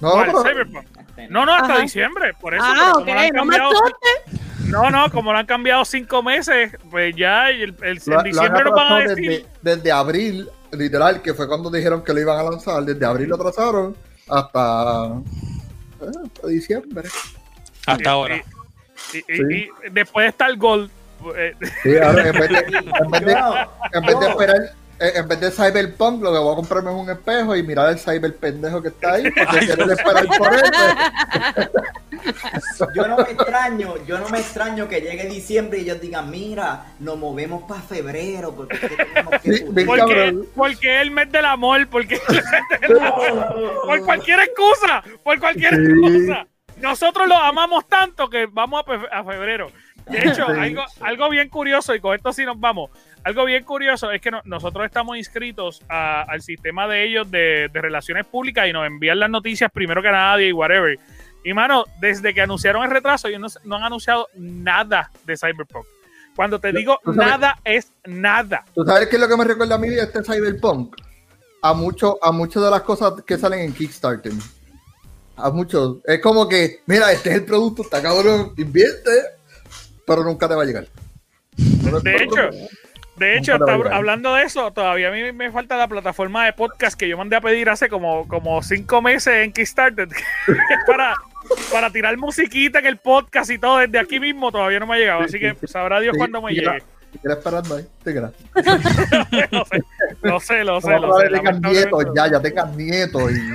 No, 0.00 0.10
¿Cuál? 0.12 0.26
pero- 0.26 0.42
Cyberpunk. 0.42 0.86
No, 1.28 1.44
no, 1.44 1.52
hasta 1.54 1.74
Ajá. 1.74 1.82
diciembre. 1.82 2.32
Por 2.40 2.54
eso. 2.54 2.64
ah, 2.64 2.92
han 2.96 3.04
no 3.04 3.04
me 3.04 3.30
cambiado- 3.32 3.70
asustes. 3.72 4.40
No, 4.68 4.88
no, 4.90 5.10
como 5.10 5.32
lo 5.32 5.38
han 5.38 5.46
cambiado 5.46 5.84
cinco 5.84 6.22
meses, 6.22 6.76
pues 6.90 7.14
ya 7.16 7.50
el, 7.50 7.74
el- 7.82 8.00
lo- 8.06 8.18
en 8.20 8.24
diciembre 8.24 8.64
nos 8.64 8.72
van 8.74 8.92
a 8.92 8.98
decir. 9.00 9.28
desde, 9.62 9.76
desde 9.76 9.92
abril, 9.92 10.48
literal, 10.72 11.20
que 11.22 11.34
fue 11.34 11.48
cuando 11.48 11.70
dijeron 11.70 12.04
que 12.04 12.12
lo 12.14 12.20
iban 12.20 12.38
a 12.38 12.42
lanzar, 12.44 12.82
desde 12.84 13.04
abril 13.04 13.28
lo 13.30 13.34
atrasaron 13.34 13.96
hasta, 14.28 15.06
eh, 16.00 16.06
hasta 16.24 16.46
diciembre. 16.46 17.08
Hasta 17.86 18.10
ahora. 18.10 18.36
Y, 19.12 19.18
y- 19.18 19.22
Sí. 19.36 19.42
y 19.86 19.90
después 19.90 20.28
está 20.28 20.46
el 20.46 20.56
Gold. 20.56 20.90
Eh, 21.36 21.54
Sí, 21.82 21.96
ahora 21.98 22.28
en 22.28 22.38
vez 22.38 22.48
de, 22.48 22.58
en 22.58 23.10
vez 23.10 23.24
de- 23.24 23.36
en 23.92 24.06
vez 24.06 24.20
de 24.20 24.28
esperar, 24.28 24.56
eh, 25.00 25.12
en 25.16 25.28
vez 25.28 25.40
de 25.40 25.50
Cyberpunk, 25.50 26.22
lo 26.22 26.32
que 26.32 26.38
voy 26.38 26.52
a 26.52 26.56
comprarme 26.56 26.90
es 26.90 26.96
un 26.96 27.10
espejo 27.10 27.56
y 27.56 27.62
mirar 27.62 27.90
el 27.90 27.98
Cyber 27.98 28.36
pendejo 28.36 28.80
que 28.82 28.88
está 28.88 29.14
ahí, 29.14 29.30
porque 29.30 29.58
quiero 29.66 29.90
esperar 29.92 30.26
por 30.38 30.54
él. 30.54 30.62
Yo 32.94 33.06
no 33.08 33.16
me 33.16 33.22
extraño, 33.22 33.94
yo 34.06 34.18
no 34.18 34.28
me 34.28 34.40
extraño 34.40 34.86
que 34.88 35.00
llegue 35.00 35.24
diciembre 35.26 35.78
y 35.78 35.82
ellos 35.82 36.00
digan, 36.02 36.30
mira, 36.30 36.84
nos 36.98 37.16
movemos 37.16 37.62
para 37.62 37.80
febrero 37.80 38.54
porque 38.54 38.74
es 38.76 38.80
que 38.80 38.88
tenemos 39.04 39.40
que 39.40 39.52
Sí, 39.54 39.64
pulir". 39.64 39.86
bien 39.86 40.44
porque, 40.54 40.96
es 40.96 41.02
el 41.02 41.10
mes 41.12 41.32
del 41.32 41.44
amor, 41.46 41.86
porque 41.88 42.16
es 42.16 42.22
el 42.28 42.34
mes 42.36 42.44
del 42.90 43.00
amor. 43.00 43.82
por 43.86 44.04
cualquier 44.04 44.40
excusa, 44.40 45.02
por 45.24 45.38
cualquier 45.40 45.76
Sí. 45.76 45.82
excusa. 45.82 46.46
Nosotros 46.80 47.26
lo 47.28 47.36
amamos 47.36 47.86
tanto 47.88 48.28
que 48.30 48.46
vamos 48.50 48.82
a 49.10 49.22
febrero. 49.24 49.70
De 50.10 50.18
hecho, 50.18 50.46
Sí. 50.46 50.52
algo, 50.58 50.82
algo 51.00 51.30
bien 51.30 51.48
curioso, 51.48 51.94
y 51.94 52.00
con 52.00 52.14
esto 52.16 52.32
sí 52.32 52.44
nos 52.44 52.58
vamos, 52.58 52.90
algo 53.24 53.44
bien 53.44 53.64
curioso 53.64 54.10
es 54.10 54.20
que 54.20 54.30
no- 54.30 54.40
nosotros 54.44 54.84
estamos 54.86 55.16
inscritos 55.16 55.82
a- 55.88 56.22
al 56.22 56.42
sistema 56.42 56.86
de 56.88 57.04
ellos 57.04 57.30
de, 57.30 57.68
de 57.72 57.80
relaciones 57.80 58.26
públicas 58.26 58.66
y 58.68 58.72
nos 58.72 58.86
envían 58.86 59.20
las 59.20 59.30
noticias 59.30 59.70
primero 59.72 60.02
que 60.02 60.10
nadie 60.10 60.48
y 60.48 60.52
whatever. 60.52 60.98
Y 61.44 61.52
mano, 61.54 61.84
desde 62.00 62.34
que 62.34 62.40
anunciaron 62.42 62.82
el 62.84 62.90
retraso, 62.90 63.28
ellos 63.28 63.40
no, 63.40 63.48
no 63.64 63.76
han 63.76 63.84
anunciado 63.84 64.28
nada 64.36 65.10
de 65.24 65.36
Cyberpunk. 65.36 65.86
Cuando 66.36 66.58
te 66.60 66.72
digo 66.72 66.98
sabes- 67.04 67.16
nada, 67.16 67.58
es 67.64 67.92
nada. 68.06 68.64
¿Tú 68.74 68.84
sabes 68.84 69.08
qué 69.08 69.16
es 69.16 69.22
lo 69.22 69.28
que 69.28 69.36
me 69.36 69.44
recuerda 69.44 69.74
a 69.74 69.78
mí 69.78 69.88
de 69.88 70.02
este 70.02 70.22
Cyberpunk? 70.22 70.96
A 71.62 71.74
mucho, 71.74 72.18
a 72.22 72.32
muchas 72.32 72.62
de 72.62 72.70
las 72.70 72.82
cosas 72.82 73.12
que 73.26 73.36
salen 73.36 73.60
en 73.60 73.72
Kickstarter. 73.74 74.32
A 75.36 75.50
muchos. 75.50 75.98
Es 76.04 76.20
como 76.20 76.48
que, 76.48 76.80
mira, 76.86 77.10
este 77.12 77.30
es 77.30 77.36
el 77.36 77.44
producto, 77.44 77.82
está 77.82 78.00
cabrón, 78.02 78.52
invierte, 78.56 79.10
pero 80.06 80.24
nunca 80.24 80.48
te 80.48 80.54
va 80.54 80.62
a 80.62 80.66
llegar. 80.66 80.86
De 82.02 82.16
hecho, 82.16 82.50
de 83.16 83.36
hecho, 83.36 83.58
hablando 83.92 84.34
de 84.34 84.44
eso, 84.44 84.70
todavía 84.72 85.08
a 85.08 85.12
mí 85.12 85.30
me 85.32 85.50
falta 85.50 85.76
la 85.76 85.88
plataforma 85.88 86.46
de 86.46 86.54
podcast 86.54 86.98
que 86.98 87.06
yo 87.08 87.18
mandé 87.18 87.36
a 87.36 87.40
pedir 87.42 87.68
hace 87.68 87.88
como, 87.88 88.26
como 88.26 88.62
cinco 88.62 89.02
meses 89.02 89.34
en 89.44 89.52
Kickstarter 89.52 90.08
para, 90.86 91.14
para 91.70 91.90
tirar 91.90 92.16
musiquita 92.16 92.78
en 92.78 92.86
el 92.86 92.96
podcast 92.96 93.50
y 93.50 93.58
todo 93.58 93.78
desde 93.78 93.98
aquí 93.98 94.18
mismo, 94.18 94.50
todavía 94.50 94.80
no 94.80 94.86
me 94.86 94.94
ha 94.94 94.98
llegado. 94.98 95.20
Así 95.20 95.38
que 95.38 95.54
sabrá 95.66 96.00
Dios 96.00 96.16
cuándo 96.16 96.40
me 96.40 96.52
llegue. 96.52 96.82
¿Te 97.12 97.18
quieres 97.18 97.38
esperando 97.38 97.76
ahí? 97.76 97.86
¿Te 98.04 98.12
quieres? 98.12 98.30
Lo 100.22 100.38
sé, 100.40 100.64
lo 100.64 100.80
sé, 100.80 100.98
lo 100.98 101.00
sé. 101.00 101.00
No, 101.00 101.18
sé 101.20 101.28
tengas 101.28 101.60
nietos, 101.60 102.04
ya, 102.14 102.30
ya 102.30 102.40
tengas 102.40 102.76
nietos 102.76 103.32
y. 103.32 103.50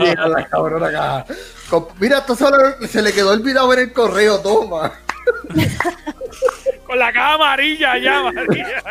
Mira 0.00 0.28
la 0.28 0.46
cabrona 0.46 0.86
acá. 0.88 1.34
Con- 1.68 1.88
Mira, 1.98 2.18
esto 2.18 2.36
solo 2.36 2.56
se 2.86 3.02
le 3.02 3.12
quedó 3.12 3.32
olvidado 3.32 3.72
en 3.74 3.80
el 3.80 3.92
correo, 3.92 4.38
toma. 4.40 4.92
Con 6.86 6.98
la 6.98 7.12
caja 7.12 7.34
amarilla 7.34 7.98
ya, 7.98 8.22
María. 8.32 8.82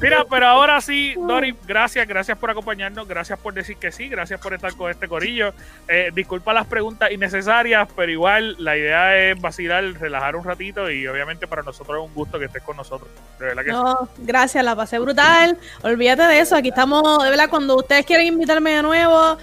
Mira, 0.00 0.24
pero 0.30 0.46
ahora 0.46 0.80
sí, 0.80 1.14
Dori, 1.16 1.54
gracias, 1.66 2.08
gracias 2.08 2.38
por 2.38 2.50
acompañarnos, 2.50 3.06
gracias 3.06 3.38
por 3.38 3.52
decir 3.52 3.76
que 3.76 3.92
sí, 3.92 4.08
gracias 4.08 4.40
por 4.40 4.54
estar 4.54 4.74
con 4.74 4.90
este 4.90 5.08
corillo. 5.08 5.52
Eh, 5.88 6.10
disculpa 6.14 6.54
las 6.54 6.66
preguntas 6.66 7.10
innecesarias, 7.10 7.86
pero 7.94 8.10
igual 8.10 8.56
la 8.58 8.76
idea 8.78 9.16
es 9.18 9.38
vacilar, 9.40 9.84
relajar 10.00 10.34
un 10.36 10.44
ratito 10.44 10.90
y 10.90 11.06
obviamente 11.06 11.46
para 11.46 11.62
nosotros 11.62 11.98
es 12.02 12.08
un 12.08 12.14
gusto 12.14 12.38
que 12.38 12.46
estés 12.46 12.62
con 12.62 12.78
nosotros. 12.78 13.10
De 13.38 13.46
verdad 13.46 13.62
que 13.62 13.70
sí. 13.70 13.76
No, 13.76 14.08
gracias, 14.18 14.64
la 14.64 14.74
pasé 14.74 14.98
brutal. 14.98 15.58
Olvídate 15.82 16.22
de 16.22 16.40
eso. 16.40 16.56
Aquí 16.56 16.68
estamos, 16.70 17.22
de 17.22 17.28
verdad, 17.30 17.50
cuando 17.50 17.76
ustedes 17.76 18.06
quieren 18.06 18.26
invitarme 18.28 18.70
de 18.76 18.82
nuevo, 18.82 19.36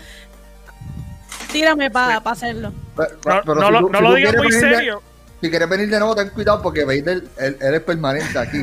tírame 1.52 1.92
para 1.92 2.18
hacerlo. 2.18 2.74
Pero- 2.96 3.10
No, 3.26 3.42
pero 3.44 3.56
no 3.56 3.68
si 3.68 3.72
lo, 3.74 3.80
tú- 3.82 3.90
no 3.90 3.98
si 4.00 4.04
lo 4.04 4.10
tú 4.10 4.16
digas 4.16 4.36
muy 4.36 4.52
serio. 4.52 5.04
Si 5.42 5.50
quieres 5.50 5.70
venir 5.70 5.90
de 5.90 6.00
nuevo, 6.00 6.16
ten 6.16 6.30
cuidado 6.30 6.62
porque 6.62 6.84
Vader, 6.84 7.24
él, 7.38 7.58
es 7.60 7.82
permanente 7.82 8.38
aquí. 8.38 8.58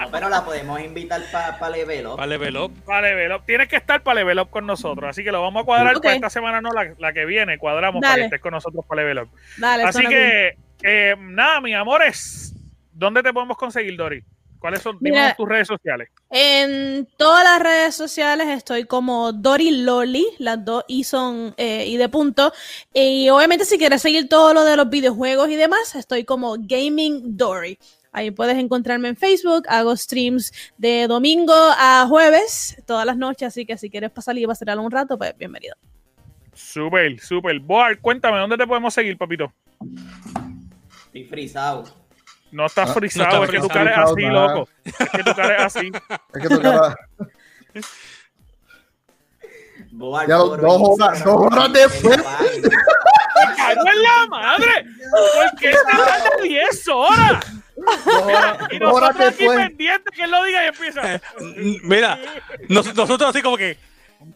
No, 0.00 0.10
pero 0.10 0.28
la 0.28 0.44
podemos 0.44 0.80
invitar 0.80 1.22
para 1.30 1.58
pa 1.58 1.70
Level 1.70 2.06
Up. 2.06 2.16
Vale, 2.16 2.38
velo. 2.38 2.70
Para 2.84 3.08
level 3.08 3.32
up. 3.32 3.42
Tienes 3.46 3.68
que 3.68 3.76
estar 3.76 4.02
para 4.02 4.16
level 4.20 4.40
up 4.40 4.50
con 4.50 4.66
nosotros. 4.66 5.08
Así 5.10 5.22
que 5.22 5.30
lo 5.30 5.40
vamos 5.42 5.62
a 5.62 5.64
cuadrar 5.66 5.96
Ok. 5.96 6.02
para 6.02 6.14
esta 6.16 6.30
semana, 6.30 6.60
no 6.60 6.70
la, 6.72 6.94
la 6.98 7.12
que 7.12 7.24
viene. 7.24 7.58
Cuadramos 7.58 8.00
para 8.00 8.16
que 8.16 8.24
estés 8.24 8.40
con 8.40 8.52
nosotros 8.52 8.84
para 8.86 9.02
level 9.02 9.18
up. 9.24 9.28
Dale, 9.58 9.84
Así 9.84 10.04
que, 10.06 10.56
eh, 10.82 11.14
nada, 11.18 11.60
mis 11.60 11.74
amores, 11.74 12.54
¿dónde 12.92 13.22
te 13.22 13.32
podemos 13.32 13.56
conseguir, 13.56 13.96
Dori? 13.96 14.24
¿Cuáles 14.64 14.80
son 14.80 14.96
Mira. 14.98 15.34
tus 15.36 15.46
redes 15.46 15.68
sociales? 15.68 16.08
En 16.30 17.06
todas 17.18 17.44
las 17.44 17.60
redes 17.60 17.94
sociales 17.94 18.48
estoy 18.48 18.84
como 18.84 19.30
Dori 19.30 19.82
Loli, 19.82 20.24
las 20.38 20.64
dos 20.64 20.84
y 20.88 21.04
son 21.04 21.52
eh, 21.58 21.84
y 21.86 21.98
de 21.98 22.08
punto. 22.08 22.50
Y 22.94 23.28
obviamente 23.28 23.66
si 23.66 23.76
quieres 23.76 24.00
seguir 24.00 24.26
todo 24.26 24.54
lo 24.54 24.64
de 24.64 24.78
los 24.78 24.88
videojuegos 24.88 25.50
y 25.50 25.56
demás, 25.56 25.94
estoy 25.96 26.24
como 26.24 26.56
Gaming 26.58 27.36
Dory. 27.36 27.78
Ahí 28.10 28.30
puedes 28.30 28.56
encontrarme 28.56 29.10
en 29.10 29.16
Facebook, 29.16 29.64
hago 29.68 29.94
streams 29.94 30.50
de 30.78 31.08
domingo 31.08 31.52
a 31.52 32.06
jueves, 32.08 32.82
todas 32.86 33.04
las 33.04 33.18
noches, 33.18 33.48
así 33.48 33.66
que 33.66 33.76
si 33.76 33.90
quieres 33.90 34.12
pasar 34.12 34.38
y 34.38 34.46
vacilar 34.46 34.78
un 34.78 34.90
rato, 34.90 35.18
pues 35.18 35.36
bienvenido. 35.36 35.76
Súper, 36.54 37.20
súper. 37.20 37.58
Boar, 37.58 38.00
cuéntame, 38.00 38.38
¿dónde 38.38 38.56
te 38.56 38.66
podemos 38.66 38.94
seguir, 38.94 39.18
papito? 39.18 39.52
Estoy 41.08 41.24
frisado. 41.24 42.03
No 42.54 42.66
estás 42.66 42.88
Ah, 42.88 42.94
frisado, 42.94 43.36
no 43.38 43.44
está 43.44 43.44
es 43.44 43.50
que 43.50 43.56
tu 43.56 43.68
frisado, 43.68 43.84
cara 43.84 44.04
es 44.04 44.10
así, 44.12 44.22
nada. 44.26 44.46
loco. 44.54 44.68
Es 44.84 45.10
que 45.10 45.22
tu 45.24 45.34
cara 45.34 45.56
es 45.56 45.62
así. 45.76 45.92
Es 46.34 46.42
que 46.42 46.48
tu 46.48 46.62
cara- 46.62 46.96
Boar 49.90 50.28
Ya 50.28 50.36
dos 50.36 50.50
horas- 50.60 51.24
dos 51.24 51.52
horas 51.52 51.72
después. 51.72 52.22
página. 52.22 52.68
¡Cago 53.56 53.88
en 53.88 54.02
la 54.02 54.26
madre! 54.28 54.84
¿Por 55.10 55.58
qué 55.58 55.70
te 55.70 55.76
tardas 55.90 56.22
10 56.42 56.88
horas? 56.88 57.44
Y 58.70 58.78
nosotros 58.78 59.10
aquí 59.10 59.18
después. 59.44 59.58
pendientes 59.58 60.14
que 60.16 60.22
él 60.24 60.30
lo 60.30 60.44
diga 60.44 60.64
y 60.64 60.68
empieza. 60.68 61.20
Mira, 61.82 62.18
nos- 62.68 62.94
nosotros 62.94 63.30
así 63.30 63.42
como 63.42 63.56
que. 63.56 63.76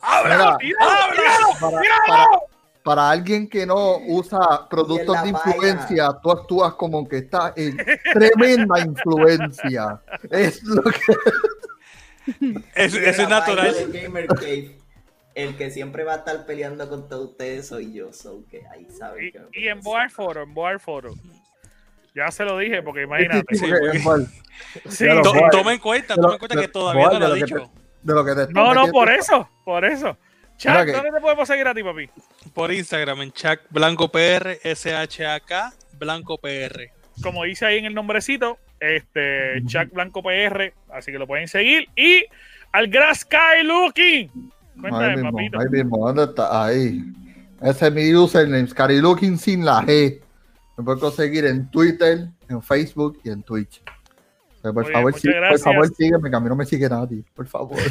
¡Ábralo, 0.03 0.59
Mira, 0.61 0.77
tíralo, 0.79 1.81
tíralo! 1.81 2.41
Para, 2.89 3.11
alguien 3.11 3.49
que 3.49 3.67
no 3.67 3.99
usa 4.07 4.69
productos 4.69 5.23
de 5.23 5.33
valla. 5.33 5.51
influencia, 5.51 6.09
tú 6.23 6.31
actúas 6.31 6.75
como 6.75 7.07
que 7.09 7.19
estás 7.19 7.53
en 7.57 7.77
tremenda 8.13 8.81
influencia. 8.81 10.01
Es 10.31 10.63
lo 10.65 10.83
que. 10.83 11.01
Es, 12.75 12.93
eso 12.95 13.23
es 13.23 13.29
natural. 13.31 13.75
Cave, 13.91 14.77
el 15.35 15.57
que 15.57 15.71
siempre 15.71 16.05
va 16.05 16.15
a 16.15 16.17
estar 16.17 16.45
peleando 16.45 16.89
con 16.91 17.09
todos 17.09 17.31
ustedes 17.31 17.69
soy 17.69 17.93
yo, 17.93 18.13
so 18.13 18.43
que 18.51 18.67
ahí 18.67 18.87
saben 18.91 19.33
que 19.33 19.39
me 19.39 19.47
Y, 19.53 19.69
en 19.69 19.81
Boar 19.81 20.11
Photo, 20.11 20.43
en 20.43 20.53
Boar 20.53 20.81
Photo. 20.81 21.15
Ya 22.15 22.31
se 22.33 22.45
lo 22.45 22.59
dije, 22.59 22.83
porque 22.83 23.05
imagínate. 23.05 23.55
Sí, 23.55 23.65
sí, 23.65 23.73
porque- 24.03 24.27
Sí, 24.89 25.07
To-. 25.23 25.33
Toma 25.53 25.73
en 25.73 25.79
cuenta, 25.79 26.17
toma 26.17 26.33
en 26.33 26.39
cuenta 26.39 26.61
que 26.61 26.69
todavía 26.69 27.09
no 27.09 27.19
lo 27.21 27.35
que 27.35 27.45
dicho. 27.45 27.71
de 28.03 28.15
lo 28.15 28.25
que 28.25 28.35
te 28.35 28.53
No, 28.53 28.75
no, 28.75 28.89
por 28.89 29.09
eso, 29.09 29.49
por 29.65 29.85
eso. 29.85 30.17
Que- 30.59 30.93
¿dónde 30.93 31.11
te 31.13 31.21
podemos 31.21 31.47
seguir 31.49 31.67
a 31.69 31.75
ti, 31.75 31.83
papi? 31.83 32.09
Por 32.53 32.73
Instagram, 32.73 33.23
en 33.23 33.33
Chuck 33.33 33.61
Blanco 33.71 34.11
PR, 34.11 34.59
SHAK 34.65 35.75
Blanco 35.99 36.39
PR. 36.39 36.91
Como 37.23 37.45
dice 37.45 37.67
ahí 37.67 37.79
en 37.79 37.85
el 37.87 37.95
nombrecito, 37.95 38.59
este, 38.81 39.63
Chuck 39.67 39.93
Blanco 39.93 40.23
PR, 40.23 40.73
así 40.93 41.13
que 41.13 41.19
lo 41.19 41.27
pueden 41.27 41.49
seguir. 41.49 41.89
Y 41.97 42.25
al 42.73 42.89
Grass 42.89 43.21
Sky 43.21 43.65
Looking. 43.65 44.31
Ahí 44.31 44.81
Cuéntame, 44.81 45.17
mismo, 45.17 45.33
papito. 45.33 45.61
ahí 45.61 45.67
mismo, 45.71 45.99
¿dónde 46.07 46.25
está? 46.25 46.65
Ahí. 46.67 47.03
Ese 47.63 47.87
es 47.89 47.93
mi 47.93 48.15
username, 48.15 48.69
Scarilooking 48.69 49.37
sin 49.39 49.65
la 49.65 49.83
G. 49.83 50.21
Me 50.77 50.85
puedes 50.85 51.01
conseguir 51.01 51.45
en 51.47 51.69
Twitter, 51.73 52.29
en 52.49 52.63
Facebook 52.63 53.19
y 53.25 53.31
en 53.31 53.43
Twitch. 53.43 53.83
Por 54.63 54.75
Muy 54.75 54.93
favor, 54.93 55.15
sí, 55.19 55.29
por 55.29 55.59
favor, 55.61 55.95
sígueme, 55.95 56.31
que 56.31 56.37
a 56.37 56.41
mí 56.41 56.49
no 56.49 56.57
me 56.57 56.65
sigue 56.65 56.89
nadie. 56.89 57.23
Por 57.35 57.47
favor. 57.47 57.79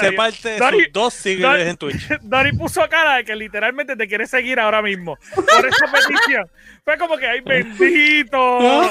Se 0.00 0.12
parte 0.12 0.48
de 0.48 0.58
Dani- 0.58 0.84
sus 0.84 0.92
dos 0.92 1.14
seguidores 1.14 1.68
en 1.68 1.76
Twitch. 1.76 2.08
Dani 2.22 2.52
puso 2.52 2.86
cara 2.88 3.16
de 3.16 3.24
que 3.24 3.36
literalmente 3.36 3.96
te 3.96 4.08
quiere 4.08 4.26
seguir 4.26 4.58
ahora 4.58 4.82
mismo. 4.82 5.16
Por 5.34 5.66
esa 5.66 5.86
petición. 5.92 6.48
Fue 6.84 6.98
como 6.98 7.16
que, 7.16 7.26
ay, 7.26 7.40
bendito. 7.40 8.90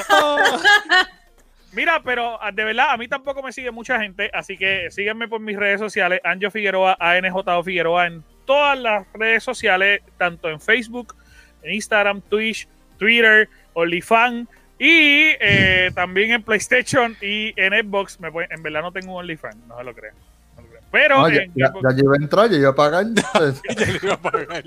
Mira, 1.72 2.00
pero 2.02 2.40
ah, 2.40 2.52
de 2.52 2.64
verdad, 2.64 2.90
a 2.90 2.96
mí 2.96 3.08
tampoco 3.08 3.42
me 3.42 3.52
sigue 3.52 3.72
mucha 3.72 4.00
gente, 4.00 4.30
así 4.32 4.56
que 4.56 4.92
sígueme 4.92 5.26
por 5.26 5.40
mis 5.40 5.56
redes 5.56 5.80
sociales, 5.80 6.20
Anjo 6.22 6.48
Figueroa, 6.52 6.96
ANJ 7.00 7.64
Figueroa, 7.64 8.06
en 8.06 8.22
todas 8.44 8.78
las 8.78 9.04
redes 9.12 9.42
sociales, 9.42 10.00
tanto 10.16 10.48
en 10.48 10.60
Facebook, 10.60 11.16
en 11.64 11.74
Instagram, 11.74 12.20
Twitch, 12.20 12.68
Twitter, 12.96 13.48
OnlyFans 13.74 14.48
y 14.78 15.34
eh, 15.40 15.90
también 15.94 16.32
en 16.32 16.42
PlayStation 16.42 17.16
y 17.20 17.52
en 17.60 17.72
Xbox. 17.72 18.18
Me 18.20 18.30
pueden- 18.32 18.50
en 18.52 18.62
verdad 18.62 18.82
no 18.82 18.92
tengo 18.92 19.12
un 19.12 19.18
OnlyFans, 19.20 19.56
no 19.68 19.76
se 19.78 19.84
lo 19.84 19.94
crean. 19.94 20.14
no 20.56 20.62
lo 20.62 20.68
crean. 20.68 20.84
Pero 20.90 21.18
No, 21.20 21.28
ya, 21.28 21.42
ya, 21.54 21.72
ya 21.72 21.96
yo 21.96 22.04
iba 22.04 22.14
a 22.14 22.22
entrar, 22.22 22.50
ya 22.50 22.56
iba 22.58 22.70
a 22.70 22.74
pagar. 22.74 23.04
Ya 23.14 23.86
le 23.86 23.98
iba 24.02 24.14
a 24.14 24.20
pagar. 24.20 24.64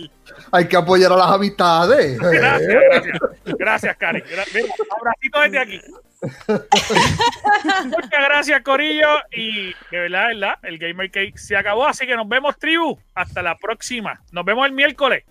hay 0.51 0.67
que 0.67 0.77
apoyar 0.77 1.11
a 1.11 1.17
las 1.17 1.31
amistades. 1.31 2.17
Gracias, 2.19 3.97
gracias. 3.99 4.29
Gracias, 4.29 4.53
mira, 4.53 4.73
abracito 4.99 5.41
desde 5.41 5.59
aquí. 5.59 5.81
Muchas 7.85 8.09
gracias, 8.29 8.61
Corillo. 8.61 9.07
Y 9.31 9.73
de 9.91 9.99
verdad, 9.99 10.27
de 10.29 10.33
verdad, 10.35 10.55
el 10.63 10.77
Gamer 10.77 11.11
Cake 11.11 11.37
se 11.37 11.55
acabó. 11.55 11.85
Así 11.87 12.05
que 12.05 12.15
nos 12.15 12.27
vemos, 12.27 12.57
tribu. 12.57 12.97
Hasta 13.13 13.41
la 13.41 13.55
próxima. 13.57 14.19
Nos 14.31 14.43
vemos 14.45 14.65
el 14.65 14.73
miércoles. 14.73 15.23